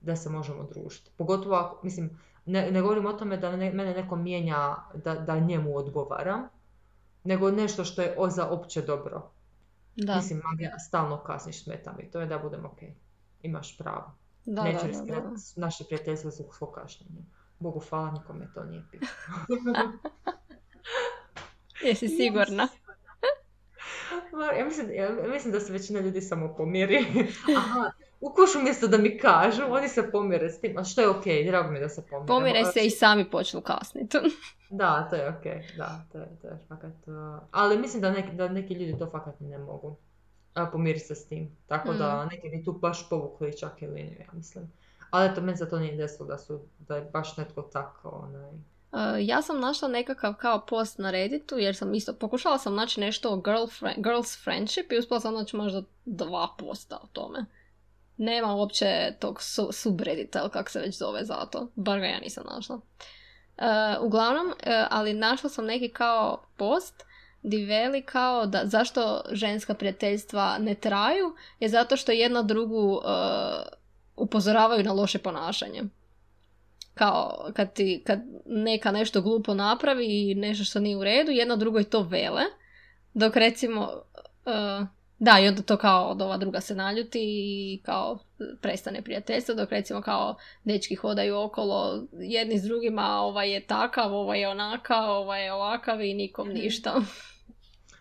da 0.00 0.16
se 0.16 0.30
možemo 0.30 0.62
družiti. 0.64 1.10
Pogotovo 1.16 1.54
ako, 1.54 1.80
mislim, 1.82 2.10
ne, 2.46 2.70
ne 2.70 2.80
govorim 2.82 3.06
o 3.06 3.12
tome 3.12 3.36
da 3.36 3.50
ne- 3.52 3.72
mene 3.72 3.94
neko 3.94 4.16
mijenja, 4.16 4.74
da, 4.94 5.14
da 5.14 5.38
njemu 5.38 5.76
odgovaram, 5.76 6.48
nego 7.24 7.50
nešto 7.50 7.84
što 7.84 8.02
je 8.02 8.14
o- 8.18 8.30
za 8.30 8.48
opće 8.48 8.82
dobro. 8.82 9.30
Da, 9.96 10.16
Mislim, 10.16 10.40
Magija, 10.44 10.78
stalno 10.78 11.16
kasniš, 11.18 11.64
smeta 11.64 11.92
mi. 11.92 12.10
To 12.10 12.20
je 12.20 12.26
da 12.26 12.38
budem 12.38 12.64
ok. 12.64 12.78
Imaš 13.42 13.78
pravo. 13.78 14.12
da, 14.46 14.62
Neću 14.64 14.76
da, 14.76 14.82
da, 14.82 14.88
riskirati 14.88 15.26
da. 15.26 15.60
naše 15.60 15.84
prijateljstvo 15.84 16.30
zbog 16.30 16.54
svog 16.54 16.72
kašnjenja. 16.72 17.22
Bogu 17.58 17.80
hvala, 17.80 18.10
nikome 18.10 18.48
to 18.54 18.64
nije 18.64 18.82
pitao. 18.90 19.08
Jesi 21.84 22.08
sigurna? 22.08 22.68
Ja 24.58 24.64
mislim, 24.64 24.90
ja 24.92 25.28
mislim 25.28 25.52
da 25.52 25.60
se 25.60 25.72
većina 25.72 26.00
ljudi 26.00 26.20
samo 26.20 26.54
pomiri. 26.56 26.98
Aha, 27.58 27.90
u 28.20 28.30
kušu 28.30 28.58
umjesto 28.58 28.88
da 28.88 28.98
mi 28.98 29.18
kažu, 29.18 29.62
oni 29.68 29.88
se 29.88 30.10
pomire 30.10 30.50
s 30.50 30.60
tim, 30.60 30.78
a 30.78 30.84
što 30.84 31.00
je 31.00 31.08
ok, 31.08 31.24
drago 31.46 31.70
mi 31.70 31.80
da 31.80 31.88
se 31.88 32.02
pomiremo. 32.02 32.26
Pomire 32.26 32.64
se 32.64 32.80
i 32.80 32.90
sami 32.90 33.30
počnu 33.30 33.60
kasniti. 33.60 34.18
Da, 34.70 35.06
to 35.10 35.16
je 35.16 35.28
ok, 35.28 35.44
da, 35.76 36.04
to 36.12 36.18
je, 36.18 36.28
to 36.42 36.46
je 36.48 36.58
fakat... 36.68 36.92
uh, 37.06 37.42
Ali 37.50 37.78
mislim 37.78 38.02
da 38.02 38.10
neki, 38.10 38.32
da 38.32 38.48
neki 38.48 38.74
ljudi 38.74 38.98
to 38.98 39.06
fakat 39.06 39.40
ne 39.40 39.58
mogu. 39.58 39.96
a, 40.54 40.66
pomiri 40.66 40.98
se 40.98 41.14
s 41.14 41.26
tim. 41.26 41.56
Tako 41.66 41.92
da 41.92 42.24
Mm. 42.24 42.28
neki 42.28 42.48
bi 42.48 42.64
tu 42.64 42.72
baš 42.72 43.08
povukli 43.08 43.58
čak 43.58 43.82
i 43.82 43.86
liniju, 43.86 44.16
ja 44.20 44.26
mislim. 44.32 44.72
Ali 45.10 45.28
eto, 45.28 45.40
meni 45.40 45.56
za 45.56 45.68
to 45.68 45.78
nije 45.78 45.96
desilo 45.96 46.28
da 46.28 46.38
su, 46.38 46.60
da 46.78 46.96
je 46.96 47.10
baš 47.12 47.36
netko 47.36 47.62
tako, 47.62 48.08
onaj... 48.08 48.50
Uh, 48.92 49.00
ja 49.20 49.42
sam 49.42 49.60
našla 49.60 49.88
nekakav 49.88 50.34
kao 50.34 50.66
post 50.66 50.98
na 50.98 51.10
Redditu 51.10 51.58
jer 51.58 51.76
sam 51.76 51.94
isto 51.94 52.12
pokušala 52.12 52.58
sam 52.58 52.74
naći 52.74 53.00
nešto 53.00 53.30
o 53.30 53.42
girls 53.96 54.44
friendship 54.44 54.92
i 54.92 54.98
uspjela 54.98 55.20
sam 55.20 55.34
naći 55.34 55.56
možda 55.56 55.82
dva 56.04 56.48
posta 56.58 56.96
o 57.02 57.06
tome. 57.12 57.44
Nema 58.16 58.54
uopće 58.54 59.14
tog 59.18 59.42
su, 59.42 59.68
subreddita 59.72 60.40
ili 60.40 60.50
kako 60.50 60.70
se 60.70 60.80
već 60.80 60.98
zove 60.98 61.24
za 61.24 61.34
to. 61.34 61.68
Bar 61.74 62.00
ga 62.00 62.06
ja 62.06 62.20
nisam 62.20 62.44
našla. 62.54 62.76
Uh, 62.76 64.04
uglavnom, 64.06 64.46
uh, 64.46 64.54
ali 64.90 65.14
našla 65.14 65.50
sam 65.50 65.64
neki 65.64 65.88
kao 65.88 66.42
post 66.56 67.04
di 67.42 67.64
veli 67.64 68.02
kao 68.02 68.46
da 68.46 68.60
zašto 68.64 69.22
ženska 69.30 69.74
prijateljstva 69.74 70.58
ne 70.58 70.74
traju 70.74 71.34
je 71.60 71.68
zato 71.68 71.96
što 71.96 72.12
jedna 72.12 72.42
drugu 72.42 72.92
uh, 72.92 73.02
upozoravaju 74.18 74.84
na 74.84 74.92
loše 74.92 75.18
ponašanje. 75.18 75.82
Kao 76.94 77.50
kad, 77.54 77.72
ti, 77.72 78.02
kad 78.06 78.20
neka 78.46 78.92
nešto 78.92 79.20
glupo 79.20 79.54
napravi 79.54 80.30
i 80.30 80.34
nešto 80.34 80.64
što 80.64 80.80
nije 80.80 80.96
u 80.96 81.04
redu, 81.04 81.30
jedna 81.30 81.56
drugoj 81.56 81.84
to 81.84 82.02
vele, 82.02 82.42
dok 83.14 83.36
recimo, 83.36 83.88
uh, 84.46 84.86
da, 85.18 85.38
i 85.42 85.48
onda 85.48 85.62
to 85.62 85.76
kao 85.76 86.10
od 86.10 86.22
ova 86.22 86.36
druga 86.36 86.60
se 86.60 86.74
naljuti 86.74 87.20
i 87.22 87.80
kao 87.84 88.18
prestane 88.60 89.02
prijateljstvo, 89.02 89.54
dok 89.54 89.70
recimo 89.70 90.02
kao 90.02 90.36
dečki 90.64 90.94
hodaju 90.94 91.40
okolo 91.40 92.04
jedni 92.12 92.58
s 92.58 92.62
drugima, 92.62 93.20
ovaj 93.20 93.52
je 93.52 93.66
takav, 93.66 94.14
ovaj 94.14 94.40
je 94.40 94.48
onaka, 94.48 94.96
ovaj 94.96 95.44
je 95.44 95.52
ovakav 95.52 96.02
i 96.02 96.14
nikom 96.14 96.48
ništa. 96.48 96.94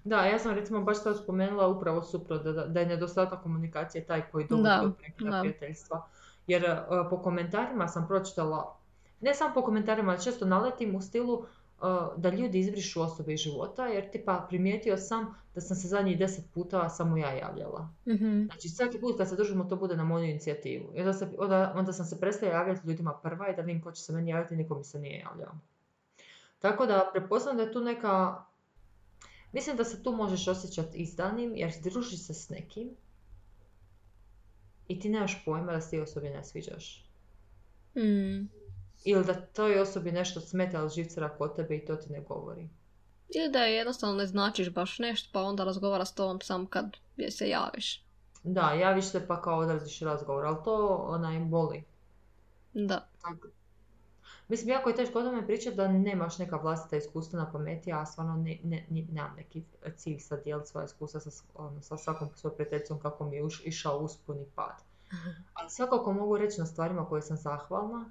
Da, 0.08 0.26
ja 0.26 0.39
sam 0.39 0.56
recimo 0.56 0.82
baš 0.82 1.04
sad 1.04 1.17
spomenula 1.24 1.67
upravo 1.67 2.02
suprotno, 2.02 2.52
da, 2.54 2.65
da 2.65 2.80
je 2.80 2.86
nedostatak 2.86 3.43
komunikacije 3.43 4.06
taj 4.06 4.22
koji 4.32 4.48
dovodi 4.48 4.70
do 4.84 4.91
prekida 4.98 5.30
da. 5.30 5.39
prijateljstva. 5.39 6.08
Jer 6.48 6.63
uh, 6.63 7.08
po 7.10 7.22
komentarima 7.22 7.88
sam 7.88 8.08
pročitala, 8.08 8.78
ne 9.22 9.34
samo 9.34 9.54
po 9.54 9.62
komentarima, 9.62 10.12
ali 10.12 10.24
često 10.24 10.46
naletim 10.46 10.96
u 10.96 11.02
stilu 11.02 11.34
uh, 11.34 11.46
da 12.17 12.30
ljudi 12.30 12.60
izbrišu 12.60 13.02
osobe 13.02 13.34
iz 13.34 13.39
života, 13.39 13.88
jer 13.88 14.12
tipa 14.12 14.46
primijetio 14.50 14.98
sam 14.98 15.36
da 15.56 15.62
sam 15.62 15.76
se 15.76 15.88
zadnjih 15.88 16.20
deset 16.20 16.46
puta 16.54 16.89
samo 16.89 17.17
ja 17.17 17.32
javljala. 17.32 17.89
Mhm. 18.08 18.46
Znači 18.46 18.70
svaki 18.70 19.00
put 19.00 19.17
kad 19.17 19.30
se 19.30 19.36
družimo 19.36 19.63
to 19.63 19.76
bude 19.76 19.96
na 19.96 20.04
moju 20.04 20.24
inicijativu. 20.24 20.91
I 20.96 21.00
onda, 21.00 21.13
se, 21.13 21.28
onda, 21.38 21.74
onda 21.76 21.93
sam 21.93 22.06
se 22.06 22.20
prestala 22.20 22.52
javljati 22.52 22.88
ljudima 22.88 23.13
prva 23.13 23.50
i 23.50 23.56
da 23.56 23.62
vidim 23.62 23.82
ko 23.82 23.91
će 23.91 24.04
se 24.04 24.13
meni 24.13 24.30
javiti, 24.30 24.56
niko 24.56 24.76
mi 24.76 24.84
se 24.84 25.00
nije 25.00 25.20
javljao. 25.20 25.52
Tako 26.60 26.86
da 26.86 27.10
pretpostavljam 27.13 27.58
da 27.58 27.63
je 27.63 27.74
tu 27.74 27.82
neka... 27.82 28.43
Mislim 29.52 29.78
da 29.78 29.84
se 29.84 30.04
tu 30.04 30.12
možeš 30.12 30.48
osjećati 30.48 30.98
izdanim 30.98 31.56
jer 31.56 31.72
družiš 31.84 32.26
se 32.26 32.34
s 32.34 32.50
nekim 32.50 32.90
i 34.88 35.00
ti 35.00 35.10
nemaš 35.10 35.46
pojma 35.46 35.72
da 35.72 35.82
se 35.82 35.90
ti 35.90 36.00
osobi 36.00 36.30
ne 36.30 36.44
sviđaš. 36.44 37.06
Mm. 37.96 38.50
Ili 39.04 39.26
da 39.26 39.46
toj 39.46 39.80
osobi 39.80 40.12
nešto 40.12 40.42
smeta 40.42 40.80
ili 40.80 40.90
živcera 40.90 41.38
kod 41.38 41.56
tebe 41.56 41.76
i 41.76 41.86
to 41.86 41.96
ti 41.96 42.12
ne 42.12 42.22
govori. 42.22 42.70
Ili 43.36 43.52
da 43.52 43.64
je 43.64 43.76
jednostavno 43.76 44.16
ne 44.16 44.26
značiš 44.26 44.70
baš 44.70 45.00
nešto, 45.00 45.30
pa 45.34 45.42
onda 45.42 45.64
razgovara 45.64 46.06
s 46.06 46.14
tobom 46.14 46.42
sam 46.42 46.66
kad 46.66 46.86
se 47.30 47.50
javiš. 47.50 48.04
Da, 48.44 48.74
javiš 48.74 49.06
se 49.06 49.28
pa 49.28 49.42
kao 49.42 49.60
odradiš 49.60 50.00
razgovor, 50.00 50.46
ali 50.46 50.58
to 50.66 51.06
onaj 51.08 51.40
boli. 51.40 51.84
Da. 52.74 53.08
Tak- 53.22 53.57
Mislim, 54.48 54.70
jako 54.70 54.90
je 54.90 54.96
teško 54.96 55.20
o 55.20 55.24
tome 55.24 55.46
pričati 55.48 55.76
da 55.76 55.88
nemaš 55.88 56.38
neka 56.38 56.58
vlastita 56.58 56.96
iskustva 56.96 57.40
na 57.40 57.52
pameti, 57.52 57.94
a 57.94 58.06
stvarno 58.06 58.36
ne, 58.36 58.58
ne, 58.64 58.86
ni- 58.90 59.08
nemam 59.12 59.34
neki 59.36 59.64
cilj 59.96 60.20
sad 60.20 60.44
dijeliti 60.44 60.70
svoje 60.70 60.86
iskustva 60.86 61.20
sa, 61.20 61.44
ono, 61.56 61.82
sa 61.82 61.98
svakom 61.98 62.30
svojom 62.36 62.56
prijateljicom 62.56 63.00
kako 63.00 63.26
mi 63.26 63.36
je 63.36 63.44
už, 63.44 63.62
išao 63.66 63.98
uspuni 64.00 64.46
pad. 64.56 64.84
Ali 65.54 65.70
svakako 65.70 66.14
mogu 66.14 66.38
reći 66.38 66.60
na 66.60 66.66
stvarima 66.66 67.06
koje 67.06 67.22
sam 67.22 67.38
zahvalna, 67.38 68.10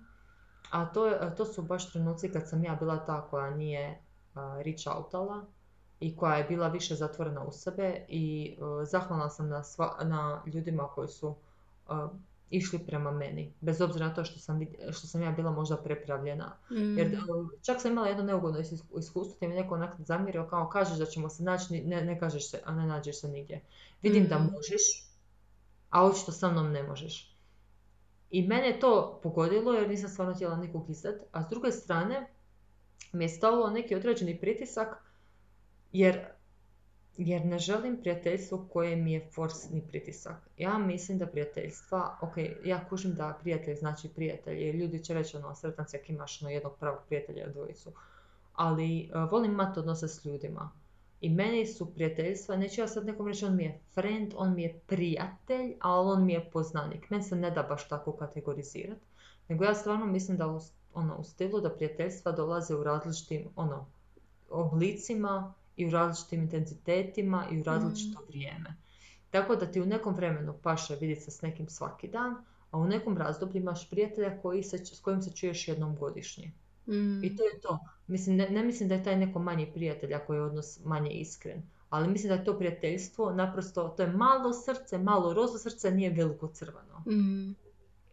a 0.70 0.87
to, 0.87 1.07
je, 1.07 1.35
to 1.37 1.44
su 1.44 1.62
baš 1.62 1.92
trenuci 1.92 2.33
kad 2.33 2.49
sam 2.49 2.64
ja 2.64 2.75
bila 2.75 3.07
ta 3.07 3.27
koja 3.31 3.51
nije 3.51 4.01
a, 4.35 4.62
reach 4.64 4.96
outala 4.96 5.44
i 6.01 6.16
koja 6.16 6.37
je 6.37 6.44
bila 6.44 6.68
više 6.68 6.94
zatvorena 6.94 7.44
u 7.44 7.53
sebe 7.53 8.05
i 8.09 8.57
a, 8.61 8.85
zahvalna 8.85 9.31
sam 9.31 9.49
na, 9.49 9.64
sva, 9.64 9.96
na 10.03 10.42
ljudima 10.46 10.88
koji 10.88 11.09
su 11.09 11.35
a, 11.88 12.09
išli 12.50 12.78
prema 12.78 13.11
meni, 13.11 13.52
bez 13.61 13.80
obzira 13.80 14.06
na 14.09 14.14
to 14.14 14.24
što 14.24 14.38
sam, 14.38 14.61
što 14.92 15.06
sam 15.06 15.22
ja 15.22 15.30
bila 15.30 15.50
možda 15.50 15.76
prepravljena. 15.76 16.56
Mm. 16.70 16.98
Jer 16.98 17.18
uh, 17.30 17.50
čak 17.62 17.80
sam 17.80 17.92
imala 17.92 18.09
jedno 18.09 18.22
neugodno 18.22 18.61
is- 18.61 18.72
iskustvo 18.98 19.37
gdje 19.37 19.48
mi 19.48 19.54
neko 19.54 19.74
onak 19.74 19.94
zamjerio 19.98 20.46
kao 20.46 20.68
kažeš 20.68 20.98
da 20.98 21.04
ćemo 21.06 21.28
se 21.28 21.42
naći, 21.42 21.80
ne, 21.80 22.02
ne 22.02 22.18
kažeš 22.20 22.50
se, 22.50 22.61
a 22.64 22.74
ne 22.74 22.87
nađeš 22.87 23.20
se 23.20 23.28
nigdje. 23.28 23.61
Vidim 24.02 24.26
da 24.26 24.38
Mhm. 24.38 24.44
možeš, 24.52 24.82
a 25.90 26.06
očito 26.06 26.32
sa 26.32 26.50
mnom 26.50 26.72
ne 26.72 26.82
možeš. 26.82 27.32
I 28.30 28.46
mene 28.46 28.66
je 28.66 28.80
to 28.80 29.20
pogodilo 29.22 29.72
jer 29.72 29.88
nisam 29.88 30.11
stvarno 30.11 30.35
htjela 30.35 30.56
nikog 30.56 30.90
izdat, 30.90 31.14
a 31.32 31.42
s 31.42 31.48
druge 31.48 31.72
strane 31.72 32.26
mi 33.12 33.24
je 33.24 33.28
stavilo 33.28 33.70
neki 33.70 33.94
određeni 33.94 34.38
pritisak 34.38 34.88
jer, 35.92 36.26
jer 37.18 37.44
ne 37.44 37.59
želim 37.59 38.00
prijateljstvo 38.00 38.66
koje 38.72 38.96
mi 38.96 39.12
je 39.12 39.29
forsni 39.35 39.83
pritisak. 39.88 40.37
Ja 40.59 40.79
mislim 40.79 41.18
da 41.18 41.26
prijateljstva, 41.26 42.18
ok, 42.20 42.37
ja 42.64 42.88
kužim 42.88 43.14
da 43.14 43.38
prijatelj 43.40 43.74
znači 43.74 44.09
prijatelj, 44.09 44.62
jer 44.62 44.74
ljudi 44.74 45.05
će 45.05 45.14
reći 45.14 45.37
ono, 45.37 45.55
sretan 45.55 45.87
ako 45.94 46.12
imaš 46.12 46.42
ono, 46.42 46.50
jednog 46.50 46.76
pravog 46.81 47.00
prijatelja 47.07 47.48
dvojicu. 47.48 47.92
Ali 48.55 49.00
eh, 49.00 49.11
volim 49.31 49.52
imati 49.52 49.79
odnose 49.79 50.09
s 50.09 50.24
ljudima. 50.24 50.70
I 51.20 51.31
meni 51.31 51.66
su 51.66 51.94
prijateljstva, 51.94 52.57
neću 52.57 52.81
ja 52.81 52.88
sad 52.88 53.07
nekom 53.07 53.29
reći 53.29 53.44
on 53.44 53.57
mi 53.57 53.64
je 53.64 53.81
friend, 53.94 54.33
on 54.37 54.55
mi 54.55 54.62
je 54.62 54.81
prijatelj, 54.87 55.74
ali 55.81 56.11
on 56.11 56.24
mi 56.24 56.33
je 56.33 56.50
poznanik. 56.52 57.11
Meni 57.11 57.22
se 57.22 57.37
ne 57.37 57.50
da 57.50 57.62
baš 57.62 57.88
tako 57.88 58.12
kategorizirati. 58.12 59.00
Nego 59.48 59.64
ja 59.64 59.74
stvarno 59.74 60.07
mislim 60.07 60.37
da 60.37 60.48
u, 60.48 60.61
ono, 60.94 61.16
u 61.16 61.24
stilu 61.24 61.61
da 61.61 61.70
prijateljstva 61.70 62.33
dolaze 62.33 62.74
u 62.74 62.85
različitim 62.85 63.48
ono, 63.57 63.87
oblicima 64.50 65.55
i 65.76 65.86
u 65.86 65.90
različitim 65.90 66.40
intenzitetima 66.40 67.46
i 67.52 67.60
u 67.60 67.62
različito 67.62 68.20
vrijeme. 68.28 68.76
Tako 69.30 69.56
da 69.56 69.66
ti 69.66 69.80
u 69.80 69.86
nekom 69.86 70.14
vremenu 70.14 70.54
paše 70.62 70.96
vidjeti 71.00 71.22
se 71.22 71.30
s 71.30 71.42
nekim 71.42 71.68
svaki 71.68 72.08
dan, 72.08 72.36
a 72.70 72.78
u 72.78 72.86
nekom 72.86 73.16
razdoblju 73.16 73.60
imaš 73.60 73.90
prijatelja 73.90 74.40
koji 74.42 74.62
se, 74.62 74.78
s 74.78 75.00
kojim 75.00 75.22
se 75.22 75.30
čuješ 75.30 75.68
jednom 75.68 75.96
godišnje. 75.96 76.52
Mm. 76.86 77.24
I 77.24 77.36
to 77.36 77.42
je 77.42 77.60
to. 77.62 77.78
Mislim, 78.06 78.36
ne, 78.36 78.50
ne 78.50 78.64
mislim 78.64 78.88
da 78.88 78.94
je 78.94 79.04
taj 79.04 79.16
neko 79.16 79.38
manji 79.38 79.72
prijatelj 79.74 80.14
ako 80.14 80.34
je 80.34 80.42
odnos 80.42 80.84
manje 80.84 81.10
iskren. 81.10 81.62
Ali 81.90 82.08
mislim 82.08 82.28
da 82.28 82.34
je 82.34 82.44
to 82.44 82.58
prijateljstvo 82.58 83.32
naprosto, 83.32 83.88
to 83.88 84.02
je 84.02 84.12
malo 84.12 84.52
srce, 84.52 84.98
malo 84.98 85.34
rozo 85.34 85.58
srce, 85.58 85.90
nije 85.90 86.10
veliko 86.10 86.48
crveno. 86.48 87.02
Mm. 87.06 87.54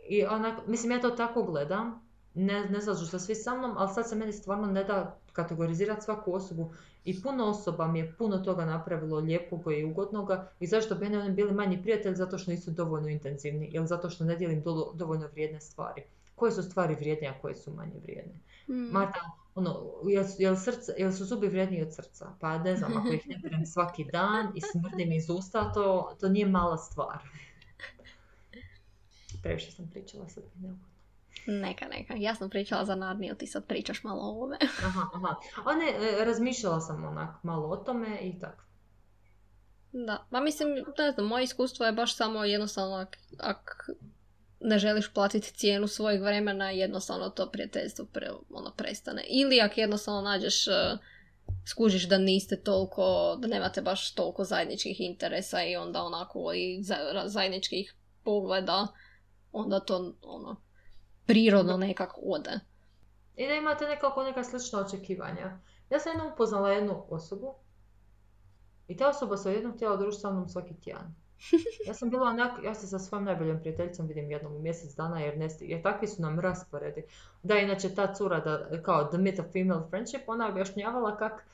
I 0.10 0.26
onak, 0.26 0.68
mislim, 0.68 0.92
ja 0.92 1.02
to 1.02 1.10
tako 1.10 1.44
gledam, 1.44 2.08
ne, 2.36 2.66
ne 2.70 2.82
slažu 2.82 3.06
se 3.06 3.20
svi 3.20 3.36
sa 3.36 3.56
mnom, 3.56 3.74
ali 3.78 3.94
sad 3.94 4.10
se 4.10 4.16
meni 4.16 4.34
stvarno 4.34 4.68
ne 4.68 4.84
da 4.84 5.18
kategorizirati 5.34 6.02
svaku 6.02 6.34
osobu. 6.34 6.74
I 7.06 7.22
puno 7.22 7.46
osoba 7.46 7.88
mi 7.88 8.00
je 8.00 8.14
puno 8.18 8.38
toga 8.38 8.66
napravilo 8.66 9.20
lijepoga 9.20 9.74
i 9.74 9.84
ugodnoga 9.84 10.52
i 10.60 10.68
zašto 10.68 10.96
bi 10.96 11.06
oni 11.06 11.32
bili 11.32 11.52
manji 11.52 11.82
prijatelji? 11.82 12.16
Zato 12.16 12.38
što 12.38 12.52
nisu 12.52 12.72
dovoljno 12.72 13.10
intenzivni 13.10 13.66
ili 13.66 13.88
zato 13.88 14.10
što 14.10 14.24
ne 14.24 14.36
dijelim 14.36 14.62
do- 14.62 14.92
dovoljno 14.96 15.28
vrijedne 15.28 15.62
stvari. 15.62 16.04
Koje 16.36 16.52
su 16.52 16.64
stvari 16.64 16.96
vrijednije, 16.96 17.30
a 17.32 17.42
koje 17.42 17.56
su 17.56 17.74
manje 17.74 18.00
vrijedne? 18.04 18.34
Mm. 18.68 18.92
Marta, 18.92 19.20
ono, 19.56 19.94
jel, 20.04 20.26
jel, 20.38 20.56
srce, 20.56 20.94
jel 20.98 21.12
su 21.12 21.26
zubi 21.26 21.48
vrijedniji 21.48 21.82
od 21.82 21.96
srca? 21.96 22.30
Pa 22.40 22.58
ne 22.58 22.76
znam, 22.76 22.98
ako 22.98 23.08
ih 23.08 23.28
ne 23.28 23.40
perem 23.42 23.66
svaki 23.74 24.06
dan 24.12 24.52
i 24.56 24.62
smrdi 24.62 25.06
mi 25.06 25.16
iz 25.16 25.30
usta, 25.30 25.74
to, 25.74 26.16
to 26.20 26.30
nije 26.30 26.46
mala 26.46 26.78
stvar. 26.78 27.18
Previše 29.44 29.72
sam 29.72 29.90
pričala 29.94 30.30
sad. 30.30 30.44
neugodno. 30.56 30.93
Neka, 31.48 31.88
neka. 31.88 32.14
Ja 32.18 32.36
sam 32.36 32.50
pričala 32.50 32.86
za 32.86 32.96
Narniju, 32.96 33.36
ti 33.36 33.48
sad 33.48 33.68
pričaš 33.68 34.04
malo 34.04 34.22
o 34.22 34.30
ovome. 34.30 34.58
Aha, 34.88 35.10
aha. 35.14 35.36
A 35.66 35.76
ne, 35.76 35.86
e, 35.86 36.26
razmišljala 36.26 36.82
sam 36.82 37.06
onak 37.06 37.44
malo 37.44 37.68
o 37.68 37.76
tome 37.76 38.20
i 38.22 38.40
tako. 38.40 38.64
Da, 39.92 40.26
ma 40.30 40.40
mislim, 40.40 40.70
ne 40.98 41.12
znam, 41.12 41.28
moje 41.28 41.44
iskustvo 41.44 41.86
je 41.86 41.92
baš 41.92 42.16
samo 42.16 42.44
jednostavno 42.44 42.96
ak, 42.96 43.18
ak 43.40 43.90
ne 44.60 44.80
želiš 44.80 45.14
platiti 45.14 45.54
cijenu 45.54 45.88
svojeg 45.88 46.22
vremena, 46.22 46.70
jednostavno 46.70 47.30
to 47.30 47.52
prijateljstvo 47.52 48.06
pre, 48.06 48.30
ono, 48.50 48.72
prestane. 48.78 49.24
Ili 49.30 49.62
ako 49.62 49.80
jednostavno 49.80 50.22
nađeš, 50.22 50.68
eh, 50.68 50.98
skužiš 51.66 52.08
da 52.08 52.18
niste 52.18 52.62
toliko, 52.62 53.36
da 53.40 53.48
nemate 53.48 53.82
baš 53.82 54.14
toliko 54.14 54.44
zajedničkih 54.44 55.02
interesa 55.02 55.64
i 55.64 55.76
onda 55.76 56.04
onako 56.04 56.54
i 56.54 56.84
za, 56.84 56.96
zajedničkih 57.26 57.96
pogleda, 58.24 58.88
onda 59.52 59.80
to 59.80 60.14
ono, 60.22 60.62
prirodno 61.26 61.78
nekako 61.78 62.22
ode. 62.26 62.60
I 63.36 63.48
da 63.48 63.54
imate 63.54 63.86
nekako 63.86 64.24
neka 64.24 64.44
slična 64.44 64.80
očekivanja. 64.80 65.60
Ja 65.90 66.00
sam 66.00 66.12
jednom 66.12 66.34
upoznala 66.34 66.72
jednu 66.72 67.04
osobu 67.10 67.54
i 68.88 68.98
ta 68.98 69.10
osoba 69.10 69.38
se 69.38 69.54
jednom 69.54 69.74
htjela 69.74 69.98
družiti 69.98 70.22
sa 70.22 70.32
mnom 70.32 70.50
svaki 70.50 70.74
tjedan. 70.74 71.16
Ja 71.88 71.94
sam 71.94 72.10
bila 72.10 72.30
onak, 72.30 72.64
ja 72.64 72.76
se 72.76 72.88
sa 72.88 73.00
svojom 73.00 73.26
najboljom 73.26 73.60
prijateljicom 73.60 74.08
vidim 74.08 74.32
jednom 74.32 74.56
u 74.56 74.60
mjesec 74.60 74.96
dana 74.96 75.20
jer, 75.20 75.38
ne, 75.38 75.48
jer 75.60 75.82
takvi 75.82 76.08
su 76.08 76.22
nam 76.22 76.40
rasporedi. 76.40 77.04
Da, 77.44 77.58
inače 77.58 77.96
ta 77.96 78.14
cura, 78.14 78.40
da, 78.40 78.82
kao 78.84 79.06
The 79.06 79.18
Myth 79.18 79.40
of 79.40 79.52
Female 79.52 79.88
Friendship, 79.90 80.22
ona 80.28 80.46
je 80.46 80.52
objašnjavala 80.52 81.18
kak, 81.18 81.46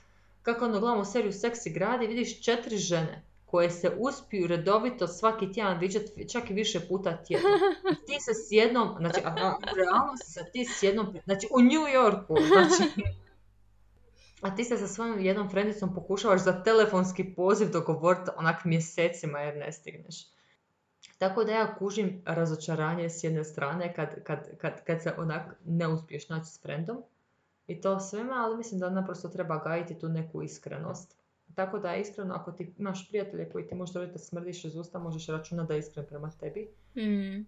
kako 0.41 0.65
ono 0.65 0.79
glavnu 0.79 1.05
seriju 1.05 1.33
Seksi 1.33 1.69
gradi, 1.69 2.07
vidiš 2.07 2.41
četiri 2.41 2.77
žene 2.77 3.23
koje 3.51 3.69
se 3.69 3.91
uspiju 3.99 4.47
redovito 4.47 5.07
svaki 5.07 5.51
tjedan 5.51 5.79
viđati 5.79 6.29
čak 6.29 6.49
i 6.49 6.53
više 6.53 6.79
puta 6.87 7.23
tjedno. 7.23 7.49
I 7.91 8.05
ti 8.05 8.17
se 8.19 8.33
s 8.33 8.51
jednom, 8.51 8.95
znači 8.99 9.21
a, 9.25 9.57
u 9.73 9.75
realnosti 9.75 10.31
se 10.31 10.45
ti 10.53 10.65
s 10.65 10.83
jednom, 10.83 11.17
znači 11.23 11.47
u 11.51 11.61
New 11.61 11.87
Yorku, 11.93 12.35
znači 12.47 12.91
a 14.41 14.55
ti 14.55 14.63
se 14.63 14.77
sa 14.77 14.87
svojom 14.87 15.19
jednom 15.19 15.49
frendicom 15.49 15.95
pokušavaš 15.95 16.43
za 16.43 16.63
telefonski 16.63 17.33
poziv 17.35 17.71
dogovoriti 17.71 18.31
onak 18.37 18.65
mjesecima 18.65 19.39
jer 19.39 19.57
ne 19.57 19.71
stigneš. 19.71 20.15
Tako 21.17 21.43
da 21.43 21.51
ja 21.51 21.75
kužim 21.75 22.21
razočaranje 22.25 23.09
s 23.09 23.23
jedne 23.23 23.43
strane 23.43 23.93
kad, 23.93 24.23
kad, 24.23 24.57
kad, 24.57 24.83
kad 24.83 25.03
se 25.03 25.13
onak 25.17 25.55
ne 25.65 25.87
uspiješ 25.87 26.29
naći 26.29 26.51
s 26.51 26.61
frendom 26.61 27.03
i 27.67 27.81
to 27.81 27.99
svema, 27.99 28.33
ali 28.35 28.57
mislim 28.57 28.79
da 28.79 28.89
naprosto 28.89 29.29
treba 29.29 29.57
gajiti 29.63 29.99
tu 29.99 30.09
neku 30.09 30.43
iskrenost. 30.43 31.18
Tako 31.55 31.79
da 31.79 31.95
iskreno, 31.95 32.35
ako 32.35 32.51
ti 32.51 32.73
imaš 32.77 33.09
prijatelje 33.09 33.49
koji 33.49 33.67
ti 33.67 33.75
možda 33.75 34.05
da 34.05 34.17
smrdiš 34.17 34.65
iz 34.65 34.75
usta, 34.75 34.99
možeš 34.99 35.27
računati 35.27 35.67
da 35.67 35.73
je 35.73 35.79
iskren 35.79 36.05
prema 36.05 36.31
tebi. 36.39 36.69
Mm. 36.95 37.45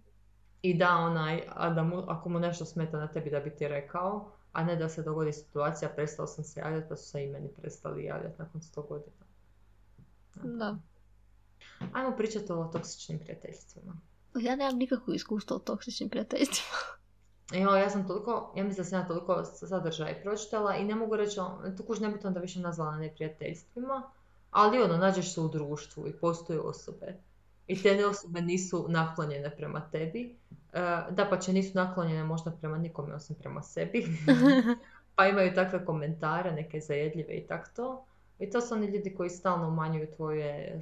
I 0.62 0.78
da 0.78 0.96
onaj, 0.96 1.42
a 1.48 1.70
da 1.70 1.82
mu, 1.82 2.02
ako 2.06 2.28
mu 2.28 2.38
nešto 2.38 2.64
smeta 2.64 2.98
na 2.98 3.08
tebi 3.08 3.30
da 3.30 3.40
bi 3.40 3.50
ti 3.50 3.68
rekao, 3.68 4.30
a 4.52 4.64
ne 4.64 4.76
da 4.76 4.88
se 4.88 5.02
dogodi 5.02 5.32
situacija, 5.32 5.88
prestao 5.88 6.26
sam 6.26 6.44
se 6.44 6.60
javljati, 6.60 6.88
pa 6.88 6.96
su 6.96 7.10
se 7.10 7.24
i 7.24 7.30
meni 7.30 7.48
prestali 7.48 8.04
javljati 8.04 8.34
nakon 8.38 8.60
100 8.60 8.88
godina. 8.88 9.26
Da. 10.34 10.76
Ajmo 11.92 12.16
pričati 12.16 12.52
o 12.52 12.70
toksičnim 12.72 13.18
prijateljstvima. 13.18 13.96
Ja 14.40 14.56
nemam 14.56 14.78
nikakvo 14.78 15.14
iskustvo 15.14 15.56
o 15.56 15.60
toksičnim 15.60 16.08
prijateljstvima. 16.08 17.01
Evo, 17.54 17.76
ja 17.76 17.90
sam 17.90 18.06
toliko, 18.06 18.52
ja 18.56 18.64
mislim 18.64 18.84
da 18.84 18.90
sam 18.90 19.00
ja 19.00 19.06
toliko 19.06 19.44
sadržaja 19.44 20.14
pročitala 20.22 20.76
i 20.76 20.84
ne 20.84 20.94
mogu 20.94 21.16
reći, 21.16 21.40
tu 21.76 21.82
kuž 21.82 22.00
ne 22.00 22.08
bi 22.08 22.20
to 22.20 22.28
onda 22.28 22.40
više 22.40 22.60
nazvala 22.60 22.96
neprijateljstvima, 22.96 24.02
ali 24.50 24.82
ono, 24.82 24.96
nađeš 24.96 25.34
se 25.34 25.40
u 25.40 25.48
društvu 25.48 26.08
i 26.08 26.12
postoje 26.12 26.60
osobe. 26.60 27.14
I 27.66 27.82
te 27.82 28.06
osobe 28.12 28.40
nisu 28.40 28.86
naklonjene 28.88 29.56
prema 29.56 29.80
tebi. 29.92 30.36
E, 30.72 30.80
da 31.10 31.26
pa 31.30 31.38
će 31.38 31.52
nisu 31.52 31.70
naklonjene 31.74 32.24
možda 32.24 32.50
prema 32.50 32.78
nikome 32.78 33.14
osim 33.14 33.36
prema 33.36 33.62
sebi. 33.62 34.06
pa 35.16 35.26
imaju 35.26 35.54
takve 35.54 35.84
komentare, 35.84 36.52
neke 36.52 36.80
zajedljive 36.80 37.34
i 37.34 37.46
tak 37.46 37.74
to. 37.76 38.04
I 38.38 38.50
to 38.50 38.60
su 38.60 38.74
oni 38.74 38.86
ljudi 38.86 39.14
koji 39.14 39.30
stalno 39.30 39.68
umanjuju 39.68 40.06
tvoje 40.16 40.80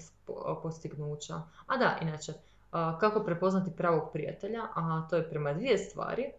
postignuća. 0.63 1.43
A 1.67 1.77
da, 1.77 1.99
inače, 2.03 2.33
kako 2.71 3.25
prepoznati 3.25 3.77
pravog 3.77 4.13
prijatelja? 4.13 4.63
A 4.75 5.07
to 5.11 5.17
je 5.17 5.31
prema 5.31 5.53
dvije 5.53 5.79
stvari. 5.79 6.33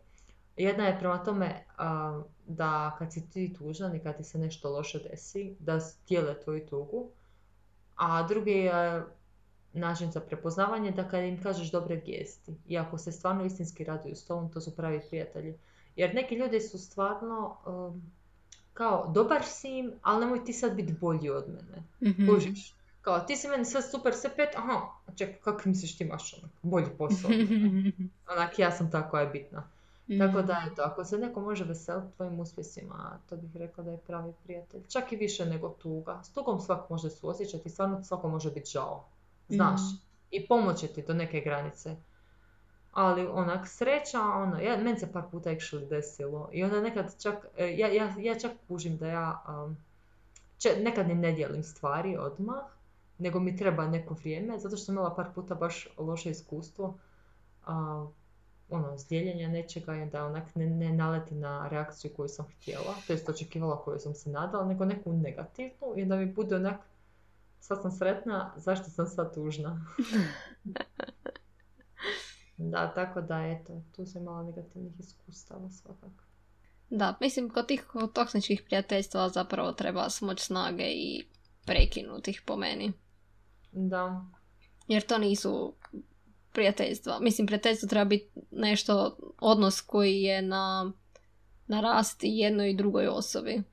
Jedna 0.58 0.88
je 0.88 1.00
prema 1.00 1.24
tome 1.24 1.66
da 2.48 2.96
kad 3.00 3.14
si 3.14 3.30
ti 3.30 3.54
tužan 3.58 3.96
i 3.96 4.04
kad 4.04 4.18
ti 4.18 4.24
se 4.24 4.38
nešto 4.38 4.70
loše 4.70 5.00
desi, 5.00 5.56
da 5.60 5.80
stijele 5.80 6.40
tvoju 6.40 6.66
tugu. 6.66 7.10
A 7.96 8.24
drugi 8.24 8.52
je 8.52 9.04
način 9.74 10.12
za 10.12 10.20
prepoznavanje 10.20 10.92
da 10.92 11.08
kad 11.08 11.24
im 11.24 11.44
kažeš 11.44 11.72
dobre 11.72 11.96
vijesti. 11.96 12.54
I 12.68 12.78
ako 12.78 12.98
se 12.98 13.12
stvarno 13.12 13.46
istinski 13.46 13.84
raduju 13.84 14.16
s 14.16 14.26
tobom, 14.26 14.52
to 14.52 14.62
su 14.62 14.76
pravi 14.76 15.02
prijatelji. 15.10 15.58
Jer 15.96 16.16
neki 16.16 16.36
ljudi 16.36 16.60
su 16.60 16.78
stvarno 16.78 17.58
kao 18.74 19.12
dobar 19.14 19.44
si 19.46 19.70
im, 19.70 19.94
ali 20.02 20.26
nemoj 20.26 20.46
ti 20.46 20.54
sad 20.54 20.76
biti 20.76 20.94
bolji 20.94 21.30
od 21.30 21.46
mene. 21.48 21.84
mm 22.02 22.28
Kao 23.02 23.20
ti 23.20 23.36
si 23.36 23.48
meni 23.48 23.66
sve 23.66 23.82
super, 23.82 24.14
sve 24.14 24.36
pet, 24.36 24.50
aha, 24.56 24.82
čekaj, 25.16 25.36
kako 25.42 25.62
misliš 25.66 25.98
ti 25.98 26.04
imaš 26.04 26.34
onak, 26.34 26.52
bolji 26.62 26.88
posao? 26.98 27.32
onak, 28.34 28.60
ja 28.60 28.72
sam 28.72 28.92
ta 28.92 29.10
koja 29.10 29.22
je 29.22 29.30
bitna. 29.30 29.64
Tako 30.20 30.42
da, 30.42 30.64
eto, 30.72 30.82
ako 30.82 31.06
se 31.06 31.18
neko 31.18 31.42
može 31.42 31.64
veseliti 31.64 32.16
tvojim 32.16 32.40
uspjesima, 32.40 33.20
to 33.30 33.38
bih 33.38 33.56
rekla 33.56 33.84
da 33.84 33.92
je 33.92 33.98
pravi 33.98 34.34
prijatelj. 34.44 34.82
Čak 34.88 35.12
i 35.12 35.16
više 35.16 35.46
nego 35.46 35.70
tuga. 35.70 36.20
S 36.24 36.34
tugom 36.34 36.60
svak 36.60 36.90
može 36.90 37.10
suosjećati, 37.10 37.70
stvarno 37.70 38.04
svako 38.04 38.28
može 38.28 38.52
biti 38.52 38.72
žao. 38.72 39.06
Znaš. 39.50 39.82
I 40.32 40.48
pomoći 40.48 40.88
ti 40.88 41.04
do 41.08 41.14
neke 41.14 41.42
granice. 41.42 41.96
Ali 42.92 43.28
onak 43.28 43.68
sreća, 43.68 44.22
ono, 44.22 44.60
ja, 44.60 44.78
meni 44.78 45.00
se 45.00 45.12
par 45.12 45.24
puta 45.32 45.50
actually 45.50 45.90
desilo. 45.90 46.50
I 46.52 46.64
onda 46.64 46.82
nekad 46.82 47.22
čak, 47.22 47.46
e, 47.58 47.76
ja, 47.78 47.88
ja, 47.88 48.16
ja 48.20 48.40
čak 48.40 48.52
kužim 48.68 48.98
da 48.98 49.08
ja 49.08 49.44
um, 49.48 49.78
nekad 50.84 51.08
ni 51.08 51.16
ne 51.16 51.32
dijelim 51.32 51.64
stvari 51.64 52.18
odmah, 52.18 52.64
nego 53.18 53.40
mi 53.40 53.58
treba 53.58 53.88
neko 53.88 54.14
vrijeme, 54.14 54.60
zato 54.60 54.78
što 54.78 54.86
sam 54.86 54.96
imala 54.96 55.16
par 55.16 55.28
puta 55.36 55.56
baš 55.56 55.88
loše 55.98 56.30
iskustvo. 56.30 56.98
Uh, 57.68 58.10
ono, 58.72 58.98
zdjeljenja 58.98 59.48
nečega 59.48 59.96
i 59.96 60.10
da 60.10 60.26
onak 60.26 60.56
ne, 60.56 60.66
ne 60.66 60.94
naleti 60.94 61.36
na 61.36 61.68
reakciju 61.68 62.12
koju 62.16 62.28
sam 62.28 62.46
htjela, 62.46 62.96
to 63.08 63.14
jest 63.14 63.30
očekivala 63.30 63.84
koju 63.84 64.00
sam 64.00 64.14
se 64.14 64.30
nadala, 64.30 64.66
nego 64.66 64.86
neku 64.86 65.14
negativnu 65.14 65.94
i 65.96 66.06
da 66.06 66.16
mi 66.16 66.26
bude 66.26 66.56
onak, 66.56 66.80
sad 67.60 67.82
sam 67.82 67.92
sretna, 67.92 68.54
zašto 68.58 68.90
sam 68.90 69.08
sad 69.08 69.34
tužna? 69.34 69.86
da, 72.72 72.94
tako 72.94 73.22
da, 73.22 73.42
eto, 73.48 73.82
tu 73.96 74.06
sam 74.06 74.22
imala 74.22 74.44
negativnih 74.44 75.00
iskustava 75.00 75.70
svakako. 75.70 76.24
Da, 76.90 77.18
mislim, 77.22 77.50
kod 77.50 77.68
tih 77.68 77.86
toksičnih 78.14 78.62
prijateljstva 78.66 79.30
zapravo 79.30 79.72
treba 79.72 80.10
smoć 80.10 80.40
snage 80.42 80.84
i 80.84 81.24
prekinuti 81.66 82.32
ih 82.32 82.42
po 82.46 82.58
meni. 82.58 82.92
Da. 83.72 84.26
Jer 84.88 85.02
to 85.02 85.18
nisu 85.18 85.74
prijateljstva. 86.54 87.20
Mislim, 87.20 87.48
prijateljstvo 87.48 87.90
treba 87.90 88.06
biti 88.06 88.30
nešto, 88.52 89.18
odnos 89.40 89.82
koji 89.82 90.22
je 90.22 90.42
na, 90.42 90.92
na 91.68 91.82
rasti 91.82 92.28
jednoj 92.28 92.70
i 92.70 92.76
drugoj 92.76 93.08
osobi. 93.08 93.64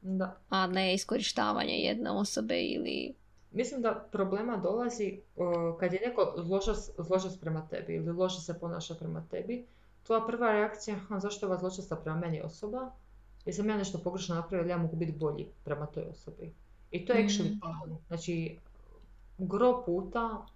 Da. 0.00 0.36
A 0.48 0.66
ne 0.66 0.94
iskorištavanje 0.94 1.74
jedne 1.74 2.10
osobe 2.10 2.60
ili... 2.60 3.14
Mislim 3.52 3.82
da 3.82 4.08
problema 4.12 4.56
dolazi 4.56 5.20
kad 5.80 5.92
je 5.92 6.00
neko 6.06 6.34
zločast 6.98 7.40
prema 7.40 7.68
tebi 7.68 7.94
ili 7.94 8.12
loše 8.12 8.40
se 8.40 8.58
ponaša 8.60 8.94
prema 8.94 9.26
tebi. 9.30 9.66
Tvoja 10.02 10.26
prva 10.26 10.52
reakcija, 10.52 10.96
zašto 11.18 11.46
je 11.46 11.50
ova 11.50 11.58
zločasta 11.58 11.96
prema 11.96 12.18
meni 12.18 12.42
osoba? 12.42 12.90
Jer 13.44 13.54
sam 13.54 13.68
ja 13.68 13.76
nešto 13.76 13.98
pogrešno 13.98 14.34
napravila, 14.34 14.70
ja 14.70 14.78
mogu 14.78 14.96
biti 14.96 15.12
bolji 15.12 15.46
prema 15.64 15.86
toj 15.86 16.04
osobi. 16.10 16.52
I 16.90 17.06
to 17.06 17.12
je 17.12 17.24
actually 17.24 17.54
mm. 17.54 17.96
Znači, 18.08 18.58
gro 19.38 19.82
puta 19.86 20.46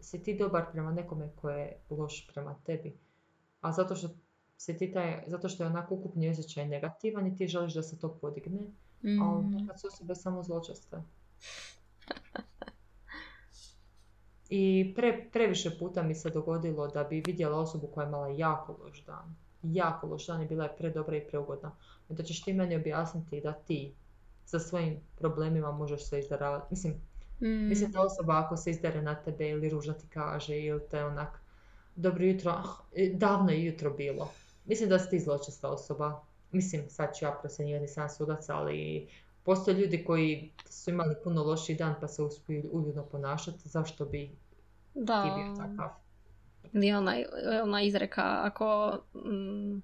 si 0.00 0.22
ti 0.22 0.36
dobar 0.38 0.72
prema 0.72 0.92
nekome 0.92 1.30
ko 1.36 1.50
je 1.50 1.80
loš 1.90 2.26
prema 2.34 2.54
tebi. 2.66 2.96
A 3.60 3.72
zato 3.72 3.96
što 3.96 4.08
si 4.56 4.76
ti 4.76 4.92
taj, 4.92 5.22
zato 5.26 5.48
što 5.48 5.62
je 5.62 5.66
onako 5.66 5.94
ukupni 5.94 6.28
osjećaj 6.28 6.68
negativan 6.68 7.26
i 7.26 7.36
ti 7.36 7.48
želiš 7.48 7.74
da 7.74 7.82
se 7.82 7.98
to 7.98 8.14
podigne, 8.14 8.60
mm. 9.02 9.22
a 9.22 9.42
kad 9.68 9.80
su 9.80 9.86
osobe 9.86 10.14
samo 10.14 10.42
zločaste. 10.42 11.02
I 14.48 14.92
pre, 14.96 15.28
previše 15.32 15.78
puta 15.78 16.02
mi 16.02 16.14
se 16.14 16.30
dogodilo 16.30 16.88
da 16.88 17.04
bi 17.04 17.22
vidjela 17.26 17.58
osobu 17.58 17.86
koja 17.86 18.04
je 18.04 18.08
imala 18.08 18.28
jako 18.28 18.76
loš 18.82 19.04
dan. 19.04 19.34
Jako 19.62 20.06
loš 20.06 20.26
dan 20.26 20.42
i 20.42 20.46
bila 20.46 20.64
je 20.64 20.76
predobra 20.76 21.16
i 21.16 21.26
preugodna. 21.28 21.76
Da 22.08 22.22
ćeš 22.22 22.42
ti 22.42 22.52
meni 22.52 22.76
objasniti 22.76 23.40
da 23.40 23.52
ti 23.52 23.94
sa 24.44 24.58
svojim 24.58 25.00
problemima 25.16 25.72
možeš 25.72 26.08
se 26.08 26.18
izdaravati. 26.18 26.66
Mislim, 26.70 26.94
Mm. 27.40 27.68
Mislim 27.68 27.90
da 27.90 28.00
osoba 28.00 28.38
ako 28.38 28.56
se 28.56 28.70
izdere 28.70 29.02
na 29.02 29.14
tebe 29.14 29.48
ili 29.48 29.68
ružno 29.68 29.92
ti 29.92 30.06
kaže 30.08 30.60
ili 30.60 30.80
te 30.90 31.04
onak 31.04 31.40
dobro 31.98 32.24
jutro, 32.24 32.50
ah, 32.50 32.64
davno 33.14 33.50
je 33.50 33.64
jutro 33.64 33.90
bilo. 33.90 34.30
Mislim 34.64 34.88
da 34.88 34.98
si 34.98 35.10
ti 35.10 35.20
zločesta 35.20 35.68
osoba. 35.68 36.20
Mislim, 36.52 36.82
sad 36.88 37.16
ću 37.16 37.24
ja 37.24 37.32
prosjenjivati, 37.40 37.82
nisam 37.82 38.08
sudac, 38.08 38.48
ali 38.48 39.08
postoje 39.44 39.76
ljudi 39.76 40.04
koji 40.04 40.50
su 40.70 40.90
imali 40.90 41.14
puno 41.24 41.42
loši 41.42 41.74
dan 41.74 41.94
pa 42.00 42.08
se 42.08 42.22
uspiju 42.22 42.68
uljudno 42.72 43.02
ponašati. 43.02 43.68
Zašto 43.68 44.04
bi 44.04 44.30
da. 44.94 45.22
ti 45.22 45.28
bio 45.36 45.56
takav? 45.56 45.90
Ili 46.72 46.92
ona, 46.92 47.14
ona 47.62 47.82
izreka, 47.82 48.40
ako, 48.42 48.98
mm, 49.14 49.82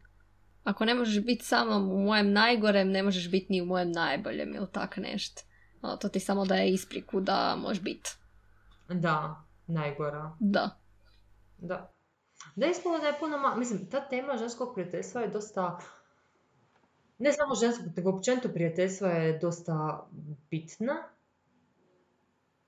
ako 0.65 0.85
ne 0.85 0.95
možeš 0.95 1.25
biti 1.25 1.45
samo 1.45 1.77
u 1.77 1.99
mojem 1.99 2.33
najgorem, 2.33 2.91
ne 2.91 3.03
možeš 3.03 3.31
biti 3.31 3.47
ni 3.53 3.63
u 3.63 3.67
mojem 3.67 3.93
najboljem 3.93 4.55
ili 4.55 4.67
tak 4.73 4.97
nešto. 4.97 5.43
A 5.85 5.97
to 5.97 6.09
ti 6.09 6.21
samo 6.21 6.45
daje 6.45 6.71
ispriku 6.71 7.21
da 7.21 7.57
može 7.59 7.81
biti. 7.81 8.11
Da, 8.89 9.45
najgora. 9.67 10.37
Da. 10.41 10.71
Da. 11.59 11.93
Da 12.57 12.67
ispalo 12.67 12.99
da 12.99 13.07
je 13.07 13.19
puno 13.21 13.39
ma... 13.39 13.55
Mislim, 13.55 13.91
ta 13.91 14.09
tema 14.09 14.37
ženskog 14.37 14.75
prijateljstva 14.75 15.21
je 15.21 15.29
dosta... 15.29 15.79
Ne 17.19 17.33
samo 17.33 17.55
ženskog, 17.55 17.87
nego 17.97 18.11
općenito 18.11 18.49
prijateljstva 18.49 19.09
je 19.09 19.39
dosta 19.39 20.07
bitna. 20.51 20.95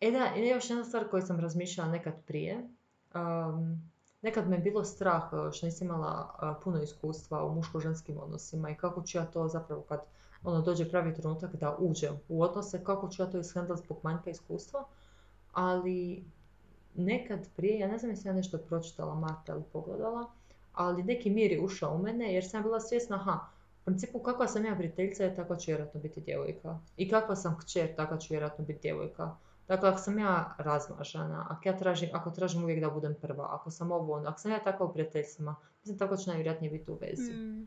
E 0.00 0.10
da, 0.10 0.18
je 0.18 0.48
još 0.48 0.70
jedna 0.70 0.84
stvar 0.84 1.08
koju 1.10 1.22
sam 1.22 1.40
razmišljala 1.40 1.90
nekad 1.90 2.14
prije. 2.26 2.68
Um, 3.14 3.90
nekad 4.22 4.48
me 4.48 4.56
je 4.56 4.62
bilo 4.62 4.84
strah 4.84 5.22
što 5.52 5.66
nisam 5.66 5.86
imala 5.86 6.58
puno 6.64 6.82
iskustva 6.82 7.44
u 7.44 7.54
muško-ženskim 7.54 8.18
odnosima 8.18 8.70
i 8.70 8.76
kako 8.76 9.02
ću 9.02 9.18
ja 9.18 9.24
to 9.24 9.48
zapravo 9.48 9.82
kad 9.82 10.00
ono 10.46 10.62
dođe 10.62 10.88
pravi 10.90 11.14
trenutak 11.14 11.56
da 11.56 11.76
uđem 11.78 12.14
u 12.28 12.42
odnose, 12.42 12.84
kako 12.84 13.08
ću 13.08 13.22
ja 13.22 13.30
to 13.30 13.38
ishendlati 13.38 13.82
zbog 13.84 13.98
manjka 14.02 14.30
iskustva, 14.30 14.84
ali 15.52 16.24
nekad 16.94 17.48
prije, 17.56 17.78
ja 17.78 17.88
ne 17.88 17.98
znam 17.98 18.10
jesam 18.10 18.30
ja 18.30 18.36
nešto 18.36 18.58
pročitala 18.58 19.14
Marta 19.14 19.52
ili 19.52 19.62
pogledala, 19.72 20.30
ali 20.72 21.02
neki 21.02 21.30
mir 21.30 21.52
je 21.52 21.60
ušao 21.60 21.94
u 21.94 21.98
mene 21.98 22.34
jer 22.34 22.48
sam 22.48 22.62
bila 22.62 22.80
svjesna, 22.80 23.16
aha, 23.16 23.40
u 23.82 23.84
principu 23.84 24.18
kakva 24.18 24.48
sam 24.48 24.64
ja 24.64 24.74
prijateljica, 24.74 25.34
takva 25.34 25.56
će 25.56 25.72
vjerojatno 25.72 26.00
biti 26.00 26.20
djevojka. 26.20 26.78
I 26.96 27.08
kakva 27.10 27.36
sam 27.36 27.58
kćer, 27.58 27.96
takva 27.96 28.16
će 28.16 28.26
vjerojatno 28.34 28.64
biti 28.64 28.80
djevojka. 28.82 29.36
Dakle, 29.68 29.88
ako 29.88 29.98
sam 29.98 30.18
ja 30.18 30.54
razmažana, 30.58 31.46
ako 31.50 31.68
ja 31.68 31.78
tražim, 31.78 32.08
ako 32.12 32.30
tražim 32.30 32.62
uvijek 32.62 32.80
da 32.80 32.90
budem 32.90 33.14
prva, 33.22 33.48
ako 33.50 33.70
sam 33.70 33.92
ovo 33.92 34.14
ono, 34.14 34.28
ako 34.28 34.40
sam 34.40 34.50
ja 34.50 34.64
takva 34.64 34.86
u 34.86 34.92
prijateljstvima, 34.92 35.54
mislim 35.80 35.98
tako 35.98 36.16
će 36.16 36.30
najvjerojatnije 36.30 36.70
biti 36.70 36.90
u 36.90 36.98
vezi. 37.00 37.32
Mm. 37.32 37.66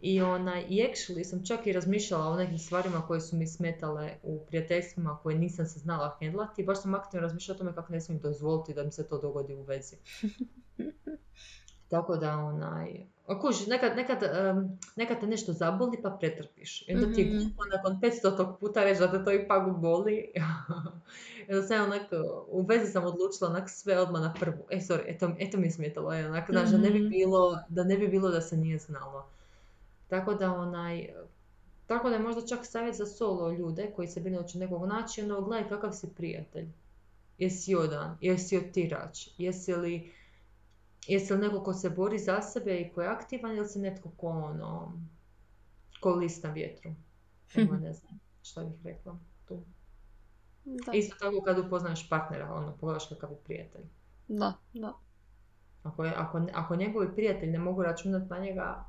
I, 0.00 0.22
onaj, 0.22 0.64
I 0.68 0.82
actually 0.82 1.24
sam 1.24 1.46
čak 1.46 1.66
i 1.66 1.72
razmišljala 1.72 2.26
o 2.26 2.36
nekim 2.36 2.58
stvarima 2.58 3.00
koje 3.00 3.20
su 3.20 3.36
mi 3.36 3.46
smetale 3.46 4.14
u 4.22 4.46
prijateljstvima 4.46 5.18
koje 5.22 5.38
nisam 5.38 5.66
se 5.66 5.78
znala 5.78 6.16
hendlati 6.20 6.64
baš 6.64 6.82
sam 6.82 6.94
aktivno 6.94 7.22
razmišljala 7.22 7.56
o 7.56 7.58
tome 7.58 7.74
kako 7.74 7.92
ne 7.92 8.00
smijem 8.00 8.22
dozvoliti 8.22 8.74
da 8.74 8.84
mi 8.84 8.92
se 8.92 9.08
to 9.08 9.18
dogodi 9.18 9.54
u 9.54 9.62
vezi. 9.62 9.96
Tako 11.88 12.16
da, 12.16 12.36
onaj, 12.36 13.06
kuži, 13.40 13.70
nekad, 13.70 13.96
nekad, 13.96 14.22
em, 14.22 14.68
nekad 14.96 15.20
te 15.20 15.26
nešto 15.26 15.52
zaboli 15.52 16.02
pa 16.02 16.10
pretrpiš. 16.10 16.82
I 16.82 16.94
onda 16.94 17.12
ti 17.12 17.20
je 17.20 17.26
Mhm. 17.26 17.38
glupo 17.38 17.62
nakon 17.76 18.00
500 18.00 18.36
tog 18.36 18.58
puta 18.60 18.84
reći 18.84 19.00
da 19.00 19.10
te 19.10 19.24
to 19.24 19.32
ipak 19.32 19.76
boli. 19.76 20.32
I 21.48 21.52
onda 21.54 21.66
sam 21.66 21.84
onak, 21.84 22.02
u 22.48 22.62
vezi 22.62 22.92
sam 22.92 23.04
odlučila 23.04 23.50
onak 23.50 23.70
sve 23.70 24.00
odmah 24.00 24.22
na 24.22 24.34
prvu. 24.34 24.66
E, 24.70 24.76
sorry, 24.76 25.02
eto, 25.06 25.30
eto 25.38 25.58
mi 25.58 25.66
je 25.66 25.70
smetalo. 25.70 26.08
Onak, 26.08 26.50
znaš, 26.50 26.70
da 26.70 26.78
ne 26.78 26.90
bi 26.90 26.98
Mhm. 27.00 27.08
bilo, 27.08 27.58
da 27.68 27.84
ne 27.84 27.96
bi 27.96 28.08
bilo 28.08 28.30
da 28.30 28.40
se 28.40 28.56
nije 28.56 28.78
znalo. 28.78 29.24
Tako 30.08 30.34
da, 30.34 30.52
onaj, 30.54 31.08
tako 31.86 32.08
da 32.08 32.14
je 32.14 32.22
možda 32.22 32.46
čak 32.46 32.66
savjet 32.66 32.96
za 32.96 33.06
solo 33.06 33.52
ljude 33.52 33.92
koji 33.96 34.08
se 34.08 34.20
brinu 34.20 34.42
će 34.48 34.58
nekog 34.58 34.86
naći, 34.86 35.22
ono, 35.22 35.40
gledaj 35.40 35.68
kakav 35.68 35.92
si 35.92 36.14
prijatelj. 36.16 36.68
Jesi 37.38 37.74
odan, 37.74 38.16
jesi 38.20 38.56
otirač, 38.56 39.28
jesi 39.38 39.74
li, 39.74 40.12
jesi 41.06 41.32
li 41.32 41.38
neko 41.38 41.62
ko 41.62 41.74
se 41.74 41.90
bori 41.90 42.18
za 42.18 42.42
sebe 42.42 42.80
i 42.80 42.92
ko 42.92 43.02
je 43.02 43.08
aktivan 43.08 43.56
ili 43.56 43.68
si 43.68 43.78
netko 43.78 44.10
ko 44.16 44.28
ono, 44.28 44.92
ko 46.00 46.14
list 46.14 46.44
na 46.44 46.50
vjetru. 46.50 46.94
Evo, 47.54 47.76
ne 47.76 47.92
znam 47.92 48.20
šta 48.42 48.64
bih 48.64 48.80
rekla 48.84 49.18
tu. 49.48 49.62
Da. 50.64 50.92
Isto 50.92 51.16
tako 51.20 51.42
kad 51.44 51.58
upoznaješ 51.58 52.08
partnera, 52.08 52.54
ono, 52.54 52.76
pogledaš 52.76 53.08
kakav 53.08 53.30
je 53.30 53.36
prijatelj. 53.44 53.84
da, 54.28 54.54
da. 54.74 54.92
Ako, 55.82 56.04
je, 56.04 56.14
ako, 56.16 56.46
ako 56.52 56.76
njegovi 56.76 57.14
prijatelji 57.14 57.52
ne 57.52 57.58
mogu 57.58 57.82
računati 57.82 58.30
na 58.30 58.38
njega, 58.38 58.84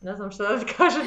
ne 0.00 0.16
znam 0.16 0.30
šta 0.30 0.42
da 0.42 0.58
ti 0.58 0.72
kažem. 0.76 1.02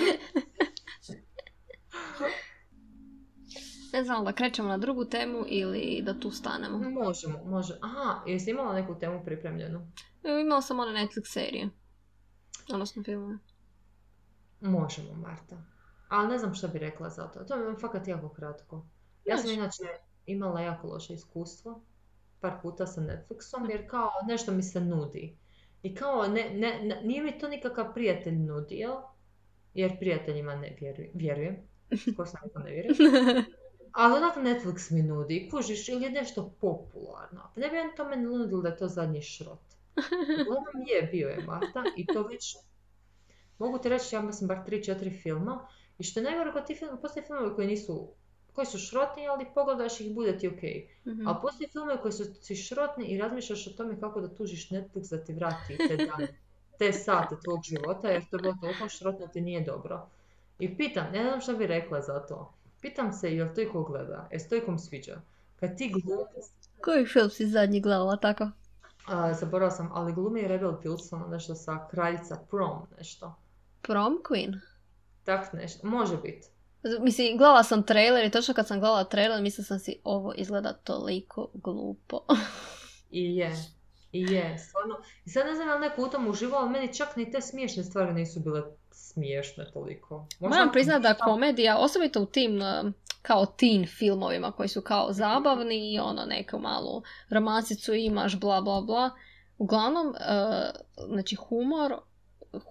Ne 3.94 4.04
znam 4.04 4.26
da 4.26 4.34
krećemo 4.34 4.70
na 4.70 4.78
drugu 4.78 5.06
temu 5.06 5.44
ili 5.48 6.02
da 6.06 6.20
tu 6.20 6.32
stanemo. 6.32 6.78
Možemo, 6.78 7.44
može. 7.46 7.78
Aha, 7.82 8.24
jesi 8.28 8.50
imala 8.50 8.74
neku 8.74 9.00
temu 9.00 9.22
pripremljenu? 9.26 9.92
Evo, 10.24 10.40
imala 10.40 10.62
sam 10.62 10.80
one 10.80 10.92
Netflix 10.92 11.34
serije. 11.34 11.70
Odnosno 12.74 13.04
filmove. 13.04 13.38
Možemo, 14.62 15.14
Marta. 15.14 15.64
Ali 16.10 16.28
ne 16.28 16.38
znam 16.38 16.54
šta 16.54 16.68
bi 16.68 16.80
rekla 16.80 17.10
za 17.10 17.28
to. 17.28 17.44
To 17.44 17.58
mi 17.58 17.66
je 17.66 17.76
fakat 17.82 18.08
jako 18.08 18.30
kratko. 18.30 18.86
Ja 19.26 19.38
sam 19.38 19.52
inače 19.52 19.84
imala 20.26 20.62
jako 20.62 20.88
loše 20.88 21.14
iskustvo. 21.14 21.82
Par 22.40 22.54
puta 22.62 22.88
sa 22.88 23.02
Netflixom, 23.02 23.70
jer 23.70 23.90
kao 23.90 24.10
nešto 24.28 24.52
mi 24.52 24.64
se 24.64 24.82
nudi. 24.82 25.38
I 25.84 25.96
kao 25.96 26.28
ne, 26.28 26.50
ne, 26.50 26.80
ne- 26.84 27.02
nije 27.04 27.24
mi 27.24 27.40
to 27.40 27.48
nikakav 27.48 27.94
prijatelj 27.94 28.36
nudio, 28.36 29.02
jer 29.74 30.00
prijateljima 30.00 30.56
ne 30.56 30.78
vjerujem. 30.80 31.12
vjerujem. 31.24 31.58
Skoro 32.12 32.26
sam 32.26 32.40
rekla 32.44 32.64
ne 32.64 32.72
vjerujem. 32.72 32.96
Ali 33.92 34.18
onak 34.18 34.36
Netflix 34.36 34.92
mi 34.92 35.02
nudi, 35.04 35.50
kužiš, 35.52 35.90
ili 35.90 36.04
je 36.04 36.12
nešto 36.12 36.56
popularno. 36.62 37.52
Ne 37.56 37.70
bi 37.70 37.80
on 37.80 37.96
to 37.98 38.10
meni 38.10 38.24
nudilo 38.24 38.62
da 38.62 38.70
je 38.70 38.78
to 38.78 38.88
zadnji 38.88 39.22
šrot. 39.22 39.60
Uglavnom 40.42 40.88
je, 40.88 41.10
bio 41.12 41.30
je 41.30 41.44
Marta 41.46 41.84
i 41.98 42.06
to 42.06 42.24
već, 42.24 42.56
mogu 43.58 43.78
ti 43.78 43.90
reći, 43.90 44.16
ja 44.16 44.22
mislim 44.22 44.48
bar 44.48 44.58
3-4 44.68 45.22
filma. 45.22 45.68
I 45.98 46.04
što 46.04 46.20
je 46.20 46.24
najgore 46.24 46.52
kod 46.52 46.66
tih 46.66 46.78
filmova, 46.80 47.02
postoje 47.02 47.26
filmovi 47.26 47.56
koji 47.56 47.68
nisu, 47.68 48.14
koji 48.56 48.66
su 48.66 48.78
šrotni, 48.78 49.28
ali 49.28 49.46
pogledaš 49.56 50.02
ih, 50.02 50.16
bude 50.16 50.38
ti 50.38 50.48
okej. 50.48 50.88
Mhm. 51.08 51.28
Ali 51.28 51.38
postoje 51.42 51.70
filmovi 51.70 51.98
koji 52.02 52.12
su 52.12 52.34
ti 52.34 52.56
šrotni 52.56 53.06
i 53.06 53.18
razmišljaš 53.18 53.68
o 53.68 53.72
tome 53.72 54.00
kako 54.00 54.22
da 54.22 54.36
tužiš 54.36 54.70
Netflix 54.70 55.10
da 55.10 55.24
ti 55.24 55.34
vrati 55.34 55.78
te 55.88 55.98
dane, 55.98 56.28
te 56.80 56.94
sate 56.94 57.36
tvog 57.44 57.60
života, 57.64 58.10
jer 58.10 58.30
to 58.30 58.36
je 58.38 58.42
bilo 58.42 58.58
toliko 58.62 58.90
šrotno 58.90 59.28
ti 59.28 59.42
nije 59.42 59.62
dobro. 59.62 60.08
I 60.60 60.78
pitam, 60.78 61.08
ne 61.12 61.24
znam 61.24 61.42
što 61.42 61.54
bi 61.54 61.68
rekla 61.68 62.02
za 62.02 62.20
to. 62.20 62.54
Pitam 62.82 63.14
se 63.14 63.36
jel 63.36 63.48
to 63.56 63.62
iko 63.62 63.84
gleda, 63.84 64.28
jel 64.32 64.42
to 64.50 64.56
ikom 64.56 64.80
sviđa. 64.80 65.22
Kad 65.60 65.78
ti 65.78 65.90
glumi, 65.90 66.26
Koji 66.82 67.06
film 67.06 67.30
si 67.30 67.48
zadnji 67.48 67.82
gledala 67.82 68.18
tako? 68.18 68.50
a, 69.08 69.34
zaboravila 69.34 69.72
sam, 69.72 69.90
ali 69.94 70.14
glumi 70.14 70.48
Rebel 70.48 70.72
Wilson, 70.84 71.30
nešto 71.30 71.56
sa 71.56 71.88
kraljica 71.92 72.38
Prom, 72.50 72.88
nešto. 72.98 73.36
Prom 73.82 74.20
Queen? 74.30 74.60
Tak 75.24 75.54
nešto, 75.54 75.88
može 75.88 76.18
biti. 76.18 76.48
Mislim, 77.00 77.38
gledala 77.38 77.64
sam 77.64 77.84
trailer 77.84 78.26
i 78.26 78.32
točno 78.32 78.54
kad 78.54 78.68
sam 78.68 78.80
gledala 78.80 79.04
trailer 79.04 79.42
mislila 79.42 79.66
sam 79.66 79.80
si 79.80 80.00
ovo 80.04 80.34
izgleda 80.38 80.74
toliko 80.74 81.50
glupo. 81.54 82.20
I 83.12 83.36
je, 83.36 83.56
i 84.12 84.22
je, 84.22 84.58
stvarno. 84.58 84.96
I 85.26 85.30
sad 85.30 85.46
ne 85.46 85.56
znam 85.56 85.70
li 85.70 85.88
neko 85.88 86.04
u 86.04 86.08
tom 86.08 86.28
uživao, 86.28 86.62
ali 86.62 86.70
meni 86.70 86.94
čak 86.94 87.16
ni 87.16 87.32
te 87.32 87.42
smiješne 87.42 87.84
stvari 87.84 88.14
nisu 88.14 88.40
bile 88.40 88.62
smiješne 88.92 89.72
toliko. 89.74 90.28
Moram 90.40 90.72
priznati 90.72 91.04
da 91.04 91.14
komedija, 91.14 91.78
osobito 91.78 92.22
u 92.22 92.26
tim 92.26 92.62
um, 92.62 92.94
kao 93.22 93.46
teen 93.46 93.86
filmovima 93.88 94.52
koji 94.52 94.70
su 94.70 94.82
kao 94.82 95.14
zabavni 95.14 95.94
i 95.94 96.00
ono 96.00 96.26
neku 96.26 96.60
malu 96.60 97.04
romansicu 97.30 97.94
imaš, 97.94 98.40
bla 98.40 98.62
bla 98.62 98.82
bla. 98.82 99.10
Uglavnom, 99.58 100.08
uh, 100.08 100.16
znači 101.08 101.36
humor, 101.36 101.94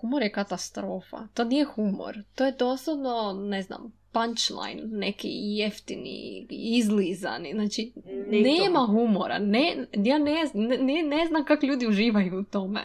humor 0.01 0.23
je 0.23 0.33
katastrofa. 0.33 1.27
To 1.35 1.45
nije 1.45 1.65
humor. 1.65 2.19
To 2.35 2.47
je 2.47 2.53
doslovno, 2.53 3.33
ne 3.33 3.63
znam, 3.63 3.93
punchline, 4.13 4.83
neki 4.85 5.29
jeftini, 5.33 6.47
izlizani. 6.51 7.53
Znači, 7.53 7.93
to. 7.95 8.01
nema 8.31 8.87
humora. 8.87 9.39
Ne, 9.39 9.87
ja 9.93 10.19
ne, 10.19 10.45
ne, 10.81 11.03
ne 11.03 11.27
znam 11.27 11.45
kako 11.45 11.67
ljudi 11.67 11.87
uživaju 11.87 12.39
u 12.39 12.43
tome. 12.45 12.81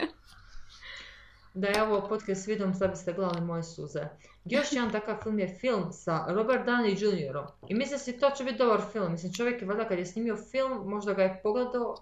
Da 1.54 1.68
je 1.68 1.82
ovo 1.82 2.08
podcast 2.08 2.44
s 2.44 2.48
vidom, 2.48 2.74
sad 2.74 2.90
biste 2.90 3.12
gledali 3.12 3.40
moje 3.40 3.62
suze. 3.62 4.08
Još 4.44 4.72
jedan 4.72 4.92
takav 4.92 5.16
film 5.22 5.38
je 5.38 5.58
film 5.60 5.92
sa 5.92 6.24
Robert 6.28 6.66
Downey 6.66 7.02
Jr. 7.02 7.38
I 7.68 7.74
mislim 7.74 7.98
si 7.98 8.18
to 8.18 8.30
će 8.30 8.44
biti 8.44 8.58
dobar 8.58 8.80
film. 8.92 9.12
Mislim 9.12 9.32
čovjek 9.32 9.62
je 9.62 9.68
valjda 9.68 9.88
kad 9.88 9.98
je 9.98 10.06
snimio 10.06 10.36
film, 10.50 10.88
možda 10.88 11.12
ga 11.12 11.22
je 11.22 11.40
pogledao 11.42 11.96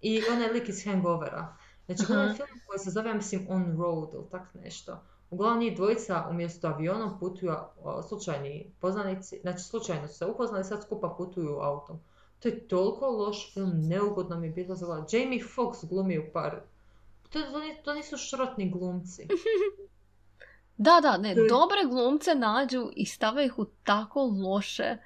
i 0.00 0.22
onaj 0.32 0.48
lik 0.48 0.68
iz 0.68 0.84
Hangovera. 0.84 1.56
Znači 1.88 2.02
Aha. 2.02 2.14
gledam 2.14 2.36
film 2.36 2.48
koji 2.66 2.78
se 2.78 2.90
zove, 2.90 3.14
mislim, 3.14 3.46
On 3.50 3.76
Road 3.78 4.08
ili 4.14 4.24
tak 4.30 4.54
nešto. 4.54 5.00
Uglavnom 5.30 5.58
njih 5.58 5.76
dvojica 5.76 6.26
umjesto 6.30 6.68
avionom 6.68 7.18
putuju 7.20 7.50
a, 7.52 7.68
slučajni 8.08 8.72
poznanici, 8.80 9.38
znači 9.42 9.62
slučajno 9.62 10.08
su 10.08 10.14
se 10.14 10.26
upoznali, 10.26 10.64
sad 10.64 10.82
skupa 10.82 11.14
putuju 11.18 11.58
autom. 11.60 12.00
To 12.38 12.48
je 12.48 12.68
toliko 12.68 13.06
loš 13.06 13.54
film, 13.54 13.72
neugodno 13.74 14.36
mi 14.36 14.46
je 14.46 14.52
bilo 14.52 14.74
gledat. 14.76 15.12
Jamie 15.12 15.40
Foxx 15.56 15.88
glumi 15.88 16.18
u 16.18 16.32
par. 16.32 16.60
To, 17.30 17.40
to, 17.40 17.60
to 17.84 17.94
nisu 17.94 18.16
šrotni 18.16 18.70
glumci. 18.70 19.26
Da, 20.80 21.00
da, 21.02 21.16
ne, 21.16 21.28
je- 21.28 21.34
dobre 21.48 21.78
glumce 21.88 22.34
nađu 22.34 22.90
i 22.96 23.06
stave 23.06 23.46
ih 23.46 23.58
u 23.58 23.64
tako 23.84 24.22
loše 24.22 24.96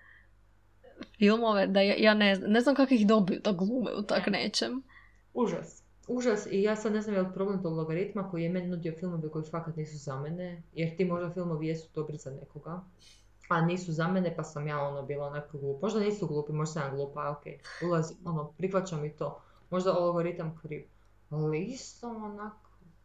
filmove 1.19 1.67
da 1.67 1.81
ja, 1.81 1.95
ja 1.99 2.15
ne 2.15 2.35
znam, 2.35 2.51
ne 2.51 2.61
znam 2.61 2.75
kako 2.75 2.95
ih 2.95 3.07
dobiju 3.07 3.41
da 3.45 3.53
glume 3.53 3.91
u 3.95 4.03
tak 4.03 4.27
nečem. 4.27 4.83
Užas. 5.35 5.82
Užas 6.09 6.47
i 6.51 6.63
ja 6.63 6.77
sad 6.77 6.93
ne 6.93 7.01
znam 7.03 7.15
je 7.15 7.23
li 7.23 7.33
problem 7.35 7.63
tog 7.63 7.77
logaritma 7.77 8.31
koji 8.31 8.43
je 8.43 8.49
meni 8.49 8.69
nudio 8.69 8.95
filmove 8.99 9.29
koji 9.31 9.45
fakat 9.45 9.77
nisu 9.77 9.97
za 9.97 10.21
mene, 10.21 10.63
jer 10.73 10.97
ti 10.97 11.05
možda 11.05 11.31
filmovi 11.31 11.67
jesu 11.67 11.89
dobri 11.95 12.17
za 12.17 12.31
nekoga, 12.31 12.81
a 13.49 13.61
nisu 13.61 13.93
za 13.93 14.09
mene 14.09 14.37
pa 14.37 14.45
sam 14.45 14.67
ja 14.67 14.81
ono 14.81 15.03
bila 15.03 15.27
onako 15.27 15.59
glupa. 15.59 15.87
Možda 15.87 16.01
nisu 16.01 16.27
glupi, 16.27 16.53
možda 16.53 16.81
sam 16.81 16.97
glupa, 16.97 17.21
a 17.21 17.31
okej, 17.31 17.59
ulazi, 17.87 18.15
ono, 18.25 18.53
prihvaćam 18.59 19.05
i 19.05 19.11
to. 19.11 19.41
Možda 19.71 19.93
logaritam 19.93 20.59
kriv. 20.63 20.87
Ali 21.31 21.65
isto 21.65 22.09
onak, 22.09 22.53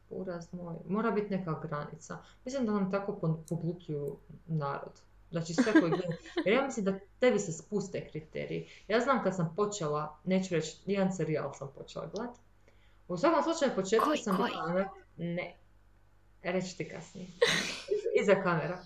uraz 0.10 0.54
moj, 0.54 0.76
mora 0.88 1.12
biti 1.12 1.38
neka 1.38 1.60
granica. 1.62 2.18
Mislim 2.46 2.66
da 2.66 2.72
nam 2.72 2.92
tako 2.92 3.16
po- 3.16 3.44
poglupljuju 3.50 4.18
narod. 4.48 5.02
Znači 5.32 5.54
sve 5.54 5.72
koji 5.72 5.90
gledaju. 5.90 6.18
Jer 6.46 6.56
ja 6.56 6.66
mislim 6.66 6.86
da 6.86 7.00
tebi 7.20 7.40
se 7.40 7.52
spuste 7.52 8.08
kriteriji. 8.10 8.68
Ja 8.88 9.00
znam 9.00 9.24
kad 9.24 9.36
sam 9.36 9.54
počela, 9.56 10.18
neću 10.24 10.54
reći, 10.54 10.78
jedan 10.86 11.12
serijal 11.12 11.54
sam 11.54 11.70
počela 11.76 12.10
gledati. 12.14 12.40
U 13.08 13.18
svakom 13.18 13.44
slučaju, 13.44 13.72
početku 13.76 14.06
Koji, 14.06 14.18
sam 14.18 14.38
koji? 14.38 14.52
bila 14.52 14.64
onak, 14.64 14.88
ne, 15.18 15.56
reći 16.44 16.78
ti 16.78 16.90
kasnije. 16.90 17.28
Iza- 18.22 18.44
kamera. 18.44 18.78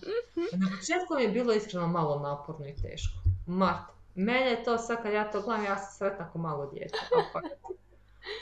Na 0.52 0.68
početku 0.78 1.14
mi 1.16 1.22
je 1.22 1.28
bilo 1.28 1.52
iskreno 1.52 1.88
malo 1.88 2.18
naporno 2.18 2.66
i 2.66 2.74
teško. 2.82 3.18
Mart, 3.46 3.84
mene 4.14 4.46
je 4.50 4.64
to 4.64 4.78
sad 4.78 5.02
kad 5.02 5.12
ja 5.12 5.30
to 5.30 5.42
gledam, 5.42 5.64
ja 5.64 5.78
sam 5.78 5.92
sretna 5.98 6.30
ko 6.30 6.38
malo 6.38 6.66
dijete. 6.66 6.98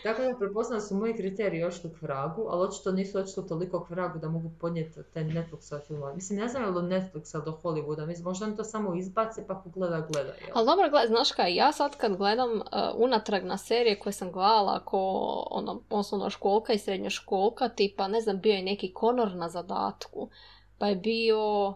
Tako 0.03 0.22
da 0.22 0.39
prepoznam 0.39 0.81
su 0.81 0.95
moji 0.95 1.14
kriteriji 1.14 1.64
očito 1.64 1.89
k 1.89 2.03
vragu, 2.03 2.47
ali 2.51 2.68
očito 2.68 2.93
nisu 2.93 3.18
očito 3.18 3.43
toliko 3.43 3.85
k 3.85 3.91
vragu 3.91 4.18
da 4.18 4.28
mogu 4.28 4.51
podnijeti 4.61 5.01
te 5.14 5.24
Netflixove 5.24 5.87
filmove. 5.87 6.14
Mislim, 6.14 6.39
ne 6.39 6.49
znam 6.49 6.62
je 6.62 6.70
li 6.70 6.78
od 6.78 6.85
Netflixa 6.85 7.45
do 7.45 7.59
Hollywooda, 7.62 8.07
mislim, 8.07 8.24
možda 8.24 8.47
oni 8.47 8.57
to 8.57 8.64
samo 8.64 8.95
izbace 8.95 9.47
pa 9.47 9.62
gleda, 9.64 10.01
gleda. 10.12 10.28
Jel? 10.28 10.51
Ali 10.55 10.66
dobro, 10.66 10.91
gledaj, 10.91 11.09
znaš 11.09 11.33
kaj, 11.33 11.55
ja 11.55 11.72
sad 11.72 11.97
kad 11.97 12.16
gledam 12.16 12.51
uh, 12.53 12.62
unatrag 12.95 13.45
na 13.45 13.57
serije 13.57 13.99
koje 13.99 14.12
sam 14.12 14.33
gledala 14.33 14.85
ko 14.85 14.99
ono, 15.51 15.83
osnovna 15.91 16.31
školka 16.31 16.72
i 16.72 16.78
srednja 16.78 17.11
školka, 17.11 17.68
tipa, 17.68 18.09
ne 18.09 18.20
znam, 18.20 18.41
bio 18.41 18.53
je 18.53 18.62
neki 18.62 18.93
Konor 18.93 19.35
na 19.35 19.49
zadatku, 19.49 20.28
pa 20.78 20.87
je 20.87 20.97
bio 20.97 21.74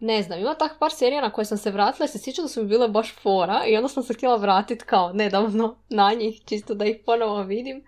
ne 0.00 0.22
znam, 0.22 0.40
ima 0.40 0.54
tak 0.54 0.78
par 0.78 0.92
serija 0.92 1.22
na 1.22 1.32
koje 1.32 1.44
sam 1.44 1.58
se 1.58 1.70
vratila 1.70 2.04
i 2.04 2.08
se 2.08 2.18
sjećam 2.18 2.44
da 2.44 2.48
su 2.48 2.62
mi 2.62 2.68
bile 2.68 2.88
baš 2.88 3.14
fora 3.22 3.62
i 3.66 3.76
onda 3.76 3.88
sam 3.88 4.02
se 4.02 4.14
htjela 4.14 4.36
vratiti 4.36 4.84
kao 4.84 5.12
nedavno 5.12 5.76
na 5.88 6.12
njih, 6.12 6.42
čisto 6.44 6.74
da 6.74 6.84
ih 6.84 6.96
ponovo 7.06 7.42
vidim. 7.42 7.84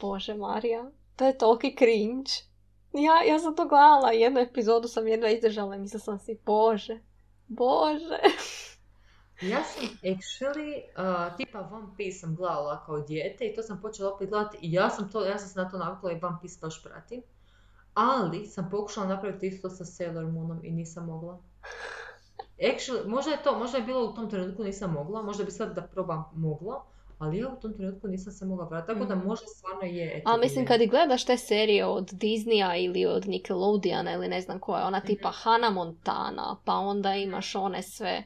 Bože 0.00 0.34
Marija, 0.34 0.90
to 1.16 1.26
je 1.26 1.38
toliki 1.38 1.76
cringe. 1.78 2.30
Ja, 2.92 3.32
ja 3.32 3.38
sam 3.38 3.56
to 3.56 3.68
gledala, 3.68 4.10
jednu 4.12 4.40
epizodu 4.40 4.88
sam 4.88 5.08
jedva 5.08 5.28
izdržala 5.28 5.76
i 5.76 5.78
mislila 5.78 6.00
sam 6.00 6.18
si, 6.18 6.38
bože, 6.46 6.98
bože. 7.46 8.18
Ja 9.42 9.64
sam 9.64 9.88
actually, 10.02 10.82
uh, 10.96 11.36
tipa 11.36 11.68
One 11.72 11.86
Piece 11.96 12.18
sam 12.18 12.36
gledala 12.36 12.84
kao 12.86 13.00
dijete 13.00 13.44
i 13.44 13.54
to 13.54 13.62
sam 13.62 13.80
počela 13.82 14.14
opet 14.14 14.28
gledati 14.28 14.58
i 14.62 14.72
ja 14.72 14.90
sam, 14.90 15.10
to, 15.10 15.24
ja 15.24 15.38
sam 15.38 15.48
se 15.48 15.58
na 15.58 15.70
to 15.70 15.78
navikla 15.78 16.12
i 16.12 16.20
One 16.22 16.36
Piece 16.40 16.58
baš 16.62 16.82
pratim. 16.82 17.22
Ali 17.94 18.46
sam 18.46 18.68
pokušala 18.70 19.06
napraviti 19.06 19.46
isto 19.46 19.70
sa 19.70 19.84
Sailor 19.84 20.26
Moonom 20.26 20.60
i 20.64 20.70
nisam 20.70 21.06
mogla. 21.06 21.38
Actually, 22.60 23.06
možda 23.06 23.30
je 23.30 23.42
to, 23.42 23.58
možda 23.58 23.78
je 23.78 23.84
bilo 23.84 24.04
u 24.04 24.14
tom 24.14 24.30
trenutku 24.30 24.64
nisam 24.64 24.92
mogla, 24.92 25.22
možda 25.22 25.44
bi 25.44 25.50
sad 25.50 25.74
da 25.74 25.82
probam 25.82 26.24
mogla, 26.34 26.82
ali 27.18 27.38
ja 27.38 27.48
u 27.48 27.60
tom 27.60 27.74
trenutku 27.74 28.08
nisam 28.08 28.32
se 28.32 28.44
mogla 28.44 28.64
vratiti, 28.64 28.92
tako 28.94 29.04
da 29.04 29.14
Mhm. 29.14 29.26
možda 29.26 29.46
stvarno 29.46 29.82
je. 29.82 30.12
eto, 30.16 30.30
Ali 30.30 30.40
mislim 30.40 30.66
kad 30.66 30.80
i 30.80 30.86
gledaš 30.86 31.24
te 31.24 31.36
serije 31.36 31.84
od 31.86 32.10
Disneya 32.12 32.76
ili 32.76 33.06
od 33.06 33.26
Nickelodeona 33.26 34.12
ili 34.12 34.28
ne 34.28 34.40
znam 34.40 34.58
koja, 34.58 34.86
ona 34.86 35.00
tipa 35.00 35.30
Hannah 35.30 35.72
Montana, 35.72 36.56
pa 36.64 36.74
onda 36.74 37.14
imaš 37.14 37.54
one 37.54 37.82
sve, 37.82 38.24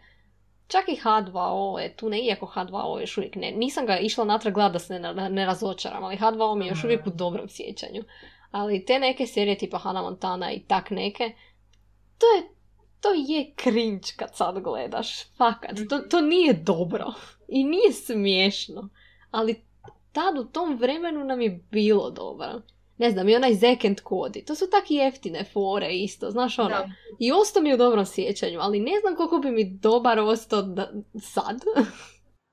čak 0.66 0.84
i 0.88 1.00
H2O 1.04 1.78
je 1.78 1.96
tu, 1.96 2.08
ne 2.08 2.18
iako 2.20 2.46
H2O 2.46 3.00
još 3.00 3.18
uvijek 3.18 3.36
ne, 3.36 3.52
nisam 3.52 3.86
ga 3.86 3.98
išla 3.98 4.24
natrag 4.24 4.54
gledat 4.54 4.72
da 4.72 4.78
se 4.78 4.98
ne, 4.98 5.30
ne 5.30 5.46
razočaram, 5.46 6.04
ali 6.04 6.16
H2O 6.16 6.56
mi 6.56 6.64
je 6.64 6.68
još 6.68 6.84
uvijek 6.84 7.06
u 7.06 7.10
dobrom 7.10 7.48
sjećanju. 7.48 8.04
Ali 8.50 8.84
te 8.84 8.98
neke 8.98 9.26
serije 9.26 9.58
tipa 9.58 9.78
Hannah 9.78 10.02
Montana 10.02 10.52
i 10.52 10.60
tak 10.60 10.90
neke, 10.90 11.32
to 12.18 12.26
je, 12.26 12.53
to 13.04 13.32
je 13.32 13.52
cringe 13.62 14.08
kad 14.16 14.36
sad 14.36 14.62
gledaš, 14.62 15.36
fakat, 15.36 15.70
to, 15.88 15.98
to 15.98 16.20
nije 16.20 16.52
dobro 16.52 17.12
i 17.48 17.64
nije 17.64 17.92
smiješno, 17.92 18.88
ali 19.30 19.64
tad 20.12 20.38
u 20.38 20.44
tom 20.44 20.76
vremenu 20.76 21.24
nam 21.24 21.40
je 21.40 21.64
bilo 21.70 22.10
dobro. 22.10 22.62
Ne 22.98 23.10
znam, 23.10 23.28
i 23.28 23.36
onaj 23.36 23.54
Zack 23.54 23.84
and 23.84 24.00
Cody, 24.00 24.46
to 24.46 24.54
su 24.54 24.64
tak 24.70 24.90
jeftine 24.90 25.44
fore 25.52 25.88
isto, 25.90 26.30
znaš 26.30 26.58
ono. 26.58 26.68
Da. 26.68 26.90
I 27.18 27.32
ostao 27.32 27.62
mi 27.62 27.68
je 27.68 27.74
u 27.74 27.78
dobrom 27.78 28.06
sjećanju, 28.06 28.58
ali 28.60 28.80
ne 28.80 29.00
znam 29.00 29.16
koliko 29.16 29.38
bi 29.38 29.50
mi 29.50 29.78
dobar 29.78 30.18
ostao 30.18 30.62
da, 30.62 30.92
sad. 31.20 31.60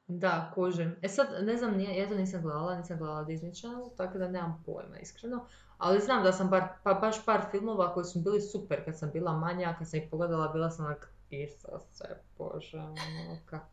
Da, 0.08 0.52
kužim. 0.56 0.96
E 1.02 1.08
sad, 1.08 1.28
ne 1.42 1.58
znam, 1.58 1.80
ja 1.80 2.10
to 2.10 2.16
nisam 2.16 2.42
gledala, 2.42 2.78
nisam 2.78 2.98
gledala 2.98 3.26
Disney 3.26 3.60
Channel, 3.60 3.90
tako 3.98 4.18
da 4.18 4.28
nemam 4.28 4.64
pojma, 4.66 5.00
iskreno. 5.02 5.46
Ali 5.82 6.00
znam 6.00 6.24
da 6.24 6.32
sam 6.32 6.50
bar, 6.50 6.64
pa 6.84 6.94
baš 6.94 7.26
par 7.26 7.42
filmova 7.52 7.94
koji 7.94 8.06
su 8.06 8.20
bili 8.20 8.42
super 8.42 8.86
kad 8.86 9.00
sam 9.00 9.12
bila 9.14 9.34
manja, 9.34 9.76
kad 9.78 9.90
sam 9.90 10.00
ih 10.00 10.08
pogledala, 10.12 10.48
bila 10.48 10.70
sam 10.70 10.86
onak, 10.86 11.14
Isuse, 11.30 12.04
bože, 12.38 12.78
ono, 12.78 13.38
kak. 13.46 13.64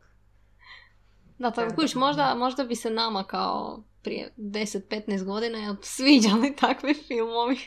Da, 1.37 1.51
kužiš, 1.75 1.93
da- 1.93 1.99
možda, 1.99 2.35
možda 2.35 2.63
bi 2.63 2.75
se 2.75 2.89
nama 2.89 3.23
kao 3.23 3.79
prije 4.03 4.33
10-15 4.37 5.23
godina 5.23 5.75
sviđali 5.81 6.55
takvi 6.61 6.93
filmovi. 6.93 7.59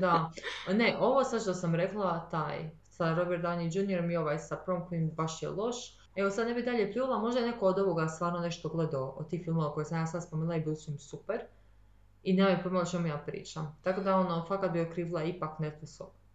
Da. 0.00 0.30
Ne, 0.78 0.96
ovo 1.00 1.24
sad 1.24 1.42
što 1.42 1.54
sam 1.54 1.74
rekla, 1.74 2.28
taj, 2.30 2.70
sa 2.82 3.14
Robert 3.14 3.42
Downey 3.44 3.78
Jr. 3.78 4.10
i 4.10 4.16
ovaj 4.16 4.38
sa 4.38 4.56
Prom 4.56 4.82
Queen 4.90 5.14
baš 5.14 5.42
je 5.42 5.48
loš. 5.48 5.76
Evo 6.16 6.30
sad 6.30 6.46
ne 6.46 6.54
bi 6.54 6.62
dalje 6.62 6.92
pljula, 6.92 7.18
možda 7.18 7.40
je 7.40 7.46
neko 7.46 7.66
od 7.66 7.78
ovoga 7.78 8.08
stvarno 8.08 8.40
nešto 8.40 8.68
gledao 8.68 9.08
od 9.08 9.30
tih 9.30 9.44
filmova 9.44 9.74
koje 9.74 9.84
sam 9.84 9.98
ja 9.98 10.06
sad 10.06 10.26
spomenula 10.26 10.56
i 10.56 10.60
bili 10.60 10.76
su 10.76 10.90
im 10.90 10.98
super. 10.98 11.40
I 12.28 12.32
nemaju 12.32 12.56
pojma 12.62 12.80
o 12.80 12.84
čemu 12.84 13.06
ja 13.06 13.18
pričam. 13.26 13.76
Tako 13.82 14.00
da 14.00 14.16
ono, 14.16 14.44
fakat 14.48 14.72
bi 14.72 14.80
okrivila 14.80 15.24
ipak 15.24 15.50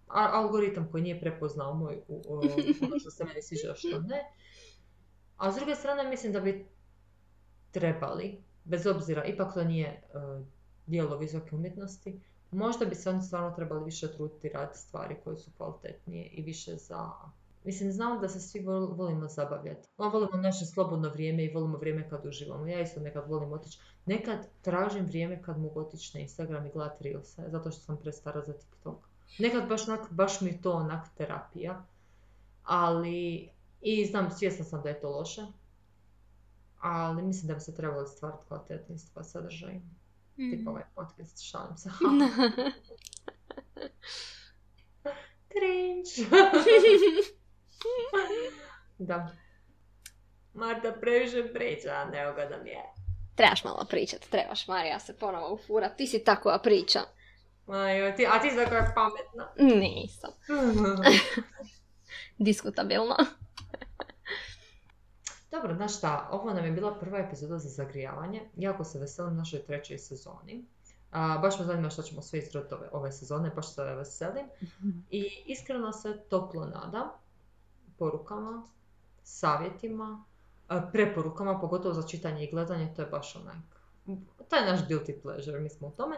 a- 0.08 0.30
algoritam 0.34 0.88
koji 0.92 1.04
nije 1.04 1.20
prepoznao 1.20 1.74
moj, 1.74 2.02
u, 2.08 2.22
o- 2.30 2.40
ono 2.86 3.00
što 3.00 3.12
se 3.12 3.26
meni 3.26 3.42
sviđa, 3.42 3.74
što 3.76 4.00
ne. 4.00 4.24
A 5.38 5.52
s 5.52 5.56
druge 5.56 5.76
strane 5.76 6.10
mislim 6.10 6.34
da 6.34 6.40
bi 6.40 6.66
trebali, 7.72 8.44
bez 8.64 8.88
obzira, 8.88 9.24
ipak 9.26 9.54
to 9.54 9.64
nije 9.64 9.88
e, 9.88 10.02
dijelo 10.86 11.18
visoke 11.18 11.56
umjetnosti, 11.56 12.20
možda 12.52 12.86
bi 12.86 12.96
se 12.96 13.10
oni 13.10 13.22
stvarno 13.22 13.52
trebali 13.52 13.86
više 13.86 14.12
truditi 14.14 14.50
raditi 14.50 14.80
stvari 14.80 15.16
koje 15.24 15.38
su 15.38 15.52
kvalitetnije 15.58 16.26
i 16.28 16.42
više 16.42 16.76
za... 16.76 17.10
Mislim, 17.64 17.92
znam 17.92 18.22
da 18.22 18.30
se 18.30 18.40
svi 18.40 18.60
vol- 18.60 18.96
volimo 18.98 19.28
zabavljati. 19.28 19.88
No, 19.98 20.10
volimo 20.10 20.38
naše 20.38 20.66
slobodno 20.66 21.10
vrijeme 21.10 21.46
i 21.46 21.54
volimo 21.54 21.78
vrijeme 21.78 22.10
kad 22.10 22.26
uživamo. 22.26 22.68
Ja 22.68 22.82
isto 22.82 23.00
nekad 23.00 23.24
volim 23.30 23.52
otići. 23.54 23.80
Nekad 24.06 24.48
tražim 24.62 25.06
vrijeme 25.06 25.42
kad 25.42 25.60
mogu 25.60 25.80
otići 25.80 26.18
na 26.18 26.22
Instagram 26.22 26.66
i 26.66 26.72
gledati 26.72 27.04
Reelse, 27.04 27.44
zato 27.48 27.72
što 27.72 27.82
sam 27.82 27.98
prestara 27.98 28.42
za 28.42 28.54
TikTok. 28.54 28.98
Nekad 29.40 29.68
baš, 29.68 29.88
onak, 29.88 30.12
baš 30.12 30.42
mi 30.42 30.50
je 30.50 30.62
to 30.62 30.72
onak 30.72 31.08
terapija. 31.18 31.86
Ali, 32.64 33.50
i 33.82 34.06
znam, 34.06 34.32
svjesna 34.32 34.66
sam 34.66 34.82
da 34.82 34.90
je 34.90 35.00
to 35.00 35.10
loše. 35.10 35.42
Ali 36.80 37.24
mislim 37.24 37.48
da 37.48 37.54
bi 37.54 37.60
se 37.60 37.76
trebalo 37.76 38.06
stvarati 38.06 38.48
kvalitetniji 38.48 38.98
stvar 38.98 39.26
sadržaj. 39.26 39.80
Tipa 40.36 40.72
ovaj 40.72 40.84
podcast, 40.96 41.42
šalim 41.42 41.78
se. 41.78 41.90
Cringe. 45.52 46.10
da. 49.10 49.30
Marta 50.54 50.92
previše 51.02 51.54
priča, 51.54 52.06
neugodan 52.12 52.68
je. 52.68 53.03
Trebaš 53.36 53.64
malo 53.64 53.86
pričat, 53.90 54.20
trebaš 54.30 54.68
Marija 54.68 55.00
se 55.00 55.14
ponovo 55.14 55.54
ufurat, 55.54 55.98
ti 55.98 56.08
si 56.08 56.24
takva 56.24 56.60
priča. 56.60 57.00
Aj, 57.68 58.16
ti, 58.16 58.28
a 58.28 58.42
ti 58.42 58.50
si 58.50 58.56
tako 58.56 58.92
pametna. 58.96 59.54
Nisam. 59.76 60.32
Diskutabilno. 62.38 63.16
Dobro, 65.52 65.76
znaš 65.76 65.98
šta, 65.98 66.30
ovo 66.32 66.54
nam 66.54 66.66
je 66.66 66.72
bila 66.72 67.00
prva 67.00 67.20
epizoda 67.20 67.60
za 67.60 67.70
zagrijavanje. 67.70 68.42
Jako 68.56 68.84
se 68.84 69.00
veselim 69.00 69.36
našoj 69.36 69.64
trećoj 69.64 69.98
sezoni. 69.98 70.66
A, 71.12 71.38
baš 71.38 71.60
me 71.60 71.66
zanima 71.66 71.90
što 71.90 72.02
ćemo 72.02 72.22
sve 72.22 72.40
izgledati 72.40 72.74
ove, 72.74 72.90
ove 72.92 73.12
sezone, 73.12 73.50
baš 73.50 73.74
se 73.74 73.84
veselim. 73.84 74.46
I 75.10 75.30
iskreno 75.46 75.92
se 75.92 76.24
toplo 76.30 76.66
nadam 76.66 77.10
porukama, 77.98 78.68
savjetima, 79.24 80.24
preporukama, 80.92 81.60
pogotovo 81.60 81.94
za 81.94 82.08
čitanje 82.08 82.44
i 82.44 82.52
gledanje, 82.52 82.94
to 82.96 83.02
je 83.02 83.08
baš 83.08 83.36
onak, 83.36 83.58
taj 84.50 84.66
naš 84.66 84.80
guilty 84.88 85.22
pleasure, 85.22 85.60
mi 85.60 85.70
smo 85.70 85.88
u 85.88 85.92
tome. 85.92 86.16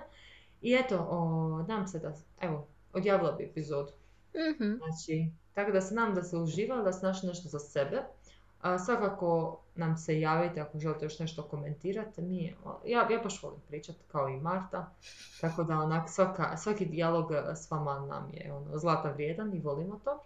I 0.62 0.74
eto, 0.74 1.08
o, 1.10 1.50
nadam 1.68 1.88
se 1.88 2.00
da, 2.00 2.14
evo, 2.42 2.68
odjavila 2.94 3.32
bi 3.32 3.44
epizodu. 3.44 3.92
Mhm. 4.36 4.74
Znači, 4.78 5.32
tako 5.54 5.72
da 5.72 5.82
se 5.82 5.96
nam 5.96 6.16
da 6.16 6.24
se 6.24 6.38
uživa, 6.38 6.82
da 6.82 6.94
se 6.94 7.06
našli 7.06 7.28
nešto 7.28 7.50
za 7.50 7.60
sebe. 7.60 8.04
A, 8.62 8.80
svakako 8.80 9.60
nam 9.76 9.98
se 9.98 10.20
javite 10.20 10.62
ako 10.62 10.80
želite 10.80 11.06
još 11.06 11.20
nešto 11.20 11.44
komentirati. 11.44 12.22
Mi, 12.22 12.56
ja, 12.86 13.08
ja 13.12 13.20
baš 13.24 13.44
volim 13.44 13.60
pričati 13.68 14.00
kao 14.12 14.30
i 14.30 14.38
Marta. 14.38 14.92
Tako 15.42 15.64
da 15.64 15.80
onak 15.80 16.10
svaka, 16.10 16.58
svaki 16.58 16.86
dijalog 16.86 17.32
s 17.56 17.72
vama 17.72 18.00
nam 18.00 18.32
je 18.34 18.54
ono, 18.54 18.78
zlata 18.78 19.12
vrijedan 19.12 19.54
i 19.54 19.60
volimo 19.60 20.00
to. 20.04 20.20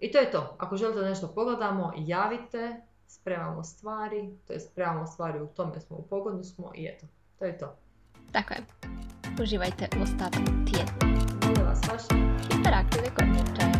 I 0.00 0.12
to 0.12 0.18
je 0.18 0.30
to. 0.30 0.54
Ako 0.58 0.76
želite 0.76 1.00
da 1.00 1.08
nešto 1.08 1.28
pogledamo, 1.28 1.92
javite, 1.96 2.80
spremamo 3.08 3.64
stvari, 3.64 4.38
to 4.46 4.52
je 4.52 4.60
spremamo 4.60 5.06
stvari 5.06 5.40
u 5.40 5.46
tome 5.46 5.80
smo, 5.80 5.96
u 5.96 6.02
pogonu 6.02 6.44
smo 6.44 6.72
i 6.74 6.86
eto, 6.86 7.06
to 7.38 7.44
je 7.44 7.58
to. 7.58 7.76
Tako 8.32 8.54
je. 8.54 8.60
Uživajte 9.42 9.88
u 9.98 10.02
ostatku 10.02 10.44
tjedna. 10.44 11.26
Molim 11.42 11.64
vas, 11.64 11.80
vaš 11.88 12.02
Interaktivne 12.56 13.08
komentar. 13.14 13.77